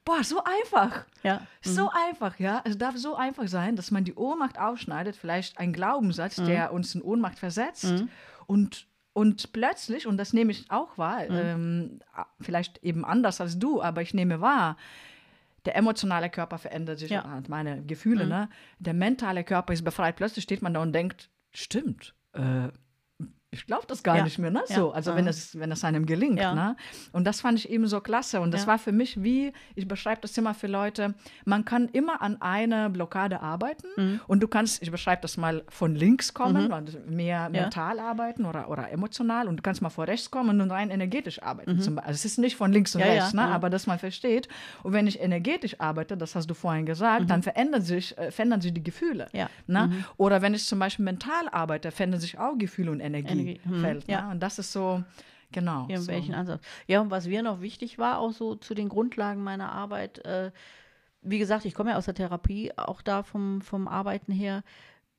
boah, 0.09 0.23
so 0.23 0.43
einfach. 0.43 1.05
Ja. 1.21 1.45
So 1.61 1.83
mhm. 1.83 1.89
einfach, 2.07 2.39
ja. 2.39 2.61
Es 2.65 2.77
darf 2.77 2.97
so 2.97 3.15
einfach 3.15 3.47
sein, 3.47 3.75
dass 3.75 3.91
man 3.91 4.03
die 4.03 4.15
Ohnmacht 4.15 4.59
aufschneidet, 4.59 5.15
vielleicht 5.15 5.59
ein 5.59 5.71
Glaubenssatz, 5.71 6.39
mhm. 6.39 6.45
der 6.47 6.73
uns 6.73 6.95
in 6.95 7.01
Ohnmacht 7.03 7.37
versetzt. 7.37 7.85
Mhm. 7.85 8.09
Und, 8.47 8.87
und 9.13 9.53
plötzlich, 9.53 10.07
und 10.07 10.17
das 10.17 10.33
nehme 10.33 10.51
ich 10.51 10.71
auch 10.71 10.97
wahr, 10.97 11.25
mhm. 11.29 11.35
ähm, 11.35 11.99
vielleicht 12.41 12.83
eben 12.83 13.05
anders 13.05 13.39
als 13.39 13.59
du, 13.59 13.83
aber 13.83 14.01
ich 14.01 14.15
nehme 14.15 14.41
wahr, 14.41 14.77
der 15.65 15.75
emotionale 15.75 16.29
Körper 16.31 16.57
verändert 16.57 16.97
sich, 16.97 17.11
ja. 17.11 17.41
meine 17.47 17.83
Gefühle, 17.83 18.23
mhm. 18.23 18.29
ne? 18.29 18.49
Der 18.79 18.93
mentale 18.93 19.43
Körper 19.43 19.73
ist 19.73 19.83
befreit. 19.83 20.15
Plötzlich 20.15 20.43
steht 20.43 20.61
man 20.61 20.73
da 20.73 20.81
und 20.81 20.93
denkt, 20.93 21.29
stimmt, 21.51 22.15
äh, 22.33 22.69
ich 23.51 23.65
glaube 23.65 23.85
das 23.87 24.03
gar 24.03 24.17
ja. 24.17 24.23
nicht 24.23 24.37
mehr, 24.37 24.51
ne? 24.51 24.61
So, 24.67 24.91
also 24.91 25.11
ja. 25.11 25.17
wenn 25.17 25.27
es, 25.27 25.57
wenn 25.57 25.71
es 25.71 25.83
einem 25.83 26.05
gelingt, 26.05 26.39
ja. 26.39 26.53
ne? 26.53 26.75
Und 27.11 27.25
das 27.25 27.41
fand 27.41 27.57
ich 27.57 27.69
eben 27.69 27.87
so 27.87 27.99
klasse. 27.99 28.41
Und 28.41 28.53
das 28.53 28.67
war 28.67 28.77
für 28.77 28.91
mich 28.91 29.23
wie, 29.23 29.53
ich 29.73 29.87
beschreibe 29.87 30.21
das 30.21 30.37
immer 30.37 30.53
für 30.53 30.67
Leute, 30.67 31.15
man 31.45 31.65
kann 31.65 31.89
immer 31.89 32.21
an 32.21 32.39
einer 32.41 32.89
Blockade 32.89 33.41
arbeiten 33.41 33.87
mhm. 33.97 34.21
und 34.27 34.41
du 34.41 34.47
kannst, 34.47 34.83
ich 34.83 34.91
beschreibe 34.91 35.23
das 35.23 35.37
mal 35.37 35.63
von 35.69 35.95
links 35.95 36.35
kommen, 36.35 36.67
mhm. 36.67 36.73
also 36.73 36.99
mehr 37.07 37.49
mental 37.49 37.99
arbeiten 37.99 38.45
oder, 38.45 38.69
oder 38.69 38.91
emotional 38.91 39.47
und 39.47 39.57
du 39.57 39.63
kannst 39.63 39.81
mal 39.81 39.89
vor 39.89 40.07
rechts 40.07 40.29
kommen 40.29 40.61
und 40.61 40.69
rein 40.69 40.91
energetisch 40.91 41.41
arbeiten. 41.41 41.75
Mhm. 41.75 41.97
also 41.97 42.11
es 42.11 42.25
ist 42.25 42.37
nicht 42.37 42.55
von 42.55 42.71
links 42.71 42.93
und 42.95 43.01
rechts, 43.01 43.33
ne? 43.33 43.41
aber 43.41 43.71
dass 43.71 43.87
man 43.87 43.97
versteht. 43.97 44.47
Und 44.83 44.93
wenn 44.93 45.07
ich 45.07 45.19
energetisch 45.19 45.79
arbeite, 45.79 46.17
das 46.17 46.35
hast 46.35 46.47
du 46.49 46.53
vorhin 46.53 46.85
gesagt, 46.85 47.21
mhm. 47.21 47.27
dann 47.27 47.41
verändern 47.41 47.81
sich, 47.81 48.15
äh, 48.17 48.29
verändern 48.29 48.61
sich 48.61 48.73
die 48.75 48.83
Gefühle. 48.83 49.27
Ne? 49.65 49.87
Mhm. 49.87 50.05
Oder 50.17 50.43
wenn 50.43 50.53
ich 50.53 50.65
zum 50.65 50.77
Beispiel 50.77 51.05
mental 51.05 51.49
arbeite, 51.51 51.89
verändern 51.89 52.19
sich 52.21 52.37
auch 52.37 52.55
Gefühle 52.55 52.91
und 52.91 52.99
Energie. 52.99 53.38
Energie. 53.41 53.61
Hm, 53.63 53.81
fällt. 53.81 54.07
Ja. 54.07 54.25
Ne? 54.25 54.31
Und 54.31 54.39
das 54.41 54.59
ist 54.59 54.71
so, 54.71 55.03
genau. 55.51 55.87
Ja, 55.89 55.99
so. 55.99 56.07
welchen 56.07 56.33
Ansatz. 56.33 56.61
Ja, 56.87 57.01
und 57.01 57.11
was 57.11 57.27
mir 57.27 57.43
noch 57.43 57.61
wichtig 57.61 57.97
war, 57.97 58.19
auch 58.19 58.31
so 58.31 58.55
zu 58.55 58.73
den 58.73 58.89
Grundlagen 58.89 59.43
meiner 59.43 59.71
Arbeit, 59.71 60.23
äh, 60.25 60.51
wie 61.21 61.39
gesagt, 61.39 61.65
ich 61.65 61.73
komme 61.73 61.91
ja 61.91 61.97
aus 61.97 62.05
der 62.05 62.15
Therapie, 62.15 62.71
auch 62.77 63.01
da 63.01 63.23
vom, 63.23 63.61
vom 63.61 63.87
Arbeiten 63.87 64.31
her. 64.31 64.63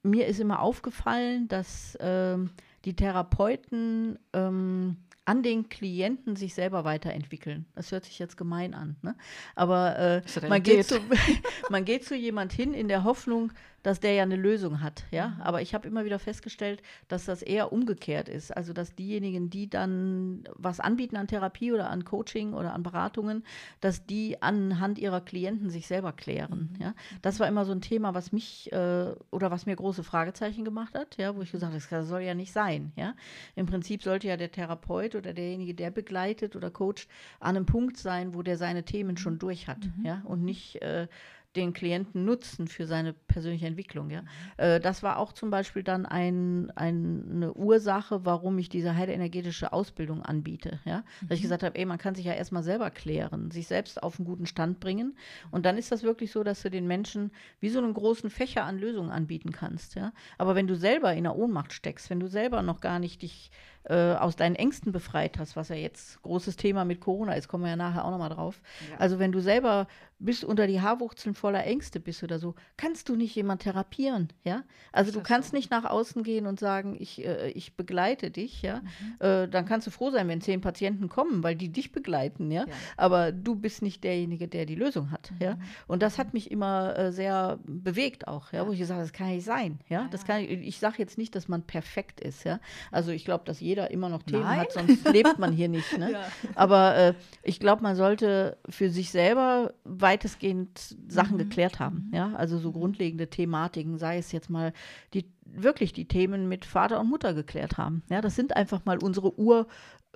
Mir 0.02 0.26
ist 0.26 0.40
immer 0.40 0.60
aufgefallen, 0.60 1.46
dass 1.48 1.94
äh, 1.96 2.38
die 2.84 2.96
Therapeuten 2.96 4.18
ähm, 4.32 4.96
an 5.26 5.42
den 5.42 5.68
Klienten 5.68 6.34
sich 6.36 6.54
selber 6.54 6.84
weiterentwickeln. 6.84 7.66
Das 7.74 7.92
hört 7.92 8.04
sich 8.04 8.18
jetzt 8.18 8.36
gemein 8.36 8.74
an. 8.74 8.96
Ne? 9.02 9.14
Aber 9.54 9.96
äh, 9.98 10.48
man, 10.48 10.62
geht 10.62 10.86
zu, 10.86 10.98
man 11.70 11.84
geht 11.84 12.04
zu 12.04 12.16
jemand 12.16 12.52
hin 12.52 12.74
in 12.74 12.88
der 12.88 13.04
Hoffnung, 13.04 13.52
dass 13.82 14.00
der 14.00 14.14
ja 14.14 14.22
eine 14.22 14.36
Lösung 14.36 14.82
hat, 14.82 15.04
ja. 15.10 15.28
Mhm. 15.28 15.42
Aber 15.42 15.62
ich 15.62 15.74
habe 15.74 15.88
immer 15.88 16.04
wieder 16.04 16.18
festgestellt, 16.18 16.82
dass 17.08 17.24
das 17.24 17.42
eher 17.42 17.72
umgekehrt 17.72 18.28
ist. 18.28 18.56
Also 18.56 18.72
dass 18.72 18.94
diejenigen, 18.94 19.50
die 19.50 19.68
dann 19.68 20.44
was 20.54 20.80
anbieten 20.80 21.16
an 21.16 21.28
Therapie 21.28 21.72
oder 21.72 21.90
an 21.90 22.04
Coaching 22.04 22.52
oder 22.54 22.74
an 22.74 22.82
Beratungen, 22.82 23.44
dass 23.80 24.06
die 24.06 24.42
anhand 24.42 24.98
ihrer 24.98 25.20
Klienten 25.20 25.70
sich 25.70 25.86
selber 25.86 26.12
klären. 26.12 26.70
Mhm. 26.74 26.82
Ja. 26.82 26.94
Das 27.22 27.40
war 27.40 27.48
immer 27.48 27.64
so 27.64 27.72
ein 27.72 27.80
Thema, 27.80 28.14
was 28.14 28.32
mich 28.32 28.70
äh, 28.72 29.12
oder 29.30 29.50
was 29.50 29.66
mir 29.66 29.76
große 29.76 30.04
Fragezeichen 30.04 30.64
gemacht 30.64 30.94
hat, 30.94 31.16
ja, 31.16 31.34
wo 31.34 31.42
ich 31.42 31.52
gesagt 31.52 31.72
habe, 31.72 31.82
das 31.88 32.08
soll 32.08 32.22
ja 32.22 32.34
nicht 32.34 32.52
sein. 32.52 32.92
Ja. 32.96 33.14
Im 33.54 33.66
Prinzip 33.66 34.02
sollte 34.02 34.28
ja 34.28 34.36
der 34.36 34.52
Therapeut 34.52 35.14
oder 35.14 35.32
derjenige, 35.32 35.74
der 35.74 35.90
begleitet 35.90 36.56
oder 36.56 36.70
coacht, 36.70 37.08
an 37.38 37.56
einem 37.56 37.66
Punkt 37.66 37.96
sein, 37.96 38.34
wo 38.34 38.42
der 38.42 38.56
seine 38.56 38.84
Themen 38.84 39.16
schon 39.16 39.38
durch 39.38 39.68
hat, 39.68 39.84
mhm. 39.84 40.04
ja, 40.04 40.22
und 40.24 40.44
nicht 40.44 40.82
äh, 40.82 41.08
den 41.56 41.72
Klienten 41.72 42.24
nutzen 42.24 42.68
für 42.68 42.86
seine 42.86 43.12
persönliche 43.12 43.66
Entwicklung. 43.66 44.10
Ja? 44.10 44.22
Äh, 44.56 44.78
das 44.78 45.02
war 45.02 45.18
auch 45.18 45.32
zum 45.32 45.50
Beispiel 45.50 45.82
dann 45.82 46.06
ein, 46.06 46.70
ein, 46.76 47.24
eine 47.30 47.54
Ursache, 47.54 48.24
warum 48.24 48.58
ich 48.58 48.68
diese 48.68 48.94
heilenergetische 48.94 49.72
Ausbildung 49.72 50.22
anbiete. 50.22 50.78
Ja? 50.84 51.02
Dass 51.22 51.36
ich 51.36 51.40
mhm. 51.40 51.42
gesagt 51.42 51.62
habe, 51.64 51.76
ey, 51.76 51.86
man 51.86 51.98
kann 51.98 52.14
sich 52.14 52.24
ja 52.24 52.34
erstmal 52.34 52.62
selber 52.62 52.90
klären, 52.90 53.50
sich 53.50 53.66
selbst 53.66 54.02
auf 54.02 54.18
einen 54.18 54.26
guten 54.26 54.46
Stand 54.46 54.78
bringen. 54.78 55.16
Und 55.50 55.66
dann 55.66 55.76
ist 55.76 55.90
das 55.90 56.04
wirklich 56.04 56.30
so, 56.30 56.44
dass 56.44 56.62
du 56.62 56.70
den 56.70 56.86
Menschen 56.86 57.32
wie 57.58 57.68
so 57.68 57.80
einen 57.80 57.94
großen 57.94 58.30
Fächer 58.30 58.64
an 58.64 58.78
Lösungen 58.78 59.10
anbieten 59.10 59.50
kannst. 59.50 59.96
Ja? 59.96 60.12
Aber 60.38 60.54
wenn 60.54 60.68
du 60.68 60.76
selber 60.76 61.12
in 61.14 61.24
der 61.24 61.36
Ohnmacht 61.36 61.72
steckst, 61.72 62.10
wenn 62.10 62.20
du 62.20 62.28
selber 62.28 62.62
noch 62.62 62.80
gar 62.80 63.00
nicht 63.00 63.22
dich 63.22 63.50
äh, 63.84 64.14
aus 64.14 64.36
deinen 64.36 64.56
Ängsten 64.56 64.92
befreit 64.92 65.38
hast, 65.38 65.56
was 65.56 65.70
ja 65.70 65.76
jetzt 65.76 66.22
großes 66.22 66.56
Thema 66.56 66.84
mit 66.84 67.00
Corona 67.00 67.32
ist, 67.32 67.48
kommen 67.48 67.64
wir 67.64 67.70
ja 67.70 67.76
nachher 67.76 68.04
auch 68.04 68.10
nochmal 68.10 68.28
drauf. 68.28 68.60
Ja. 68.90 68.98
Also 68.98 69.18
wenn 69.18 69.32
du 69.32 69.40
selber 69.40 69.88
bis 70.20 70.44
unter 70.44 70.66
die 70.66 70.80
Haarwurzeln 70.80 71.34
voller 71.34 71.64
Ängste 71.64 71.98
bist 71.98 72.22
oder 72.22 72.38
so, 72.38 72.54
kannst 72.76 73.08
du 73.08 73.16
nicht 73.16 73.34
jemand 73.34 73.62
therapieren, 73.62 74.28
ja? 74.44 74.64
Also 74.92 75.12
du 75.12 75.22
kannst 75.22 75.50
so? 75.50 75.56
nicht 75.56 75.70
nach 75.70 75.84
außen 75.84 76.22
gehen 76.22 76.46
und 76.46 76.60
sagen, 76.60 76.94
ich, 76.98 77.24
äh, 77.24 77.50
ich 77.50 77.74
begleite 77.74 78.30
dich, 78.30 78.60
ja? 78.60 78.80
Mhm. 78.80 79.26
Äh, 79.26 79.48
dann 79.48 79.64
kannst 79.64 79.86
du 79.86 79.90
froh 79.90 80.10
sein, 80.10 80.28
wenn 80.28 80.42
zehn 80.42 80.60
Patienten 80.60 81.08
kommen, 81.08 81.42
weil 81.42 81.56
die 81.56 81.70
dich 81.70 81.90
begleiten, 81.90 82.50
ja? 82.50 82.66
ja. 82.66 82.74
Aber 82.98 83.32
du 83.32 83.56
bist 83.56 83.80
nicht 83.80 84.04
derjenige, 84.04 84.46
der 84.46 84.66
die 84.66 84.74
Lösung 84.74 85.10
hat, 85.10 85.30
mhm. 85.32 85.36
ja? 85.40 85.58
Und 85.86 86.02
das 86.02 86.18
hat 86.18 86.34
mich 86.34 86.50
immer 86.50 86.96
äh, 86.98 87.12
sehr 87.12 87.58
bewegt 87.64 88.28
auch, 88.28 88.52
ja? 88.52 88.66
Wo 88.66 88.72
ich 88.72 88.78
gesagt 88.78 88.98
habe, 88.98 89.08
das 89.08 89.14
kann 89.14 89.28
nicht 89.28 89.44
sein, 89.44 89.80
ja? 89.88 90.06
Das 90.10 90.26
kann 90.26 90.42
ich, 90.42 90.50
ich 90.50 90.78
sage 90.78 90.96
jetzt 90.98 91.16
nicht, 91.16 91.34
dass 91.34 91.48
man 91.48 91.62
perfekt 91.62 92.20
ist, 92.20 92.44
ja? 92.44 92.60
Also 92.90 93.10
ich 93.10 93.24
glaube, 93.24 93.44
dass 93.46 93.60
jeder 93.60 93.90
immer 93.90 94.10
noch 94.10 94.22
Themen 94.22 94.42
Nein. 94.42 94.60
hat, 94.60 94.72
sonst 94.72 95.08
lebt 95.10 95.38
man 95.38 95.52
hier 95.52 95.68
nicht, 95.68 95.96
ne? 95.98 96.12
Ja. 96.12 96.24
Aber 96.54 96.94
äh, 96.96 97.14
ich 97.42 97.58
glaube, 97.58 97.82
man 97.82 97.96
sollte 97.96 98.58
für 98.68 98.90
sich 98.90 99.10
selber 99.10 99.72
weitestgehend 100.10 100.96
Sachen 101.08 101.34
mhm. 101.34 101.38
geklärt 101.38 101.78
haben. 101.78 102.08
Mhm. 102.08 102.14
Ja, 102.14 102.32
also 102.34 102.58
so 102.58 102.72
grundlegende 102.72 103.28
Thematiken, 103.28 103.98
sei 103.98 104.18
es 104.18 104.32
jetzt 104.32 104.50
mal 104.50 104.72
die 105.14 105.30
wirklich 105.44 105.92
die 105.92 106.06
Themen 106.06 106.48
mit 106.48 106.64
Vater 106.64 107.00
und 107.00 107.08
Mutter 107.08 107.34
geklärt 107.34 107.76
haben. 107.78 108.02
Ja, 108.08 108.20
das 108.20 108.36
sind 108.36 108.56
einfach 108.56 108.84
mal 108.84 108.98
unsere 108.98 109.38
Ur, 109.38 109.66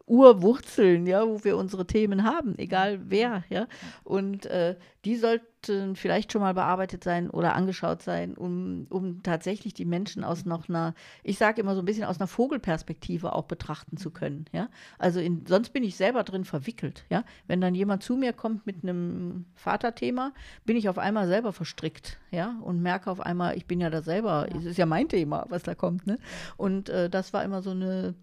Urwurzeln, 0.07 1.07
ja, 1.07 1.27
wo 1.27 1.45
wir 1.45 1.57
unsere 1.57 1.87
Themen 1.87 2.25
haben, 2.25 2.59
egal 2.59 3.01
wer, 3.07 3.43
ja. 3.49 3.67
Und 4.03 4.45
äh, 4.47 4.77
die 5.07 5.17
sollten 5.17 5.97
vielleicht 5.97 6.31
schon 6.31 6.43
mal 6.43 6.53
bearbeitet 6.53 7.03
sein 7.03 7.31
oder 7.31 7.55
angeschaut 7.55 8.03
sein, 8.03 8.37
um, 8.37 8.87
um 8.91 9.23
tatsächlich 9.23 9.73
die 9.73 9.87
Menschen 9.87 10.23
aus 10.23 10.45
noch 10.45 10.69
einer, 10.69 10.95
ich 11.23 11.39
sage 11.39 11.63
immer 11.63 11.75
so 11.75 11.81
ein 11.81 11.87
bisschen 11.87 12.05
aus 12.05 12.21
einer 12.21 12.27
Vogelperspektive 12.27 13.33
auch 13.33 13.45
betrachten 13.45 13.97
zu 13.97 14.11
können, 14.11 14.45
ja. 14.53 14.69
Also 14.99 15.21
in, 15.21 15.47
sonst 15.47 15.71
bin 15.73 15.83
ich 15.83 15.97
selber 15.97 16.23
drin 16.23 16.45
verwickelt, 16.45 17.07
ja. 17.09 17.25
Wenn 17.47 17.63
dann 17.63 17.75
jemand 17.75 18.03
zu 18.03 18.17
mir 18.17 18.35
kommt 18.35 18.67
mit 18.67 18.83
einem 18.83 19.47
Vaterthema, 19.55 20.33
bin 20.67 20.77
ich 20.77 20.91
auf 20.91 20.99
einmal 20.99 21.27
selber 21.29 21.55
verstrickt, 21.55 22.19
ja, 22.31 22.59
und 22.63 22.83
merke 22.83 23.11
auf 23.11 23.21
einmal, 23.21 23.57
ich 23.57 23.65
bin 23.65 23.81
ja 23.81 23.89
da 23.89 24.03
selber, 24.03 24.49
es 24.55 24.67
ist 24.67 24.77
ja 24.77 24.85
mein 24.85 25.09
Thema, 25.09 25.47
was 25.49 25.63
da 25.63 25.75
kommt, 25.75 26.07
ne. 26.07 26.19
Und 26.59 26.91
äh, 26.91 27.09
das 27.09 27.33
war 27.33 27.43
immer 27.43 27.63
so 27.63 27.71
eine 27.71 28.15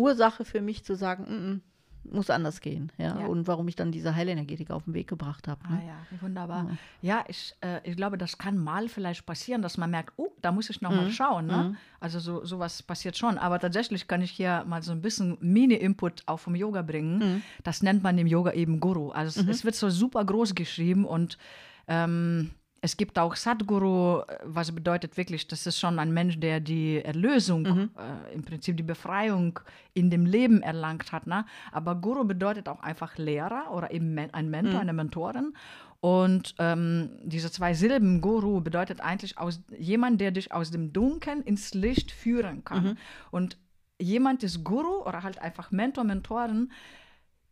Ursache 0.00 0.44
für 0.44 0.60
mich 0.60 0.84
zu 0.84 0.94
sagen, 0.96 1.24
mm 1.24 1.34
-mm, 1.52 1.60
muss 2.04 2.30
anders 2.30 2.60
gehen. 2.60 2.90
Ja? 2.96 3.20
Ja. 3.20 3.26
Und 3.26 3.46
warum 3.46 3.68
ich 3.68 3.76
dann 3.76 3.92
diese 3.92 4.14
Heilenergetik 4.16 4.70
auf 4.70 4.84
den 4.84 4.94
Weg 4.94 5.06
gebracht 5.06 5.46
habe. 5.46 5.60
Ah 5.64 5.74
Ne? 5.74 5.82
ja, 5.86 6.22
wunderbar. 6.22 6.78
Ja, 7.02 7.24
ich, 7.28 7.54
äh, 7.60 7.80
ich 7.88 7.94
glaube, 7.94 8.16
das 8.16 8.38
kann 8.38 8.56
mal 8.56 8.88
vielleicht 8.88 9.26
passieren, 9.26 9.60
dass 9.60 9.76
man 9.76 9.90
merkt, 9.90 10.14
oh, 10.16 10.32
da 10.40 10.50
muss 10.50 10.70
ich 10.70 10.80
noch 10.80 10.90
mal 10.90 11.10
schauen. 11.10 11.46
Ne? 11.46 11.76
Also 12.00 12.18
so 12.18 12.44
sowas 12.44 12.82
passiert 12.82 13.16
schon. 13.18 13.36
Aber 13.38 13.58
tatsächlich 13.58 14.08
kann 14.08 14.22
ich 14.22 14.30
hier 14.30 14.64
mal 14.66 14.82
so 14.82 14.92
ein 14.92 15.02
bisschen 15.02 15.36
Mini-Input 15.40 16.22
auch 16.26 16.38
vom 16.40 16.54
Yoga 16.54 16.82
bringen. 16.82 17.42
Das 17.64 17.82
nennt 17.82 18.02
man 18.02 18.16
im 18.18 18.26
Yoga 18.26 18.52
eben 18.52 18.80
Guru. 18.80 19.10
Also 19.10 19.40
es, 19.40 19.46
es 19.46 19.64
wird 19.64 19.74
so 19.74 19.90
super 19.90 20.24
groß 20.24 20.54
geschrieben 20.54 21.04
und 21.04 21.36
ähm, 21.86 22.50
es 22.82 22.96
gibt 22.96 23.18
auch 23.18 23.36
Sadhguru, 23.36 24.20
äh, 24.20 24.38
was 24.44 24.72
bedeutet 24.72 25.16
wirklich, 25.16 25.46
das 25.48 25.66
ist 25.66 25.78
schon 25.78 25.98
ein 25.98 26.12
Mensch, 26.12 26.38
der 26.40 26.60
die 26.60 27.02
Erlösung, 27.04 27.66
äh, 27.96 28.34
im 28.34 28.42
Prinzip 28.42 28.76
die 28.76 28.82
Befreiung 28.82 29.60
in 29.94 30.10
dem 30.10 30.24
Leben 30.26 30.62
erlangt 30.62 31.12
hat. 31.12 31.26
Ne? 31.26 31.44
Aber 31.72 31.94
Guru 31.96 32.24
bedeutet 32.24 32.68
auch 32.68 32.80
einfach 32.80 33.18
Lehrer 33.18 33.70
oder 33.72 33.90
eben 33.90 34.18
ein 34.18 34.48
Mentor, 34.50 34.80
eine 34.80 34.92
Mentorin. 34.92 35.54
Und 36.00 36.54
ähm, 36.58 37.10
diese 37.22 37.50
zwei 37.52 37.74
Silben 37.74 38.22
Guru 38.22 38.62
bedeutet 38.62 39.02
eigentlich 39.02 39.36
aus, 39.36 39.60
jemand, 39.78 40.18
der 40.22 40.30
dich 40.30 40.50
aus 40.50 40.70
dem 40.70 40.94
Dunkeln 40.94 41.42
ins 41.42 41.74
Licht 41.74 42.10
führen 42.10 42.64
kann. 42.64 42.96
Und 43.30 43.58
jemand 44.00 44.42
ist 44.42 44.64
Guru 44.64 45.04
oder 45.06 45.22
halt 45.22 45.38
einfach 45.42 45.70
Mentor, 45.70 46.04
Mentorin, 46.04 46.72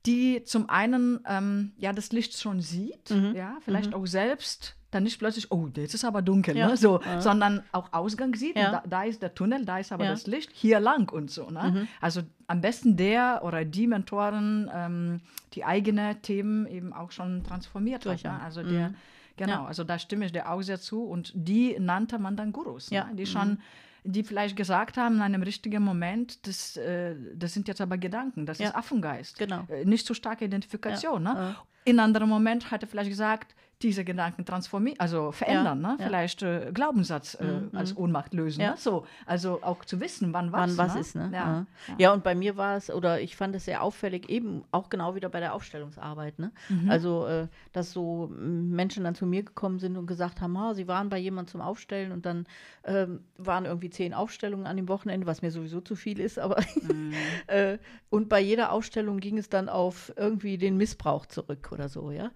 die 0.07 0.43
zum 0.45 0.71
einen 0.71 1.21
ähm, 1.29 1.73
ja 1.77 1.93
das 1.93 2.11
Licht 2.13 2.39
schon 2.41 2.63
sieht, 2.63 3.11
Mhm. 3.11 3.35
ja, 3.35 3.59
vielleicht 3.61 3.93
auch 3.93 4.07
selbst 4.07 4.78
dann 4.91 5.03
nicht 5.03 5.19
plötzlich, 5.19 5.53
oh, 5.53 5.69
jetzt 5.77 5.93
ist 5.95 6.05
aber 6.05 6.23
dunkel, 6.23 6.57
Ja. 6.57 6.69
ne? 6.69 6.77
so, 6.77 7.01
sondern 7.19 7.63
auch 7.73 7.93
Ausgang 7.93 8.35
sieht, 8.35 8.57
Ja. 8.57 8.71
da, 8.73 8.83
da 8.89 9.03
ist 9.05 9.21
der 9.21 9.35
Tunnel, 9.35 9.65
da 9.67 9.79
ist 9.79 9.93
aber 9.93 10.05
Ja. 10.05 10.11
Mhm. 10.11 10.15
das 10.15 10.27
Licht, 10.27 10.51
hier 10.55 10.81
lang 10.81 11.11
und 11.13 11.31
so. 11.31 11.51
Ne? 11.51 11.87
Also 12.01 12.23
am 12.47 12.61
besten 12.63 12.97
der 12.97 13.43
oder 13.45 13.65
die 13.67 13.87
Mentoren, 13.87 14.71
ähm, 14.73 15.21
die 15.55 15.65
eigene 15.65 16.17
Themen 16.23 16.67
eben 16.67 16.93
auch 16.93 17.11
schon 17.11 17.43
transformiert 17.45 18.07
hat. 18.07 18.13
Durchhaben. 18.15 18.39
Ne? 18.39 18.45
Also 18.45 18.63
der, 18.63 18.95
genau, 19.37 19.57
Mhm. 19.59 19.63
Ja. 19.63 19.65
also 19.67 19.85
da 19.85 19.99
stimme 19.99 20.25
ich 20.25 20.33
dir 20.33 20.49
auch 20.51 20.63
sehr 20.63 20.81
zu 20.81 21.03
und 21.05 21.33
die 21.35 21.77
nannte 21.79 22.19
man 22.19 22.37
dann 22.37 22.53
Gurus, 22.53 22.89
Ja. 22.91 23.05
ne? 23.05 23.15
die 23.17 23.27
schon 23.27 23.59
die 24.05 24.23
vielleicht 24.23 24.57
gesagt 24.57 24.97
haben 24.97 25.17
in 25.17 25.23
einem 25.23 25.43
richtigen 25.43 25.83
Moment, 25.83 26.47
das, 26.47 26.79
äh, 26.79 27.15
das 27.35 27.53
sind 27.53 27.69
jetzt 27.69 27.81
aber 27.83 27.99
Gedanken, 27.99 28.47
das 28.47 28.59
Ja. 28.59 28.69
ist 28.69 28.75
Affengeist. 28.75 29.39
Genau. 29.39 29.67
Äh, 29.69 29.85
Nicht 29.85 30.07
so 30.07 30.15
starke 30.15 30.47
Identifikation. 30.47 31.25
Ja, 31.25 31.35
Ne? 31.35 31.41
ja. 31.41 31.57
In 31.85 31.99
einem 31.99 32.07
anderen 32.07 32.29
Moment 32.31 32.71
hat 32.71 32.83
er 32.83 32.89
vielleicht 32.89 33.11
gesagt, 33.11 33.55
diese 33.83 34.05
Gedanken 34.05 34.45
transformieren, 34.45 34.99
also 34.99 35.31
verändern, 35.31 35.81
Ja, 35.83 35.89
ne? 35.93 35.97
ja. 36.01 36.07
vielleicht 36.07 36.43
äh, 36.43 36.71
Glaubenssatz 36.75 37.37
äh, 37.41 37.77
als 37.77 37.97
Ohnmacht 37.97 38.35
lösen. 38.35 38.61
Ja. 38.61 38.71
Ne? 38.73 38.77
So, 38.77 39.07
also 39.25 39.63
auch 39.63 39.85
zu 39.85 40.01
wissen, 40.01 40.33
wann 40.33 40.51
was, 40.51 40.77
wann 40.77 40.79
was 40.79 40.95
ne? 40.95 41.01
ist. 41.01 41.15
Ne? 41.15 41.31
Ja. 41.33 41.67
Ja. 41.97 42.13
und 42.13 42.25
bei 42.25 42.35
mir 42.35 42.57
war 42.57 42.77
es, 42.77 42.91
oder 42.91 43.21
ich 43.21 43.37
fand 43.37 43.55
es 43.55 43.67
sehr 43.67 43.83
auffällig, 43.83 44.29
eben 44.29 44.65
auch 44.73 44.89
genau 44.89 45.15
wieder 45.15 45.29
bei 45.29 45.39
der 45.39 45.55
Aufstellungsarbeit. 45.55 46.41
Ne? 46.41 46.51
Mhm. 46.69 46.91
Also, 46.91 47.27
äh, 47.27 47.47
dass 47.73 47.93
so 47.93 48.33
m, 48.37 48.71
Menschen 48.71 49.05
dann 49.05 49.15
zu 49.15 49.27
mir 49.27 49.45
gekommen 49.45 49.79
sind 49.79 49.97
und 49.97 50.07
gesagt 50.07 50.41
haben, 50.41 50.59
ha, 50.59 50.75
sie 50.75 50.89
waren 50.89 51.09
bei 51.09 51.19
jemandem 51.19 51.53
zum 51.53 51.61
Aufstellen 51.61 52.11
und 52.11 52.27
dann 52.27 52.47
ähm, 52.85 53.21
waren 53.37 53.65
irgendwie 53.65 53.91
zehn 53.91 54.13
Aufstellungen 54.13 54.67
an 54.67 54.77
dem 54.77 54.89
Wochenende, 54.89 55.27
was 55.27 55.41
mir 55.41 55.53
sowieso 55.53 55.81
zu 55.81 55.95
viel 55.95 56.19
ist, 56.21 56.39
aber 56.39 56.57
Mhm. 56.89 57.13
äh, 57.49 57.79
und 58.11 58.29
bei 58.29 58.41
jeder 58.41 58.73
Aufstellung 58.73 59.19
ging 59.21 59.37
es 59.37 59.49
dann 59.49 59.69
auf 59.69 60.13
irgendwie 60.17 60.59
den 60.59 60.77
Missbrauch 60.77 61.27
zurück 61.27 61.71
oder 61.73 61.89
so, 61.89 62.11
ja. 62.11 62.31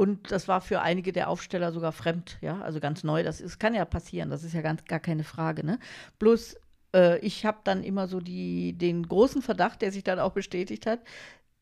Mhm. 0.00 0.02
Und 0.02 0.32
das 0.32 0.48
war 0.48 0.60
für 0.60 0.80
einige 0.80 1.12
der 1.12 1.28
Aufsteller 1.28 1.72
sogar 1.72 1.92
fremd, 1.92 2.38
ja, 2.40 2.60
also 2.60 2.80
ganz 2.80 3.04
neu. 3.04 3.22
Das 3.22 3.40
ist, 3.40 3.58
kann 3.58 3.74
ja 3.74 3.84
passieren, 3.84 4.30
das 4.30 4.44
ist 4.44 4.54
ja 4.54 4.62
ganz, 4.62 4.84
gar 4.84 5.00
keine 5.00 5.24
Frage. 5.24 5.64
Ne? 5.64 5.78
Bloß, 6.18 6.56
äh, 6.94 7.18
ich 7.18 7.44
habe 7.46 7.58
dann 7.64 7.82
immer 7.82 8.08
so 8.08 8.20
die, 8.20 8.72
den 8.72 9.06
großen 9.06 9.42
Verdacht, 9.42 9.82
der 9.82 9.92
sich 9.92 10.04
dann 10.04 10.18
auch 10.18 10.32
bestätigt 10.32 10.86
hat, 10.86 11.00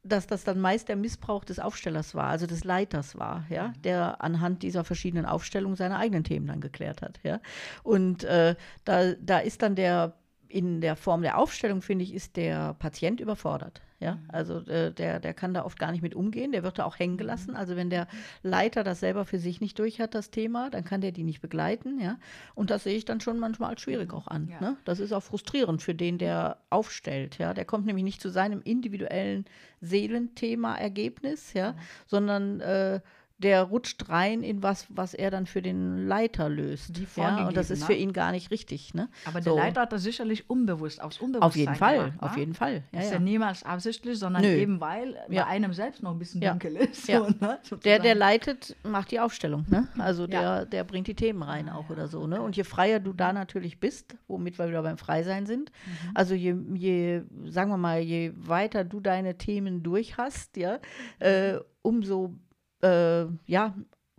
dass 0.04 0.26
das 0.26 0.44
dann 0.44 0.60
meist 0.60 0.88
der 0.88 0.96
Missbrauch 0.96 1.44
des 1.44 1.58
Aufstellers 1.58 2.14
war, 2.14 2.28
also 2.28 2.46
des 2.46 2.64
Leiters 2.64 3.18
war, 3.18 3.44
ja, 3.50 3.72
der 3.84 4.22
anhand 4.22 4.62
dieser 4.62 4.84
verschiedenen 4.84 5.26
Aufstellungen 5.26 5.76
seine 5.76 5.98
eigenen 5.98 6.24
Themen 6.24 6.46
dann 6.46 6.60
geklärt 6.60 7.02
hat, 7.02 7.20
ja. 7.24 7.40
Und 7.82 8.24
äh, 8.24 8.54
da, 8.84 9.14
da 9.14 9.38
ist 9.38 9.62
dann 9.62 9.74
der 9.74 10.14
in 10.48 10.80
der 10.80 10.96
Form 10.96 11.22
der 11.22 11.38
Aufstellung, 11.38 11.82
finde 11.82 12.04
ich, 12.04 12.14
ist 12.14 12.36
der 12.36 12.74
Patient 12.74 13.20
überfordert. 13.20 13.82
Ja, 14.00 14.20
also 14.28 14.60
äh, 14.66 14.92
der, 14.92 15.18
der 15.18 15.34
kann 15.34 15.54
da 15.54 15.64
oft 15.64 15.76
gar 15.76 15.90
nicht 15.90 16.02
mit 16.02 16.14
umgehen, 16.14 16.52
der 16.52 16.62
wird 16.62 16.78
da 16.78 16.84
auch 16.84 17.00
hängen 17.00 17.16
gelassen. 17.16 17.56
Also 17.56 17.74
wenn 17.74 17.90
der 17.90 18.06
Leiter 18.44 18.84
das 18.84 19.00
selber 19.00 19.24
für 19.24 19.40
sich 19.40 19.60
nicht 19.60 19.76
durch 19.80 20.00
hat, 20.00 20.14
das 20.14 20.30
Thema, 20.30 20.70
dann 20.70 20.84
kann 20.84 21.00
der 21.00 21.10
die 21.10 21.24
nicht 21.24 21.40
begleiten, 21.40 22.00
ja. 22.00 22.16
Und 22.54 22.70
das 22.70 22.84
sehe 22.84 22.96
ich 22.96 23.04
dann 23.04 23.20
schon 23.20 23.40
manchmal 23.40 23.70
als 23.70 23.80
schwierig 23.80 24.12
auch 24.12 24.28
an. 24.28 24.48
Ja. 24.48 24.60
Ne? 24.60 24.76
Das 24.84 25.00
ist 25.00 25.12
auch 25.12 25.24
frustrierend 25.24 25.82
für 25.82 25.96
den, 25.96 26.18
der 26.18 26.58
aufstellt, 26.70 27.38
ja. 27.38 27.54
Der 27.54 27.64
kommt 27.64 27.86
nämlich 27.86 28.04
nicht 28.04 28.20
zu 28.20 28.30
seinem 28.30 28.62
individuellen 28.62 29.46
Seelenthema-Ergebnis, 29.80 31.52
ja, 31.54 31.74
sondern 32.06 32.60
äh, 32.60 33.00
der 33.38 33.62
rutscht 33.62 34.08
rein 34.08 34.42
in 34.42 34.62
was, 34.62 34.86
was 34.88 35.14
er 35.14 35.30
dann 35.30 35.46
für 35.46 35.62
den 35.62 36.08
Leiter 36.08 36.48
löst. 36.48 36.98
Wie 36.98 37.06
ja, 37.20 37.46
und 37.46 37.56
das 37.56 37.70
ist 37.70 37.80
ne? 37.80 37.86
für 37.86 37.92
ihn 37.92 38.12
gar 38.12 38.32
nicht 38.32 38.50
richtig. 38.50 38.94
Ne? 38.94 39.08
Aber 39.24 39.40
So. 39.40 39.54
der 39.54 39.64
Leiter 39.64 39.82
hat 39.82 39.92
das 39.92 40.02
sicherlich 40.02 40.50
unbewusst, 40.50 41.00
aus 41.00 41.18
Unbewusstsein 41.18 41.42
Auf 41.48 41.56
jeden 41.56 41.74
Fall, 41.76 41.96
gemacht, 41.98 42.22
auf 42.22 42.32
ne? 42.32 42.38
jeden 42.40 42.54
Fall. 42.54 42.82
Ja, 42.92 43.00
ist 43.00 43.06
ja, 43.06 43.12
ja. 43.14 43.18
niemals 43.20 43.62
absichtlich, 43.62 44.18
sondern 44.18 44.42
Nö. 44.42 44.48
eben 44.48 44.80
weil 44.80 45.14
Ja. 45.28 45.44
bei 45.44 45.50
einem 45.50 45.72
selbst 45.72 46.02
noch 46.02 46.10
ein 46.10 46.18
bisschen 46.18 46.40
dunkel 46.40 46.76
ist. 46.76 47.06
So, 47.18 47.26
ne? 47.40 47.58
Der, 47.84 48.00
der 48.00 48.14
leitet, 48.14 48.76
macht 48.82 49.10
die 49.12 49.20
Aufstellung, 49.20 49.64
ne? 49.70 49.88
Also 49.98 50.26
der, 50.26 50.66
der 50.66 50.84
bringt 50.84 51.06
die 51.06 51.14
Themen 51.14 51.42
rein 51.42 51.68
auch 51.68 51.88
ja, 51.88 51.90
oder 51.90 52.08
so, 52.08 52.26
ne? 52.26 52.42
Und 52.42 52.56
je 52.56 52.64
freier 52.64 53.00
du 53.00 53.12
da 53.12 53.32
natürlich 53.32 53.80
bist, 53.80 54.16
womit 54.26 54.58
wir 54.58 54.68
wieder 54.68 54.82
beim 54.82 54.98
Freisein 54.98 55.46
sind, 55.46 55.72
also 56.14 56.34
je, 56.34 56.54
je, 56.74 57.22
sagen 57.46 57.70
wir 57.70 57.76
mal, 57.78 58.00
je 58.00 58.32
weiter 58.36 58.84
du 58.84 59.00
deine 59.00 59.38
Themen 59.38 59.82
durch 59.82 60.18
hast, 60.18 60.56
ja, 60.56 60.78
äh, 61.18 61.58
umso 61.82 62.34
äh, 62.82 63.26
ja, 63.46 63.74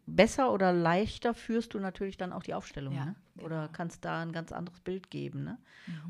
besser 0.06 0.52
oder 0.52 0.74
leichter 0.74 1.34
führst 1.34 1.74
du 1.74 1.80
natürlich 1.80 2.18
dann 2.18 2.34
auch 2.34 2.44
die 2.44 2.54
Aufstellung, 2.54 2.94
Ja, 2.96 3.06
ne? 3.06 3.16
Oder 3.44 3.70
kannst 3.72 4.06
da 4.06 4.22
ein 4.22 4.32
ganz 4.32 4.52
anderes 4.52 4.80
Bild 4.80 5.10
geben, 5.10 5.44
ne? 5.44 5.58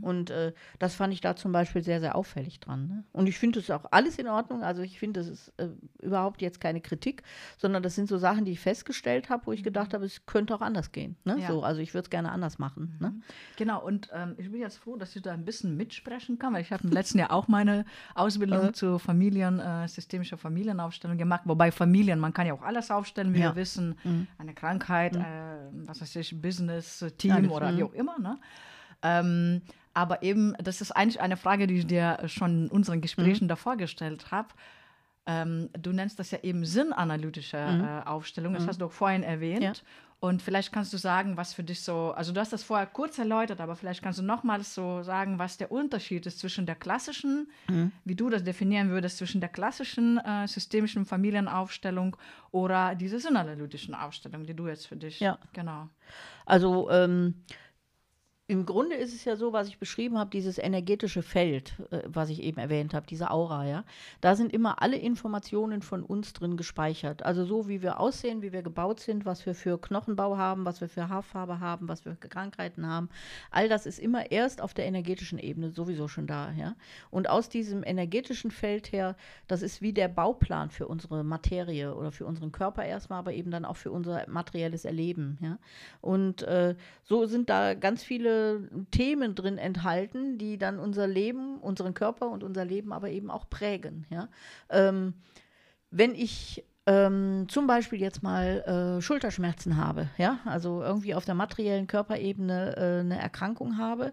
Und 0.01 0.29
äh, 0.29 0.53
das 0.77 0.95
fand 0.95 1.13
ich 1.13 1.21
da 1.21 1.35
zum 1.35 1.51
Beispiel 1.51 1.83
sehr, 1.83 1.99
sehr 1.99 2.15
auffällig 2.15 2.59
dran. 2.59 2.87
Ne? 2.87 3.03
Und 3.11 3.27
ich 3.27 3.37
finde 3.37 3.59
es 3.59 3.69
auch 3.71 3.85
alles 3.91 4.17
in 4.17 4.27
Ordnung. 4.27 4.63
Also 4.63 4.81
ich 4.81 4.99
finde, 4.99 5.19
das 5.21 5.29
ist 5.29 5.53
äh, 5.57 5.69
überhaupt 6.01 6.41
jetzt 6.41 6.59
keine 6.59 6.81
Kritik, 6.81 7.23
sondern 7.57 7.83
das 7.83 7.95
sind 7.95 8.07
so 8.09 8.17
Sachen, 8.17 8.45
die 8.45 8.51
ich 8.51 8.59
festgestellt 8.59 9.29
habe, 9.29 9.45
wo 9.47 9.51
ich 9.51 9.63
gedacht 9.63 9.93
habe, 9.93 10.05
es 10.05 10.25
könnte 10.25 10.53
auch 10.55 10.61
anders 10.61 10.91
gehen. 10.91 11.15
Ne? 11.23 11.37
Ja. 11.39 11.47
So, 11.47 11.63
also 11.63 11.81
ich 11.81 11.93
würde 11.93 12.03
es 12.03 12.09
gerne 12.09 12.31
anders 12.31 12.59
machen. 12.59 12.97
Ne? 12.99 13.13
Genau, 13.57 13.83
und 13.83 14.09
ähm, 14.13 14.35
ich 14.37 14.51
bin 14.51 14.59
jetzt 14.61 14.77
froh, 14.77 14.97
dass 14.97 15.15
ich 15.15 15.21
da 15.21 15.31
ein 15.33 15.45
bisschen 15.45 15.77
mitsprechen 15.77 16.39
kann, 16.39 16.53
weil 16.53 16.61
ich 16.61 16.71
habe 16.71 16.83
im 16.83 16.91
letzten 16.91 17.19
Jahr 17.19 17.31
auch 17.31 17.47
meine 17.47 17.85
Ausbildung 18.15 18.73
zur 18.73 18.99
Familien, 18.99 19.59
äh, 19.59 19.87
systemischer 19.87 20.37
Familienaufstellung 20.37 21.17
gemacht. 21.17 21.41
Wobei 21.45 21.71
Familien, 21.71 22.19
man 22.19 22.33
kann 22.33 22.47
ja 22.47 22.53
auch 22.53 22.63
alles 22.63 22.91
aufstellen, 22.91 23.33
wie 23.33 23.39
Ja. 23.39 23.51
wir 23.51 23.55
wissen. 23.55 23.97
Eine 24.37 24.53
Krankheit, 24.53 25.15
äh, 25.15 25.19
was 25.85 26.01
weiß 26.01 26.15
ich, 26.17 26.41
Business, 26.41 27.05
Team 27.19 27.33
Alles, 27.33 27.51
oder 27.51 27.71
mhm. 27.71 27.77
wie 27.77 27.83
auch 27.83 27.93
immer. 27.93 28.17
Ne? 28.19 28.37
Ähm, 29.03 29.61
aber 29.93 30.23
eben, 30.23 30.55
das 30.63 30.81
ist 30.81 30.91
eigentlich 30.91 31.21
eine 31.21 31.37
Frage, 31.37 31.67
die 31.67 31.79
ich 31.79 31.87
dir 31.87 32.19
schon 32.27 32.65
in 32.65 32.71
unseren 32.71 33.01
Gesprächen 33.01 33.47
davor 33.47 33.77
gestellt 33.77 34.31
habe. 34.31 34.49
Ähm, 35.29 35.69
du 35.79 35.91
nennst 35.91 36.17
das 36.17 36.31
ja 36.31 36.39
eben 36.41 36.65
sinnanalytische 36.65 37.57
äh, 37.57 38.07
Aufstellung, 38.07 38.53
das 38.55 38.65
hast 38.67 38.81
du 38.81 38.85
auch 38.85 38.91
vorhin 38.91 39.21
erwähnt. 39.21 39.61
Ja. 39.61 39.73
Und 40.21 40.41
vielleicht 40.41 40.73
kannst 40.73 40.91
du 40.91 40.97
sagen, 40.97 41.37
was 41.37 41.53
für 41.53 41.63
dich 41.63 41.81
so, 41.81 42.11
also 42.11 42.33
du 42.33 42.41
hast 42.41 42.51
das 42.51 42.63
vorher 42.63 42.87
kurz 42.87 43.19
erläutert, 43.19 43.61
aber 43.61 43.75
vielleicht 43.77 44.01
kannst 44.01 44.19
du 44.19 44.23
nochmals 44.23 44.73
so 44.75 45.01
sagen, 45.03 45.39
was 45.39 45.57
der 45.57 45.71
Unterschied 45.71 46.25
ist 46.25 46.39
zwischen 46.39 46.65
der 46.65 46.75
klassischen, 46.75 47.47
wie 48.03 48.15
du 48.15 48.29
das 48.29 48.43
definieren 48.43 48.89
würdest, 48.89 49.17
zwischen 49.17 49.39
der 49.39 49.49
klassischen 49.49 50.17
äh, 50.17 50.45
systemischen 50.47 51.05
Familienaufstellung 51.05 52.17
oder 52.51 52.95
dieser 52.95 53.19
sinnanalytischen 53.19 53.93
Aufstellung, 53.95 54.45
die 54.45 54.55
du 54.55 54.67
jetzt 54.67 54.87
für 54.87 54.97
dich, 54.97 55.19
Ja. 55.21 55.37
genau. 55.53 55.87
Also 56.45 56.89
ähm, 56.89 57.35
im 58.49 58.65
Grunde 58.65 58.95
ist 58.95 59.13
es 59.13 59.25
ja 59.25 59.35
so, 59.35 59.53
was 59.53 59.67
ich 59.67 59.77
beschrieben 59.77 60.17
habe, 60.17 60.31
dieses 60.31 60.57
energetische 60.57 61.21
Feld, 61.21 61.73
äh, 61.91 62.01
was 62.07 62.31
ich 62.31 62.41
eben 62.41 62.57
erwähnt 62.57 62.95
habe, 62.95 63.05
diese 63.05 63.29
Aura, 63.29 63.67
ja. 63.67 63.83
Da 64.21 64.35
sind 64.35 64.51
immer 64.51 64.81
alle 64.81 64.97
Informationen 64.97 65.83
von 65.83 66.01
uns 66.01 66.33
drin 66.33 66.57
gespeichert. 66.57 67.23
Also 67.23 67.45
so, 67.45 67.67
wie 67.67 67.83
wir 67.83 67.99
aussehen, 67.99 68.41
wie 68.41 68.51
wir 68.51 68.63
gebaut 68.63 69.01
sind, 69.01 69.23
was 69.23 69.45
wir 69.45 69.53
für 69.53 69.79
Knochenbau 69.79 70.35
haben, 70.35 70.65
was 70.65 70.81
wir 70.81 70.89
für 70.89 71.09
Haarfarbe 71.09 71.59
haben, 71.59 71.87
was 71.87 72.05
wir 72.05 72.15
für 72.15 72.27
Krankheiten 72.27 72.87
haben. 72.87 73.09
All 73.51 73.69
das 73.69 73.85
ist 73.85 73.99
immer 73.99 74.31
erst 74.31 74.63
auf 74.63 74.73
der 74.73 74.87
energetischen 74.87 75.37
Ebene 75.37 75.69
sowieso 75.69 76.07
schon 76.07 76.25
da, 76.25 76.51
ja. 76.53 76.75
Und 77.11 77.29
aus 77.29 77.49
diesem 77.49 77.83
energetischen 77.83 78.49
Feld 78.49 78.91
her, 78.91 79.15
das 79.47 79.61
ist 79.61 79.83
wie 79.83 79.93
der 79.93 80.07
Bauplan 80.07 80.71
für 80.71 80.87
unsere 80.87 81.23
Materie 81.23 81.93
oder 81.93 82.11
für 82.11 82.25
unseren 82.25 82.51
Körper 82.51 82.83
erstmal, 82.83 83.19
aber 83.19 83.33
eben 83.33 83.51
dann 83.51 83.63
auch 83.63 83.77
für 83.77 83.91
unser 83.91 84.27
materielles 84.27 84.85
Erleben, 84.85 85.37
ja. 85.39 85.59
Und 86.01 86.41
äh, 86.41 86.73
so 87.03 87.27
sind 87.27 87.51
da 87.51 87.75
ganz 87.75 88.01
viele 88.03 88.38
Themen 88.91 89.35
drin 89.35 89.57
enthalten, 89.57 90.37
die 90.37 90.57
dann 90.57 90.79
unser 90.79 91.07
Leben, 91.07 91.59
unseren 91.59 91.93
Körper 91.93 92.29
und 92.29 92.43
unser 92.43 92.65
Leben 92.65 92.93
aber 92.93 93.09
eben 93.09 93.29
auch 93.31 93.49
prägen. 93.49 94.05
Ja? 94.09 94.29
Ähm, 94.69 95.13
wenn 95.91 96.15
ich 96.15 96.63
ähm, 96.89 97.45
zum 97.49 97.67
Beispiel 97.67 98.01
jetzt 98.01 98.23
mal 98.23 98.97
äh, 98.97 99.01
Schulterschmerzen 99.01 99.77
habe, 99.77 100.09
ja, 100.17 100.39
also 100.45 100.81
irgendwie 100.81 101.13
auf 101.13 101.23
der 101.23 101.35
materiellen 101.35 101.85
Körperebene 101.85 102.75
äh, 102.77 102.99
eine 103.01 103.19
Erkrankung 103.19 103.77
habe, 103.77 104.11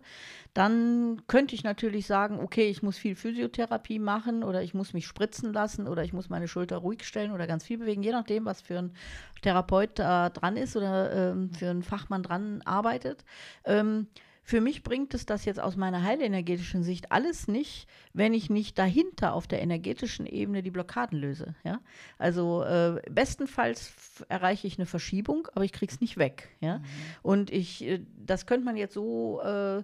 dann 0.52 1.22
könnte 1.26 1.54
ich 1.54 1.64
natürlich 1.64 2.06
sagen, 2.06 2.38
okay, 2.38 2.68
ich 2.68 2.82
muss 2.82 2.98
viel 2.98 3.16
Physiotherapie 3.16 3.98
machen 3.98 4.44
oder 4.44 4.62
ich 4.62 4.74
muss 4.74 4.92
mich 4.92 5.06
spritzen 5.06 5.54
lassen 5.54 5.88
oder 5.88 6.04
ich 6.04 6.12
muss 6.12 6.28
meine 6.28 6.48
Schulter 6.48 6.76
ruhig 6.76 7.04
stellen 7.04 7.32
oder 7.32 7.46
ganz 7.46 7.64
viel 7.64 7.78
bewegen, 7.78 8.02
je 8.02 8.12
nachdem, 8.12 8.44
was 8.44 8.60
für 8.60 8.76
ein 8.76 8.92
Therapeut 9.40 9.98
da 9.98 10.28
dran 10.28 10.58
ist 10.58 10.76
oder 10.76 11.30
ähm, 11.30 11.50
für 11.54 11.70
einen 11.70 11.82
Fachmann 11.82 12.22
dran 12.22 12.60
arbeitet. 12.66 13.24
Ähm, 13.64 14.06
für 14.47 14.61
mich 14.61 14.84
bringt 14.84 15.12
es 15.12 15.26
das 15.26 15.44
jetzt 15.44 15.59
aus 15.59 15.74
meiner 15.74 16.05
heilenergetischen 16.05 16.84
Sicht 16.84 17.11
alles 17.11 17.49
nicht, 17.49 17.88
wenn 18.12 18.32
ich 18.32 18.49
nicht 18.49 18.78
dahinter 18.78 19.32
auf 19.32 19.49
der 19.49 19.61
energetischen 19.61 20.24
Ebene 20.24 20.62
die 20.62 20.70
Blockaden 20.70 21.18
löse. 21.18 21.57
Ja? 21.64 21.80
Also 22.16 22.62
äh, 22.62 23.03
bestenfalls 23.11 24.24
erreiche 24.28 24.68
ich 24.68 24.78
eine 24.78 24.86
Verschiebung, 24.86 25.49
aber 25.53 25.64
ich 25.64 25.72
kriege 25.72 25.92
es 25.92 26.01
nicht 26.01 26.16
weg. 26.16 26.49
Ja? 26.61 26.78
Mhm. 26.78 26.84
Und 27.22 27.51
ich, 27.51 27.82
äh, 27.82 28.05
das 28.24 28.47
könnte 28.47 28.64
man 28.64 28.76
jetzt 28.76 28.94
so 28.94 29.40
äh, 29.42 29.82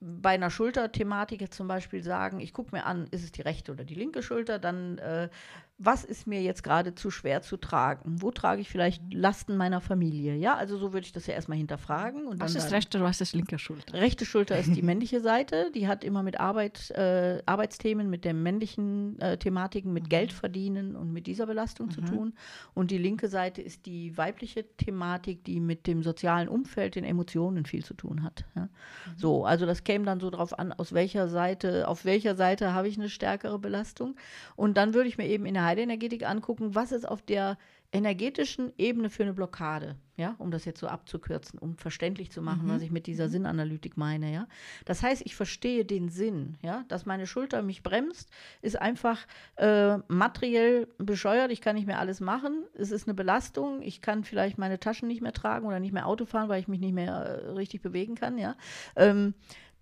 bei 0.00 0.30
einer 0.30 0.48
Schulterthematik 0.48 1.42
jetzt 1.42 1.58
zum 1.58 1.68
Beispiel 1.68 2.02
sagen, 2.02 2.40
ich 2.40 2.54
gucke 2.54 2.74
mir 2.74 2.86
an, 2.86 3.08
ist 3.10 3.24
es 3.24 3.32
die 3.32 3.42
rechte 3.42 3.72
oder 3.72 3.84
die 3.84 3.94
linke 3.94 4.22
Schulter, 4.22 4.58
dann 4.58 4.96
äh, 4.96 5.28
was 5.80 6.04
ist 6.04 6.26
mir 6.26 6.42
jetzt 6.42 6.64
gerade 6.64 6.96
zu 6.96 7.08
schwer 7.08 7.40
zu 7.40 7.56
tragen? 7.56 8.20
Wo 8.20 8.32
trage 8.32 8.60
ich 8.60 8.68
vielleicht 8.68 9.02
mhm. 9.04 9.20
Lasten 9.20 9.56
meiner 9.56 9.80
Familie? 9.80 10.34
Ja, 10.34 10.56
also 10.56 10.76
so 10.76 10.92
würde 10.92 11.06
ich 11.06 11.12
das 11.12 11.28
ja 11.28 11.34
erstmal 11.34 11.56
hinterfragen. 11.56 12.26
Und 12.26 12.40
was 12.40 12.56
ist 12.56 12.72
rechte, 12.72 13.00
was 13.00 13.20
ist 13.20 13.32
linke 13.32 13.60
Schulter? 13.60 13.94
Rechte 13.94 14.26
Schulter 14.26 14.58
ist 14.58 14.74
die 14.74 14.82
männliche 14.88 15.20
Seite, 15.20 15.70
die 15.72 15.86
hat 15.86 16.02
immer 16.02 16.24
mit 16.24 16.40
Arbeit, 16.40 16.90
äh, 16.90 17.42
Arbeitsthemen, 17.46 18.10
mit 18.10 18.24
der 18.24 18.34
männlichen 18.34 19.20
äh, 19.20 19.38
Thematiken, 19.38 19.92
mit 19.92 20.04
mhm. 20.04 20.08
Geld 20.08 20.32
verdienen 20.32 20.96
und 20.96 21.12
mit 21.12 21.28
dieser 21.28 21.46
Belastung 21.46 21.86
mhm. 21.86 21.90
zu 21.92 22.00
tun. 22.00 22.34
Und 22.74 22.90
die 22.90 22.98
linke 22.98 23.28
Seite 23.28 23.62
ist 23.62 23.86
die 23.86 24.16
weibliche 24.18 24.64
Thematik, 24.78 25.44
die 25.44 25.60
mit 25.60 25.86
dem 25.86 26.02
sozialen 26.02 26.48
Umfeld, 26.48 26.96
den 26.96 27.04
Emotionen 27.04 27.66
viel 27.66 27.84
zu 27.84 27.94
tun 27.94 28.24
hat. 28.24 28.44
Ja? 28.56 28.62
Mhm. 28.62 28.68
So, 29.16 29.44
also 29.44 29.64
das 29.64 29.84
käme 29.84 30.04
dann 30.04 30.18
so 30.18 30.30
drauf 30.30 30.58
an, 30.58 30.72
aus 30.72 30.92
welcher 30.92 31.28
Seite, 31.28 31.86
auf 31.86 32.04
welcher 32.04 32.34
Seite 32.34 32.74
habe 32.74 32.88
ich 32.88 32.98
eine 32.98 33.08
stärkere 33.08 33.60
Belastung. 33.60 34.16
Und 34.56 34.76
dann 34.76 34.92
würde 34.92 35.08
ich 35.08 35.18
mir 35.18 35.28
eben 35.28 35.46
in 35.46 35.67
der 35.68 35.82
Heilenergetik 35.82 36.26
angucken, 36.28 36.74
was 36.74 36.92
ist 36.92 37.06
auf 37.06 37.22
der 37.22 37.58
energetischen 37.90 38.72
Ebene 38.76 39.08
für 39.08 39.22
eine 39.22 39.32
Blockade, 39.32 39.96
ja, 40.16 40.34
um 40.38 40.50
das 40.50 40.66
jetzt 40.66 40.78
so 40.80 40.88
abzukürzen, 40.88 41.58
um 41.58 41.78
verständlich 41.78 42.30
zu 42.30 42.42
machen, 42.42 42.66
mhm. 42.66 42.70
was 42.70 42.82
ich 42.82 42.90
mit 42.90 43.06
dieser 43.06 43.28
mhm. 43.28 43.30
Sinnanalytik 43.30 43.96
meine, 43.96 44.30
ja. 44.30 44.46
Das 44.84 45.02
heißt, 45.02 45.22
ich 45.24 45.34
verstehe 45.34 45.86
den 45.86 46.10
Sinn, 46.10 46.58
ja, 46.62 46.84
dass 46.88 47.06
meine 47.06 47.26
Schulter 47.26 47.62
mich 47.62 47.82
bremst, 47.82 48.30
ist 48.60 48.78
einfach 48.78 49.26
äh, 49.56 49.96
materiell 50.08 50.88
bescheuert, 50.98 51.50
ich 51.50 51.62
kann 51.62 51.76
nicht 51.76 51.86
mehr 51.86 51.98
alles 51.98 52.20
machen, 52.20 52.64
es 52.74 52.90
ist 52.90 53.08
eine 53.08 53.14
Belastung, 53.14 53.80
ich 53.80 54.02
kann 54.02 54.22
vielleicht 54.22 54.58
meine 54.58 54.78
Taschen 54.78 55.08
nicht 55.08 55.22
mehr 55.22 55.32
tragen 55.32 55.66
oder 55.66 55.80
nicht 55.80 55.92
mehr 55.92 56.06
Auto 56.06 56.26
fahren, 56.26 56.50
weil 56.50 56.60
ich 56.60 56.68
mich 56.68 56.80
nicht 56.80 56.94
mehr 56.94 57.14
äh, 57.14 57.50
richtig 57.52 57.80
bewegen 57.80 58.16
kann, 58.16 58.36
ja. 58.36 58.54
Ähm, 58.96 59.32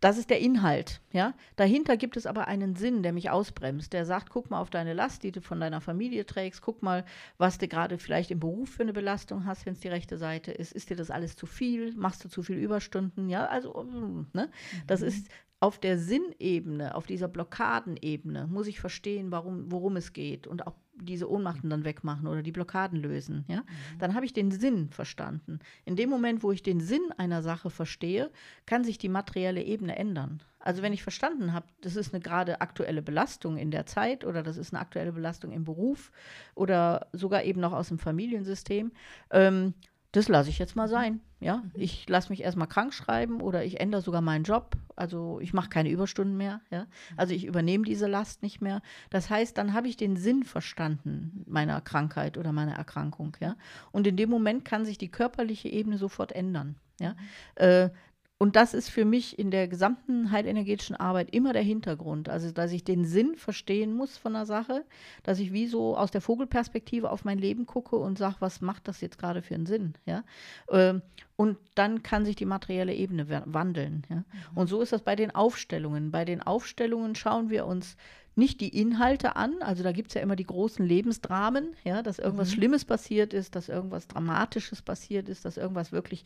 das 0.01 0.19
ist 0.19 0.31
der 0.31 0.41
Inhalt. 0.41 1.01
Ja? 1.13 1.35
Dahinter 1.57 1.97
gibt 1.97 2.17
es 2.17 2.27
aber 2.27 2.49
einen 2.49 2.77
Sinn, 2.77 3.03
der 3.03 3.13
mich 3.13 3.31
ausbremst. 3.31 3.93
Der 3.93 4.05
sagt, 4.05 4.31
guck 4.31 4.51
mal 4.51 4.61
auf 4.61 4.71
deine 4.71 4.93
Last, 4.93 5.23
die 5.23 5.33
du 5.33 5.41
von 5.41 5.59
deiner 5.59 5.81
Familie 5.81 6.27
trägst. 6.27 6.63
Guck 6.63 6.83
mal, 6.83 7.05
was 7.39 7.59
du 7.59 7.67
gerade 7.69 7.99
vielleicht 7.99 8.31
im 8.31 8.41
Beruf 8.41 8.71
für 8.71 8.83
eine 8.83 8.93
Belastung 8.93 9.47
hast, 9.47 9.65
wenn 9.67 9.73
es 9.73 9.81
die 9.81 9.89
rechte 9.89 10.19
Seite 10.19 10.53
ist. 10.53 10.73
Ist 10.73 10.91
dir 10.91 10.97
das 10.97 11.11
alles 11.11 11.37
zu 11.37 11.47
viel? 11.47 11.95
Machst 11.95 12.25
du 12.25 12.29
zu 12.29 12.43
viel 12.43 12.57
Überstunden? 12.57 13.29
Ja, 13.29 13.47
also, 13.47 14.27
ne? 14.33 14.51
Das 14.87 15.01
mhm. 15.01 15.09
ist 15.09 15.29
auf 15.61 15.79
der 15.79 15.99
Sinnebene, 15.99 16.95
auf 16.95 17.07
dieser 17.07 17.29
Blockadenebene, 17.29 18.47
muss 18.47 18.67
ich 18.67 18.79
verstehen, 18.79 19.31
warum, 19.31 19.71
worum 19.71 19.97
es 19.97 20.13
geht 20.13 20.47
und 20.47 20.67
auch 20.67 20.75
diese 21.01 21.31
Ohnmachten 21.31 21.71
dann 21.71 21.85
wegmachen 21.85 22.27
oder 22.27 22.43
die 22.43 22.53
Blockaden 22.53 22.99
lösen, 22.99 23.45
ja, 23.49 23.59
mhm. 23.59 23.99
dann 23.99 24.15
habe 24.15 24.27
ich 24.27 24.33
den 24.33 24.51
Sinn 24.51 24.91
verstanden. 24.91 25.59
In 25.85 25.97
dem 25.97 26.11
Moment, 26.11 26.43
wo 26.43 26.53
ich 26.53 26.63
den 26.63 26.81
Sinn 26.81 27.13
einer 27.17 27.43
Sache 27.43 27.71
verstehe, 27.71 28.31
kann 28.65 28.85
sich 28.85 28.99
die 28.99 29.09
materielle 29.09 29.63
Ebene 29.63 29.97
ändern. 29.97 30.43
Also 30.59 30.83
wenn 30.83 30.93
ich 30.93 31.03
verstanden 31.03 31.53
habe, 31.53 31.67
das 31.81 31.97
ist 31.97 32.13
eine 32.13 32.23
gerade 32.23 32.61
aktuelle 32.61 33.03
Belastung 33.03 33.57
in 33.57 33.71
der 33.71 33.87
Zeit 33.87 34.25
oder 34.25 34.43
das 34.43 34.57
ist 34.57 34.73
eine 34.75 34.81
aktuelle 34.81 35.13
Belastung 35.13 35.53
im 35.53 35.65
Beruf 35.65 36.11
oder 36.55 37.09
sogar 37.13 37.45
eben 37.45 37.61
noch 37.61 37.73
aus 37.73 37.89
dem 37.89 37.99
Familiensystem, 37.99 38.91
ähm, 39.31 39.75
das 40.17 40.29
lasse 40.29 40.49
ich 40.49 40.59
jetzt 40.59 40.77
mal 40.77 40.89
sein. 40.89 41.21
Ja, 41.41 41.59
mhm. 41.59 41.71
ich 41.75 42.09
lasse 42.09 42.31
mich 42.31 42.43
erstmal 42.43 42.69
krank 42.69 42.95
schreiben 42.95 43.43
oder 43.43 43.65
ich 43.65 43.81
ändere 43.81 44.01
sogar 44.01 44.23
meinen 44.23 44.45
Job. 44.45 44.75
Also 44.97 45.41
ich 45.43 45.53
mache 45.53 45.69
keine 45.69 45.91
Überstunden 45.91 46.39
mehr. 46.39 46.63
Ja, 46.71 46.85
mhm. 46.85 46.89
also 47.19 47.35
ich 47.35 47.45
übernehme 47.45 47.85
diese 47.85 48.07
Last 48.07 48.43
nicht 48.43 48.63
mehr. 48.63 48.81
Das 49.11 49.29
heißt, 49.29 49.59
dann 49.59 49.75
habe 49.75 49.89
ich 49.89 49.99
den 49.99 50.17
Sinn 50.17 50.43
verstanden 50.43 51.45
meiner 51.47 51.83
Krankheit 51.83 52.39
oder 52.39 52.53
meiner 52.53 52.73
Erkrankung. 52.73 53.37
Ja, 53.41 53.57
und 53.93 54.07
in 54.07 54.17
dem 54.17 54.31
Moment 54.31 54.65
kann 54.65 54.87
sich 54.87 54.97
die 54.97 55.11
körperliche 55.11 55.69
Ebene 55.69 55.99
sofort 55.99 56.33
ändern. 56.33 56.77
Ja, 56.99 57.11
mhm. 57.11 57.17
äh, 57.57 57.91
und 58.39 58.55
das 58.55 58.75
ist 58.75 58.91
für 58.91 59.07
mich 59.07 59.39
in 59.39 59.51
der 59.51 59.67
gesamten 59.67 60.31
heilenergetischen 60.31 60.95
Arbeit 60.95 61.35
immer 61.35 61.55
der 61.55 61.63
Hintergrund. 61.63 62.29
Also, 62.29 62.51
dass 62.51 62.71
ich 62.71 62.85
den 62.85 63.07
Sinn 63.07 63.35
verstehen 63.37 63.95
muss 63.95 64.19
von 64.19 64.35
der 64.35 64.45
Sache, 64.45 64.85
dass 65.23 65.39
ich 65.39 65.55
wie 65.55 65.67
so 65.67 65.97
aus 65.97 66.11
der 66.11 66.21
Vogelperspektive 66.21 67.11
auf 67.11 67.25
mein 67.25 67.39
Leben 67.39 67.65
gucke 67.65 67.97
und 67.97 68.19
sage, 68.19 68.37
was 68.41 68.61
macht 68.61 68.89
das 68.89 69.01
jetzt 69.01 69.19
gerade 69.19 69.41
für 69.41 69.55
einen 69.55 69.65
Sinn? 69.65 69.95
Ja? 70.05 70.23
Ähm, 70.71 71.01
und 71.37 71.57
dann 71.75 72.03
kann 72.03 72.27
sich 72.27 72.37
die 72.37 72.45
materielle 72.45 72.95
Ebene 72.95 73.43
wandeln. 73.47 74.03
Ja? 74.11 74.17
Mhm. 74.17 74.25
Und 74.55 74.67
so 74.67 74.83
ist 74.83 74.93
das 74.93 75.01
bei 75.01 75.17
den 75.17 75.35
Aufstellungen. 75.35 76.11
Bei 76.11 76.27
den 76.27 76.43
Aufstellungen 76.43 77.15
schauen 77.15 77.49
wir 77.49 77.65
uns 77.65 77.97
nicht 78.37 78.61
die 78.61 78.79
Inhalte 78.79 79.35
an, 79.35 79.55
also 79.61 79.83
da 79.83 79.93
gibt 79.93 80.09
es 80.09 80.15
ja 80.15 80.21
immer 80.21 80.37
die 80.37 80.45
großen 80.45 80.85
Lebensdramen, 80.85 81.75
ja, 81.85 82.03
dass 82.03 82.19
irgendwas 82.19 82.51
mhm. 82.51 82.55
Schlimmes 82.55 82.85
passiert 82.85 83.33
ist, 83.33 83.57
dass 83.57 83.69
irgendwas 83.69 84.09
Dramatisches 84.09 84.83
passiert 84.83 85.29
ist, 85.29 85.45
dass 85.45 85.57
irgendwas 85.57 85.91
wirklich 85.91 86.25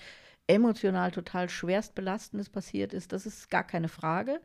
emotional 0.48 1.12
total 1.12 1.48
schwerst 1.48 1.94
belastendes 1.94 2.50
passiert 2.50 2.92
ist, 2.92 3.12
das 3.12 3.26
ist 3.26 3.48
gar 3.48 3.64
keine 3.64 3.88
Frage. 3.88 4.40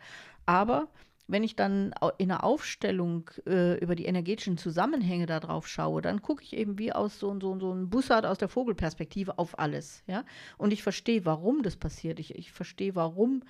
Aber 0.46 0.90
wenn 1.28 1.44
ich 1.44 1.56
dann 1.56 1.94
in 2.20 2.32
einer 2.32 2.44
Aufstellung 2.44 3.30
äh, 3.48 3.80
über 3.80 3.96
die 3.96 4.06
energetischen 4.06 4.58
Zusammenhänge 4.58 5.26
darauf 5.26 5.68
schaue, 5.68 6.02
dann 6.02 6.22
gucke 6.22 6.44
ich 6.44 6.56
eben 6.56 6.78
wie 6.78 6.94
aus 6.94 7.20
so, 7.20 7.40
so, 7.40 7.60
so 7.60 7.72
einem 7.72 7.90
Bussard 7.90 8.26
aus 8.26 8.38
der 8.38 8.48
Vogelperspektive 8.48 9.40
auf 9.40 9.58
alles. 9.58 10.04
Ja? 10.06 10.24
Und 10.58 10.72
ich 10.72 10.84
verstehe, 10.84 11.26
warum 11.26 11.64
das 11.64 11.78
passiert. 11.78 12.20
Ich, 12.20 12.36
ich 12.36 12.52
verstehe, 12.52 12.94
warum 12.94 13.42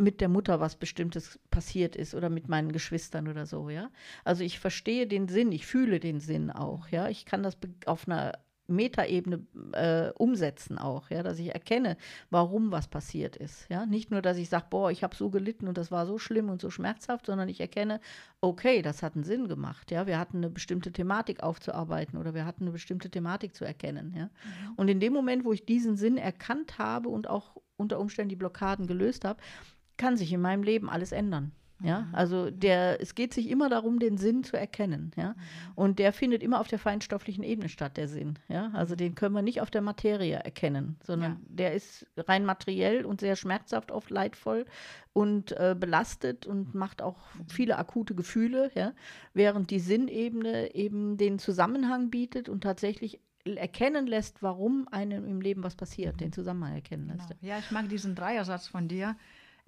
mit 0.00 0.20
der 0.20 0.28
Mutter 0.28 0.60
was 0.60 0.76
Bestimmtes 0.76 1.38
passiert 1.50 1.96
ist 1.96 2.14
oder 2.14 2.30
mit 2.30 2.48
meinen 2.48 2.72
Geschwistern 2.72 3.28
oder 3.28 3.46
so, 3.46 3.70
ja. 3.70 3.90
Also 4.24 4.42
ich 4.44 4.58
verstehe 4.58 5.06
den 5.06 5.28
Sinn, 5.28 5.52
ich 5.52 5.66
fühle 5.66 6.00
den 6.00 6.20
Sinn 6.20 6.50
auch, 6.50 6.88
ja. 6.88 7.08
Ich 7.08 7.26
kann 7.26 7.42
das 7.42 7.56
auf 7.86 8.08
einer 8.08 8.32
Metaebene 8.70 9.44
äh, 9.72 10.10
umsetzen 10.16 10.78
auch, 10.78 11.10
ja, 11.10 11.22
dass 11.22 11.38
ich 11.38 11.52
erkenne, 11.52 11.96
warum 12.30 12.72
was 12.72 12.88
passiert 12.88 13.36
ist. 13.36 13.66
Ja, 13.68 13.84
nicht 13.84 14.10
nur, 14.10 14.22
dass 14.22 14.38
ich 14.38 14.48
sage, 14.48 14.66
boah, 14.70 14.90
ich 14.90 15.02
habe 15.02 15.14
so 15.14 15.28
gelitten 15.28 15.68
und 15.68 15.76
das 15.76 15.90
war 15.90 16.06
so 16.06 16.18
schlimm 16.18 16.48
und 16.48 16.60
so 16.60 16.70
schmerzhaft, 16.70 17.26
sondern 17.26 17.48
ich 17.48 17.60
erkenne, 17.60 18.00
okay, 18.40 18.80
das 18.80 19.02
hat 19.02 19.14
einen 19.14 19.24
Sinn 19.24 19.48
gemacht. 19.48 19.90
Ja, 19.90 20.06
wir 20.06 20.18
hatten 20.18 20.38
eine 20.38 20.50
bestimmte 20.50 20.92
Thematik 20.92 21.42
aufzuarbeiten 21.42 22.18
oder 22.18 22.32
wir 22.32 22.46
hatten 22.46 22.64
eine 22.64 22.72
bestimmte 22.72 23.10
Thematik 23.10 23.54
zu 23.54 23.64
erkennen. 23.64 24.14
Ja, 24.16 24.24
mhm. 24.24 24.74
und 24.76 24.88
in 24.88 25.00
dem 25.00 25.12
Moment, 25.12 25.44
wo 25.44 25.52
ich 25.52 25.66
diesen 25.66 25.96
Sinn 25.96 26.16
erkannt 26.16 26.78
habe 26.78 27.08
und 27.08 27.28
auch 27.28 27.56
unter 27.76 27.98
Umständen 27.98 28.30
die 28.30 28.36
Blockaden 28.36 28.86
gelöst 28.86 29.24
habe, 29.24 29.40
kann 30.00 30.16
sich 30.16 30.32
in 30.32 30.40
meinem 30.40 30.62
Leben 30.62 30.88
alles 30.88 31.12
ändern. 31.12 31.52
Ja, 31.82 32.00
mhm. 32.00 32.14
also 32.14 32.50
der, 32.50 33.00
es 33.00 33.14
geht 33.14 33.32
sich 33.32 33.48
immer 33.48 33.68
darum, 33.70 34.00
den 34.00 34.18
Sinn 34.18 34.44
zu 34.44 34.56
erkennen, 34.56 35.12
ja. 35.16 35.30
Mhm. 35.30 35.36
Und 35.76 35.98
der 35.98 36.12
findet 36.12 36.42
immer 36.42 36.60
auf 36.60 36.68
der 36.68 36.78
feinstofflichen 36.78 37.42
Ebene 37.42 37.68
statt, 37.68 37.96
der 37.96 38.06
Sinn, 38.06 38.38
ja. 38.48 38.70
Also 38.74 38.96
den 38.96 39.14
können 39.14 39.34
wir 39.34 39.42
nicht 39.42 39.60
auf 39.62 39.70
der 39.70 39.80
Materie 39.80 40.36
erkennen, 40.36 40.98
sondern 41.02 41.32
ja. 41.32 41.38
der 41.48 41.74
ist 41.74 42.06
rein 42.16 42.44
materiell 42.44 43.04
und 43.06 43.20
sehr 43.20 43.36
schmerzhaft, 43.36 43.92
oft 43.92 44.10
leidvoll 44.10 44.66
und 45.14 45.52
äh, 45.52 45.74
belastet 45.78 46.46
und 46.46 46.74
macht 46.74 47.00
auch 47.00 47.16
mhm. 47.34 47.48
viele 47.48 47.78
akute 47.78 48.14
Gefühle, 48.14 48.70
ja. 48.74 48.92
Während 49.32 49.70
die 49.70 49.80
Sinnebene 49.80 50.74
eben 50.74 51.16
den 51.16 51.38
Zusammenhang 51.38 52.10
bietet 52.10 52.50
und 52.50 52.62
tatsächlich 52.62 53.20
erkennen 53.44 54.06
lässt, 54.06 54.42
warum 54.42 54.86
einem 54.90 55.24
im 55.24 55.40
Leben 55.40 55.62
was 55.62 55.76
passiert, 55.76 56.20
den 56.20 56.30
Zusammenhang 56.30 56.74
erkennen 56.74 57.08
lässt. 57.08 57.28
Genau. 57.28 57.40
Ja, 57.40 57.58
ich 57.58 57.70
mag 57.70 57.88
diesen 57.88 58.14
Dreiersatz 58.14 58.68
von 58.68 58.86
dir 58.86 59.16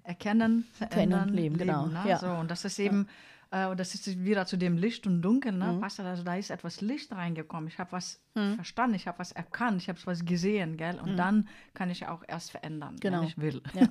erkennen, 0.03 0.67
verändern, 0.73 1.29
leben. 1.29 1.55
leben 1.55 1.57
genau. 1.57 1.87
Ne? 1.87 2.03
Ja. 2.07 2.19
So, 2.19 2.27
und 2.27 2.51
das 2.51 2.65
ist 2.65 2.79
eben, 2.79 3.07
ja. 3.51 3.71
äh, 3.71 3.75
das 3.75 3.95
ist 3.95 4.23
wieder 4.23 4.45
zu 4.45 4.57
dem 4.57 4.77
Licht 4.77 5.07
und 5.07 5.21
Dunkel. 5.21 5.53
Ne? 5.53 5.73
Mhm. 5.73 5.83
also 5.83 6.23
da 6.23 6.35
ist 6.35 6.49
etwas 6.49 6.81
Licht 6.81 7.11
reingekommen. 7.11 7.67
Ich 7.67 7.79
habe 7.79 7.91
was 7.93 8.21
mhm. 8.35 8.55
verstanden, 8.55 8.95
ich 8.95 9.07
habe 9.07 9.19
was 9.19 9.31
erkannt, 9.31 9.81
ich 9.81 9.89
habe 9.89 9.99
was 10.05 10.25
gesehen, 10.25 10.77
gell? 10.77 10.99
Und 10.99 11.13
mhm. 11.13 11.17
dann 11.17 11.47
kann 11.73 11.89
ich 11.89 12.07
auch 12.07 12.23
erst 12.27 12.51
verändern, 12.51 12.97
genau. 12.99 13.21
wenn 13.21 13.27
ich 13.27 13.37
will. 13.37 13.61
Ja. 13.73 13.87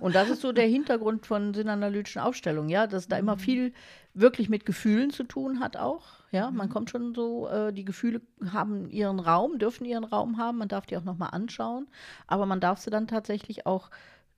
Und 0.00 0.14
das 0.14 0.30
ist 0.30 0.40
so 0.40 0.52
der 0.52 0.66
Hintergrund 0.66 1.26
von 1.26 1.52
sinnanalytischen 1.54 2.22
Aufstellungen, 2.22 2.70
ja, 2.70 2.86
dass 2.86 3.08
da 3.08 3.18
immer 3.18 3.36
mhm. 3.36 3.40
viel 3.40 3.72
wirklich 4.14 4.48
mit 4.48 4.66
Gefühlen 4.66 5.10
zu 5.10 5.24
tun 5.24 5.60
hat 5.60 5.76
auch. 5.76 6.20
Ja, 6.32 6.50
man 6.50 6.68
mhm. 6.68 6.72
kommt 6.72 6.90
schon 6.90 7.14
so, 7.14 7.48
äh, 7.48 7.72
die 7.72 7.84
Gefühle 7.84 8.22
haben 8.52 8.88
ihren 8.88 9.20
Raum, 9.20 9.58
dürfen 9.58 9.84
ihren 9.84 10.04
Raum 10.04 10.38
haben, 10.38 10.58
man 10.58 10.68
darf 10.68 10.86
die 10.86 10.96
auch 10.96 11.04
nochmal 11.04 11.30
anschauen, 11.32 11.88
aber 12.26 12.46
man 12.46 12.60
darf 12.60 12.78
sie 12.78 12.90
dann 12.90 13.08
tatsächlich 13.08 13.66
auch 13.66 13.90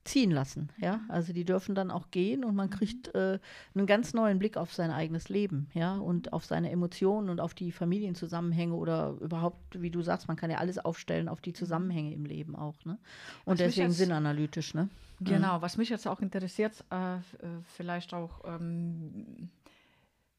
ziehen 0.05 0.31
lassen. 0.33 0.69
Ja, 0.79 1.01
also 1.09 1.33
die 1.33 1.45
dürfen 1.45 1.75
dann 1.75 1.91
auch 1.91 2.11
gehen 2.11 2.45
und 2.45 2.55
man 2.57 2.67
Mhm. 2.67 2.71
kriegt 2.73 3.15
äh, 3.15 3.39
einen 3.75 3.87
ganz 3.87 4.15
neuen 4.15 4.39
Blick 4.39 4.57
auf 4.57 4.73
sein 4.75 4.91
eigenes 4.91 5.29
Leben, 5.29 5.69
ja, 5.75 5.97
und 5.97 6.33
auf 6.33 6.45
seine 6.45 6.71
Emotionen 6.71 7.29
und 7.31 7.41
auf 7.41 7.55
die 7.55 7.71
Familienzusammenhänge 7.73 8.75
oder 8.75 9.11
überhaupt, 9.21 9.81
wie 9.81 9.91
du 9.91 10.03
sagst, 10.03 10.27
man 10.29 10.37
kann 10.37 10.51
ja 10.51 10.59
alles 10.59 10.79
aufstellen 10.79 11.29
auf 11.29 11.41
die 11.41 11.53
Zusammenhänge 11.53 12.13
im 12.13 12.25
Leben 12.25 12.57
auch, 12.57 12.85
ne? 12.85 12.99
Und 13.45 13.53
Was 13.55 13.59
deswegen 13.59 13.89
jetzt- 13.89 13.99
sinnanalytisch, 13.99 14.75
ne? 14.75 14.89
Genau, 15.21 15.63
was 15.63 15.77
mich 15.77 15.89
jetzt 15.89 16.09
auch 16.09 16.19
interessiert, 16.21 16.85
äh, 16.91 17.15
äh, 17.17 17.21
vielleicht 17.77 18.13
auch, 18.13 18.41
ähm, 18.45 19.51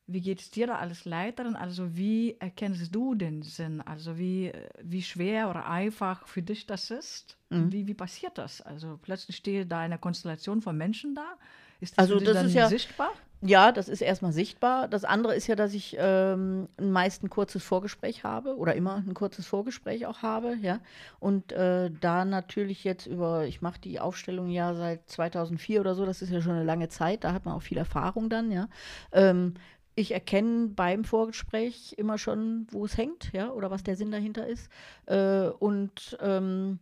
wie 0.06 0.22
geht 0.22 0.42
es 0.42 0.52
dir 0.52 0.68
da 0.68 0.76
als 0.76 1.06
Leiterin? 1.06 1.56
Also 1.56 1.96
wie 1.96 2.36
erkennst 2.40 2.94
du 2.94 3.16
den 3.16 3.42
Sinn? 3.42 3.82
Also 3.82 4.18
wie, 4.18 4.48
äh, 4.48 4.70
wie 4.82 5.02
schwer 5.02 5.50
oder 5.50 5.68
einfach 5.70 6.28
für 6.28 6.42
dich 6.42 6.66
das 6.66 6.92
ist? 6.92 7.38
Mhm. 7.50 7.72
Wie, 7.72 7.88
wie 7.88 7.94
passiert 7.94 8.38
das? 8.38 8.62
Also 8.62 9.00
plötzlich 9.02 9.36
steht 9.38 9.72
da 9.72 9.80
eine 9.80 9.98
Konstellation 9.98 10.62
von 10.62 10.78
Menschen 10.78 11.16
da. 11.16 11.36
Ist 11.80 11.98
das 11.98 12.10
Also 12.12 12.20
das 12.24 12.44
ist 12.44 12.54
ja- 12.54 12.68
sichtbar? 12.68 13.12
Ja, 13.46 13.74
das 13.74 13.90
ist 13.90 14.00
erstmal 14.00 14.32
sichtbar. 14.32 14.88
Das 14.88 15.04
andere 15.04 15.36
ist 15.36 15.48
ja, 15.48 15.56
dass 15.58 15.74
ich 15.74 15.98
ähm, 16.00 16.70
meist 16.82 17.24
ein 17.24 17.30
kurzes 17.30 17.62
Vorgespräch 17.62 18.24
habe 18.24 18.56
oder 18.56 18.74
immer 18.74 18.96
ein 19.06 19.14
kurzes 19.14 19.46
Vorgespräch 19.48 20.06
auch 20.06 20.22
habe, 20.22 20.56
ja. 20.62 20.80
Und 21.20 21.52
äh, 21.52 21.92
da 22.00 22.24
natürlich 22.24 22.86
jetzt 22.86 23.06
über, 23.06 23.46
ich 23.46 23.62
mache 23.62 23.82
die 23.82 24.00
Aufstellung 24.00 24.50
ja 24.50 24.74
seit 24.76 25.10
2004 25.10 25.82
oder 25.82 25.94
so, 25.94 26.06
das 26.06 26.22
ist 26.22 26.30
ja 26.30 26.42
schon 26.42 26.54
eine 26.54 26.64
lange 26.64 26.88
Zeit, 26.88 27.26
da 27.26 27.34
hat 27.34 27.44
man 27.44 27.54
auch 27.56 27.62
viel 27.62 27.78
Erfahrung 27.78 28.30
dann, 28.30 28.50
ja. 28.50 28.70
Ähm, 29.12 29.56
ich 29.96 30.12
erkenne 30.12 30.70
beim 30.70 31.04
Vorgespräch 31.04 31.94
immer 31.98 32.18
schon, 32.18 32.68
wo 32.72 32.86
es 32.86 32.98
hängt, 32.98 33.32
ja, 33.34 33.52
oder 33.52 33.72
was 33.72 33.84
der 33.84 33.96
Sinn 33.96 34.12
dahinter 34.12 34.48
ist. 34.48 34.70
Äh, 35.06 35.48
und 35.48 36.18
ähm, 36.22 36.80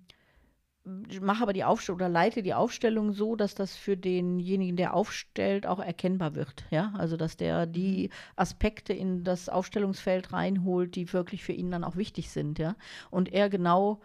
mache 0.84 1.44
aber 1.44 1.54
die 1.54 1.64
Aufstellung 1.64 1.98
oder 1.98 2.10
leite 2.10 2.42
die 2.42 2.54
Aufstellung 2.54 3.14
so, 3.14 3.36
dass 3.36 3.54
das 3.54 3.76
für 3.76 3.98
denjenigen, 3.98 4.78
der 4.78 4.96
aufstellt, 4.96 5.68
auch 5.68 5.80
erkennbar 5.80 6.36
wird. 6.36 6.66
Ja, 6.72 6.94
also 6.98 7.18
dass 7.18 7.38
der 7.38 7.66
die 7.66 8.10
Aspekte 8.36 8.94
in 8.94 9.24
das 9.24 9.50
Aufstellungsfeld 9.50 10.34
reinholt, 10.34 10.96
die 10.96 11.12
wirklich 11.14 11.44
für 11.44 11.54
ihn 11.54 11.72
dann 11.72 11.84
auch 11.84 11.98
wichtig 11.98 12.32
sind. 12.32 12.58
Ja, 12.60 12.76
und 13.12 13.32
er 13.32 13.50
genau 13.50 14.02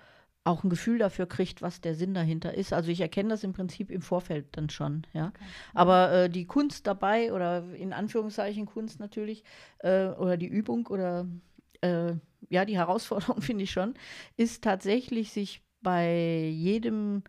auch 0.47 0.64
ein 0.64 0.70
Gefühl 0.70 0.99
dafür 0.99 1.26
kriegt, 1.26 1.62
was 1.62 1.80
der 1.80 1.94
Sinn 1.94 2.14
dahinter 2.14 2.55
ist. 2.55 2.72
Also 2.72 2.90
ich 2.90 3.01
erkenne 3.01 3.30
das 3.30 3.44
im 3.44 3.53
Prinzip 3.53 3.90
im 3.90 4.03
Vorfeld 4.03 4.47
dann 4.53 4.70
schon. 4.70 5.07
Ja, 5.12 5.32
aber 5.74 6.12
äh, 6.12 6.30
die 6.30 6.47
Kunst 6.47 6.86
dabei 6.86 7.32
oder 7.32 7.64
in 7.74 7.92
Anführungszeichen 7.92 8.66
Kunst 8.66 9.01
natürlich 9.01 9.44
äh, 9.78 10.07
oder 10.07 10.36
die 10.36 10.47
Übung 10.47 10.86
oder 10.86 11.26
äh, 11.80 12.14
ja 12.49 12.64
die 12.64 12.76
Herausforderung 12.76 13.40
finde 13.42 13.64
ich 13.64 13.70
schon, 13.70 13.94
ist 14.36 14.62
tatsächlich 14.62 15.32
sich 15.32 15.62
bei 15.82 16.49
jedem 16.49 17.22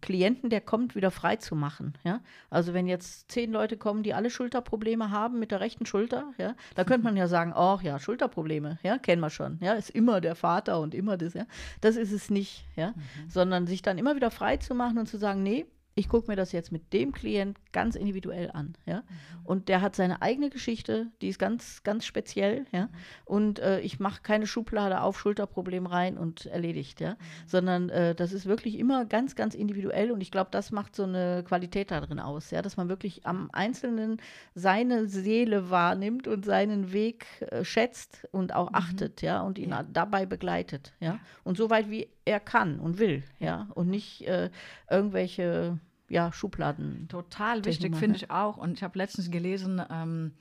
Klienten, 0.00 0.50
der 0.50 0.60
kommt, 0.60 0.94
wieder 0.94 1.10
frei 1.10 1.36
zu 1.36 1.56
machen. 1.56 1.94
Ja? 2.04 2.20
Also 2.50 2.74
wenn 2.74 2.86
jetzt 2.86 3.30
zehn 3.30 3.52
Leute 3.52 3.76
kommen, 3.76 4.02
die 4.02 4.14
alle 4.14 4.30
Schulterprobleme 4.30 5.10
haben 5.10 5.38
mit 5.38 5.50
der 5.50 5.60
rechten 5.60 5.86
Schulter, 5.86 6.32
ja, 6.38 6.54
da 6.74 6.84
könnte 6.84 7.04
man 7.04 7.16
ja 7.16 7.26
sagen, 7.26 7.52
ach 7.54 7.82
ja, 7.82 7.98
Schulterprobleme, 7.98 8.78
ja, 8.82 8.98
kennen 8.98 9.20
wir 9.20 9.30
schon, 9.30 9.58
ja, 9.60 9.74
ist 9.74 9.90
immer 9.90 10.20
der 10.20 10.34
Vater 10.34 10.80
und 10.80 10.94
immer 10.94 11.16
das, 11.16 11.34
ja. 11.34 11.46
Das 11.80 11.96
ist 11.96 12.12
es 12.12 12.30
nicht, 12.30 12.64
ja, 12.76 12.94
sondern 13.28 13.66
sich 13.66 13.82
dann 13.82 13.98
immer 13.98 14.16
wieder 14.16 14.30
frei 14.30 14.56
zu 14.56 14.74
machen 14.74 14.98
und 14.98 15.06
zu 15.06 15.18
sagen, 15.18 15.42
nee, 15.42 15.66
ich 15.98 16.08
gucke 16.08 16.30
mir 16.30 16.36
das 16.36 16.52
jetzt 16.52 16.70
mit 16.70 16.92
dem 16.92 17.10
Klient 17.12 17.58
ganz 17.72 17.96
individuell 17.96 18.50
an, 18.52 18.74
ja. 18.86 19.02
Und 19.42 19.68
der 19.68 19.80
hat 19.80 19.96
seine 19.96 20.22
eigene 20.22 20.48
Geschichte, 20.50 21.06
die 21.22 21.28
ist 21.28 21.38
ganz, 21.38 21.82
ganz 21.82 22.04
speziell, 22.04 22.66
ja. 22.70 22.88
Und 23.24 23.58
äh, 23.58 23.80
ich 23.80 23.98
mache 23.98 24.22
keine 24.22 24.46
Schublade 24.46 25.00
auf 25.00 25.18
Schulterproblem 25.18 25.86
rein 25.86 26.16
und 26.16 26.46
erledigt, 26.46 27.00
ja. 27.00 27.16
Sondern 27.46 27.88
äh, 27.88 28.14
das 28.14 28.32
ist 28.32 28.46
wirklich 28.46 28.78
immer 28.78 29.06
ganz, 29.06 29.34
ganz 29.34 29.54
individuell 29.56 30.12
und 30.12 30.20
ich 30.20 30.30
glaube, 30.30 30.50
das 30.52 30.70
macht 30.70 30.94
so 30.94 31.02
eine 31.02 31.42
Qualität 31.44 31.90
da 31.90 32.00
drin 32.00 32.20
aus, 32.20 32.50
ja, 32.52 32.62
dass 32.62 32.76
man 32.76 32.88
wirklich 32.88 33.26
am 33.26 33.50
Einzelnen 33.52 34.20
seine 34.54 35.08
Seele 35.08 35.68
wahrnimmt 35.70 36.28
und 36.28 36.44
seinen 36.44 36.92
Weg 36.92 37.26
äh, 37.40 37.64
schätzt 37.64 38.28
und 38.30 38.54
auch 38.54 38.72
achtet, 38.72 39.20
ja, 39.22 39.40
und 39.42 39.58
ihn 39.58 39.70
Ja. 39.70 39.82
dabei 39.82 40.26
begleitet, 40.26 40.92
ja. 41.00 41.18
Und 41.42 41.56
so 41.56 41.70
weit 41.70 41.90
wie 41.90 42.08
er 42.24 42.38
kann 42.38 42.78
und 42.78 42.98
will, 42.98 43.24
ja. 43.40 43.66
Und 43.74 43.88
nicht 43.88 44.26
äh, 44.28 44.50
irgendwelche 44.90 45.78
ja, 46.08 46.32
Schubladen. 46.32 47.06
Total 47.08 47.64
wichtig, 47.64 47.96
finde 47.96 48.16
ich 48.16 48.30
auch. 48.30 48.56
Und 48.56 48.72
ich 48.74 48.82
habe 48.82 48.98
letztens 48.98 49.30
gelesen, 49.30 49.82
ähm, 49.90 50.32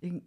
in, 0.00 0.22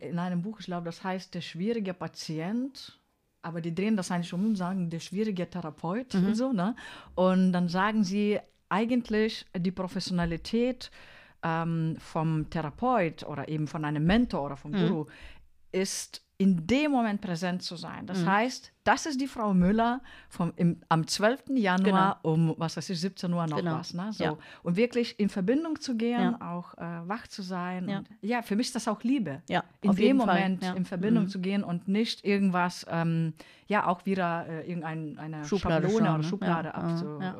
in 0.00 0.18
einem 0.18 0.42
Buch, 0.42 0.60
ich 0.60 0.66
glaube, 0.66 0.84
das 0.86 1.02
heißt 1.04 1.34
Der 1.34 1.40
schwierige 1.40 1.94
Patient. 1.94 2.98
Aber 3.44 3.60
die 3.60 3.74
drehen 3.74 3.96
das 3.96 4.10
eigentlich 4.12 4.32
um 4.32 4.44
und 4.46 4.56
sagen, 4.56 4.88
der 4.88 5.00
schwierige 5.00 5.50
Therapeut 5.50 6.14
Mhm. 6.14 6.26
und 6.26 6.34
so, 6.36 6.52
ne? 6.52 6.76
Und 7.16 7.52
dann 7.52 7.68
sagen 7.68 8.04
sie 8.04 8.38
eigentlich, 8.68 9.46
die 9.56 9.72
Professionalität 9.72 10.92
ähm, 11.42 11.96
vom 11.98 12.48
Therapeut 12.50 13.24
oder 13.24 13.48
eben 13.48 13.66
von 13.66 13.84
einem 13.84 14.06
Mentor 14.06 14.42
oder 14.44 14.54
Mhm. 14.54 14.58
vom 14.58 14.72
Guru 14.72 15.06
ist 15.72 16.22
in 16.38 16.66
dem 16.66 16.90
Moment 16.90 17.20
präsent 17.20 17.62
zu 17.62 17.76
sein. 17.76 18.02
Mhm. 18.02 18.06
Das 18.06 18.26
heißt, 18.26 18.72
das 18.84 19.06
ist 19.06 19.20
die 19.20 19.28
Frau 19.28 19.54
Müller 19.54 20.00
vom, 20.28 20.52
im, 20.56 20.80
am 20.88 21.06
12. 21.06 21.44
Januar 21.54 22.18
um, 22.22 22.54
was 22.58 22.76
weiß 22.76 22.90
ich, 22.90 23.00
17 23.00 23.32
Uhr 23.32 23.46
noch 23.46 23.58
Genau. 23.58 23.76
was. 23.78 23.94
Ne? 23.94 24.08
So. 24.12 24.24
Ja. 24.24 24.36
Und 24.64 24.74
wirklich 24.76 25.20
in 25.20 25.28
Verbindung 25.28 25.80
zu 25.80 25.96
gehen, 25.96 26.36
Ja. 26.40 26.52
auch 26.52 26.74
äh, 26.78 27.08
wach 27.08 27.28
zu 27.28 27.42
sein. 27.42 27.88
Ja. 27.88 27.98
Und, 27.98 28.08
ja, 28.22 28.42
für 28.42 28.56
mich 28.56 28.68
ist 28.68 28.74
das 28.74 28.88
auch 28.88 29.02
Liebe. 29.04 29.42
Ja, 29.48 29.62
in 29.82 29.92
dem 29.94 30.16
Moment 30.16 30.64
in 30.74 30.84
Verbindung 30.84 31.24
Mhm. 31.24 31.28
zu 31.28 31.40
gehen 31.40 31.62
und 31.62 31.86
nicht 31.86 32.24
irgendwas, 32.24 32.84
ähm, 32.90 33.34
ja, 33.68 33.86
auch 33.86 34.04
wieder 34.04 34.46
äh, 34.48 34.66
irgendeine 34.68 35.18
eine 35.20 35.44
Schublade 35.44 35.86
Schablone 35.88 36.04
schauen, 36.06 36.08
oder 36.14 36.18
ne? 36.18 36.24
Schublade 36.24 36.74
abzu. 36.74 37.18
ja. 37.20 37.30
äh, 37.30 37.34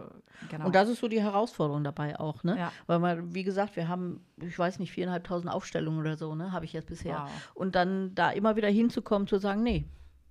Genau. 0.50 0.66
Und 0.66 0.74
das 0.74 0.88
ist 0.88 0.98
so 0.98 1.06
die 1.06 1.22
Herausforderung 1.22 1.84
dabei 1.84 2.18
auch, 2.18 2.42
ne? 2.42 2.68
Weil 2.88 2.98
man, 2.98 3.32
wie 3.32 3.44
gesagt, 3.44 3.76
wir 3.76 3.86
haben, 3.86 4.24
ich 4.40 4.58
weiß 4.58 4.80
nicht, 4.80 4.90
viereinhalbtausend 4.90 5.48
Aufstellungen 5.52 6.00
oder 6.00 6.16
so, 6.16 6.34
ne, 6.34 6.50
habe 6.50 6.64
ich 6.64 6.72
jetzt 6.72 6.88
bisher. 6.88 7.18
Wow. 7.26 7.30
Und 7.54 7.76
dann 7.76 8.12
da 8.16 8.30
immer 8.30 8.56
wieder 8.56 8.66
hinzukommen, 8.82 9.28
zu 9.28 9.38
sagen, 9.38 9.62
nee, 9.62 9.84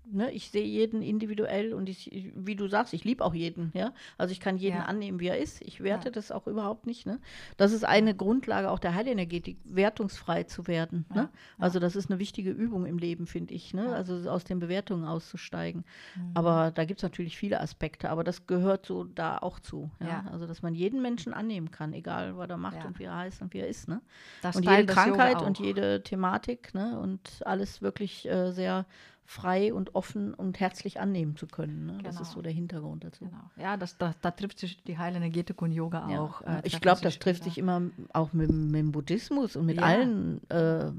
ne, 0.06 0.32
ich 0.32 0.50
sehe 0.50 0.66
jeden 0.66 1.02
individuell 1.02 1.74
und 1.74 1.90
ich, 1.90 2.32
wie 2.36 2.56
du 2.56 2.68
sagst, 2.68 2.94
ich 2.94 3.04
liebe 3.04 3.24
auch 3.24 3.34
jeden, 3.34 3.72
ja. 3.74 3.94
Also 4.18 4.32
ich 4.32 4.40
kann 4.40 4.58
jeden 4.58 4.78
Ja. 4.78 4.86
annehmen, 4.86 5.20
wie 5.20 5.28
er 5.28 5.38
ist. 5.38 5.62
Ich 5.62 5.82
werte 5.82 6.10
Ja. 6.10 6.12
das 6.12 6.32
auch 6.32 6.48
überhaupt 6.48 6.86
nicht, 6.88 7.06
ne. 7.06 7.20
Das 7.58 7.72
ist 7.72 7.86
eine 7.86 8.16
Grundlage 8.16 8.70
auch 8.72 8.80
der 8.80 8.96
Heilenergetik, 8.96 9.58
wertungsfrei 9.66 10.44
zu 10.44 10.68
werden, 10.68 11.06
Ja, 11.10 11.24
ne. 11.24 11.30
Also 11.60 11.80
das 11.80 11.96
ist 11.96 12.10
eine 12.10 12.20
wichtige 12.20 12.52
Übung 12.52 12.86
im 12.86 12.98
Leben, 12.98 13.28
finde 13.28 13.54
ich, 13.54 13.74
ne. 13.74 13.94
Also 13.94 14.30
aus 14.30 14.44
den 14.44 14.60
Bewertungen 14.60 15.06
auszusteigen. 15.06 15.86
Mhm. 16.16 16.32
Aber 16.34 16.72
da 16.72 16.86
gibt 16.86 17.00
es 17.00 17.04
natürlich 17.04 17.38
viele 17.38 17.60
Aspekte, 17.60 18.10
aber 18.10 18.24
das 18.24 18.48
gehört 18.48 18.86
so 18.86 19.04
da 19.04 19.38
auch 19.38 19.60
zu. 19.60 19.92
Ja? 20.00 20.26
Also, 20.32 20.48
dass 20.48 20.62
man 20.62 20.74
jeden 20.76 21.02
Menschen 21.02 21.34
annehmen 21.34 21.72
kann, 21.72 21.94
egal 21.94 22.38
was 22.38 22.50
er 22.50 22.58
macht 22.58 22.84
und 22.86 23.00
wie 23.00 23.04
er 23.06 23.16
heißt 23.18 23.42
und 23.42 23.54
wie 23.54 23.60
er 23.60 23.68
ist. 23.68 23.88
Ne? 23.88 24.02
Das 24.42 24.56
und 24.56 24.64
jede 24.64 24.86
Krankheit 24.86 25.42
und 25.42 25.60
jede 25.60 26.04
Thematik 26.04 26.74
ne? 26.74 27.00
und 27.00 27.42
alles 27.46 27.82
wirklich 27.82 28.28
äh, 28.30 28.52
sehr 28.52 28.86
frei 29.32 29.74
und 29.74 29.96
offen 29.96 30.34
und 30.34 30.60
herzlich 30.60 31.00
annehmen 31.00 31.38
zu 31.38 31.48
können. 31.48 31.86
Ne? 31.86 32.00
Das 32.04 32.16
ist 32.16 32.24
Genau. 32.24 32.32
so 32.34 32.42
der 32.42 32.52
Hintergrund 32.52 33.06
dazu. 33.06 33.24
Genau. 33.24 33.38
Ja, 33.56 33.78
das, 33.78 33.98
das, 33.98 34.14
da 34.22 34.30
trifft 34.32 34.60
sich 34.60 34.84
die 34.84 34.98
Heilenergetik 34.98 35.62
und 35.62 35.72
Yoga 35.72 36.06
Ja, 36.10 36.20
auch. 36.20 36.42
äh, 36.42 36.60
ich 36.66 36.82
glaube, 36.82 37.00
das 37.02 37.18
trifft 37.18 37.46
sich 37.46 37.58
immer 37.58 37.82
auch 38.12 38.34
mit, 38.34 38.52
mit 38.52 38.76
dem 38.76 38.92
Buddhismus 38.92 39.56
und 39.56 39.68
mit 39.68 39.78
Ja. 39.78 39.84
allen 39.84 40.42
äh, 40.50 40.92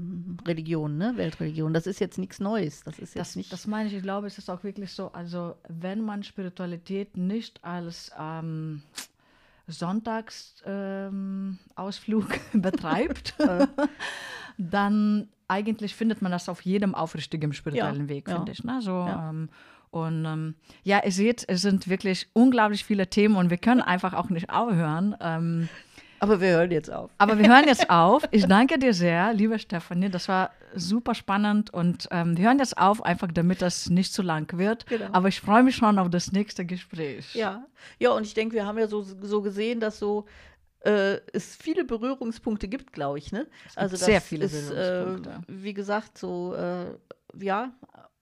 Religionen, 0.47 0.97
ne? 0.97 1.13
Weltreligionen. 1.15 1.75
Das 1.75 1.85
ist 1.85 1.99
jetzt 1.99 2.17
nichts 2.17 2.39
Neues. 2.39 2.81
Das 2.83 2.95
ist 2.97 3.13
jetzt 3.13 3.17
Das, 3.17 3.35
nicht. 3.35 3.53
das 3.53 3.67
meine 3.67 3.89
ich, 3.89 3.93
ich 3.95 4.01
glaube, 4.01 4.25
es 4.25 4.39
ist 4.39 4.49
auch 4.49 4.63
wirklich 4.63 4.91
so, 4.93 5.11
also 5.13 5.53
wenn 5.69 6.01
man 6.01 6.23
Spiritualität 6.23 7.15
nicht 7.15 7.63
als 7.63 8.11
ähm, 8.19 8.81
Sonntagsausflug 9.67 12.27
ähm, 12.53 12.53
betreibt, 12.61 13.35
dann 14.57 15.27
eigentlich 15.53 15.95
findet 15.95 16.21
man 16.21 16.31
das 16.31 16.49
auf 16.49 16.61
jedem 16.61 16.95
aufrichtigen 16.95 17.53
spirituellen 17.53 18.07
Ja, 18.07 18.09
Weg, 18.09 18.27
ja, 18.27 18.35
finde 18.35 18.51
ich. 18.51 18.63
Ne? 18.63 18.81
So, 18.81 18.91
ja. 18.91 19.29
ähm, 19.29 19.49
und 19.91 20.25
ähm, 20.25 20.55
ja, 20.83 21.03
ihr 21.05 21.11
seht, 21.11 21.45
es 21.47 21.61
sind 21.61 21.87
wirklich 21.87 22.27
unglaublich 22.33 22.83
viele 22.83 23.07
Themen 23.07 23.35
und 23.35 23.49
wir 23.51 23.57
können 23.57 23.81
einfach 23.93 24.13
auch 24.13 24.29
nicht 24.29 24.49
aufhören. 24.49 25.15
Ähm, 25.21 25.69
aber 26.19 26.39
wir 26.39 26.49
hören 26.51 26.71
jetzt 26.71 26.89
auf. 26.91 27.11
aber 27.17 27.37
wir 27.37 27.47
hören 27.47 27.65
jetzt 27.67 27.89
auf. 27.89 28.23
Ich 28.31 28.45
danke 28.45 28.79
dir 28.79 28.93
sehr, 28.93 29.33
liebe 29.33 29.59
Stefanie. 29.59 30.09
Das 30.09 30.27
war 30.29 30.51
super 30.73 31.13
spannend 31.13 31.71
und 31.71 32.07
ähm, 32.11 32.37
wir 32.37 32.45
hören 32.45 32.59
jetzt 32.59 32.77
auf, 32.77 33.03
einfach 33.03 33.27
damit 33.31 33.61
das 33.61 33.89
nicht 33.89 34.13
zu 34.13 34.21
lang 34.23 34.57
wird. 34.57 34.85
Genau. 34.87 35.09
Aber 35.11 35.27
ich 35.27 35.41
freue 35.41 35.63
mich 35.63 35.75
schon 35.75 35.99
auf 35.99 36.09
das 36.09 36.31
nächste 36.31 36.65
Gespräch. 36.65 37.35
Ja, 37.35 37.65
ja, 37.99 38.11
und 38.11 38.25
ich 38.25 38.33
denke, 38.33 38.55
wir 38.55 38.65
haben 38.65 38.79
ja 38.79 38.87
so, 38.87 39.01
so 39.03 39.41
gesehen, 39.41 39.79
dass 39.81 39.99
so 39.99 40.25
äh, 40.83 41.21
es 41.31 41.55
viele 41.55 41.85
Berührungspunkte 41.85 42.67
gibt, 42.67 42.93
glaube 42.93 43.17
ich. 43.17 43.31
Ne? 43.31 43.47
also 43.75 43.95
sehr 43.95 44.21
viele 44.21 44.45
ist, 44.45 44.69
Berührungspunkte. 44.69 45.29
Äh, 45.29 45.63
wie 45.63 45.73
gesagt, 45.73 46.17
so 46.17 46.55
äh, 46.55 46.85
ja, 47.39 47.71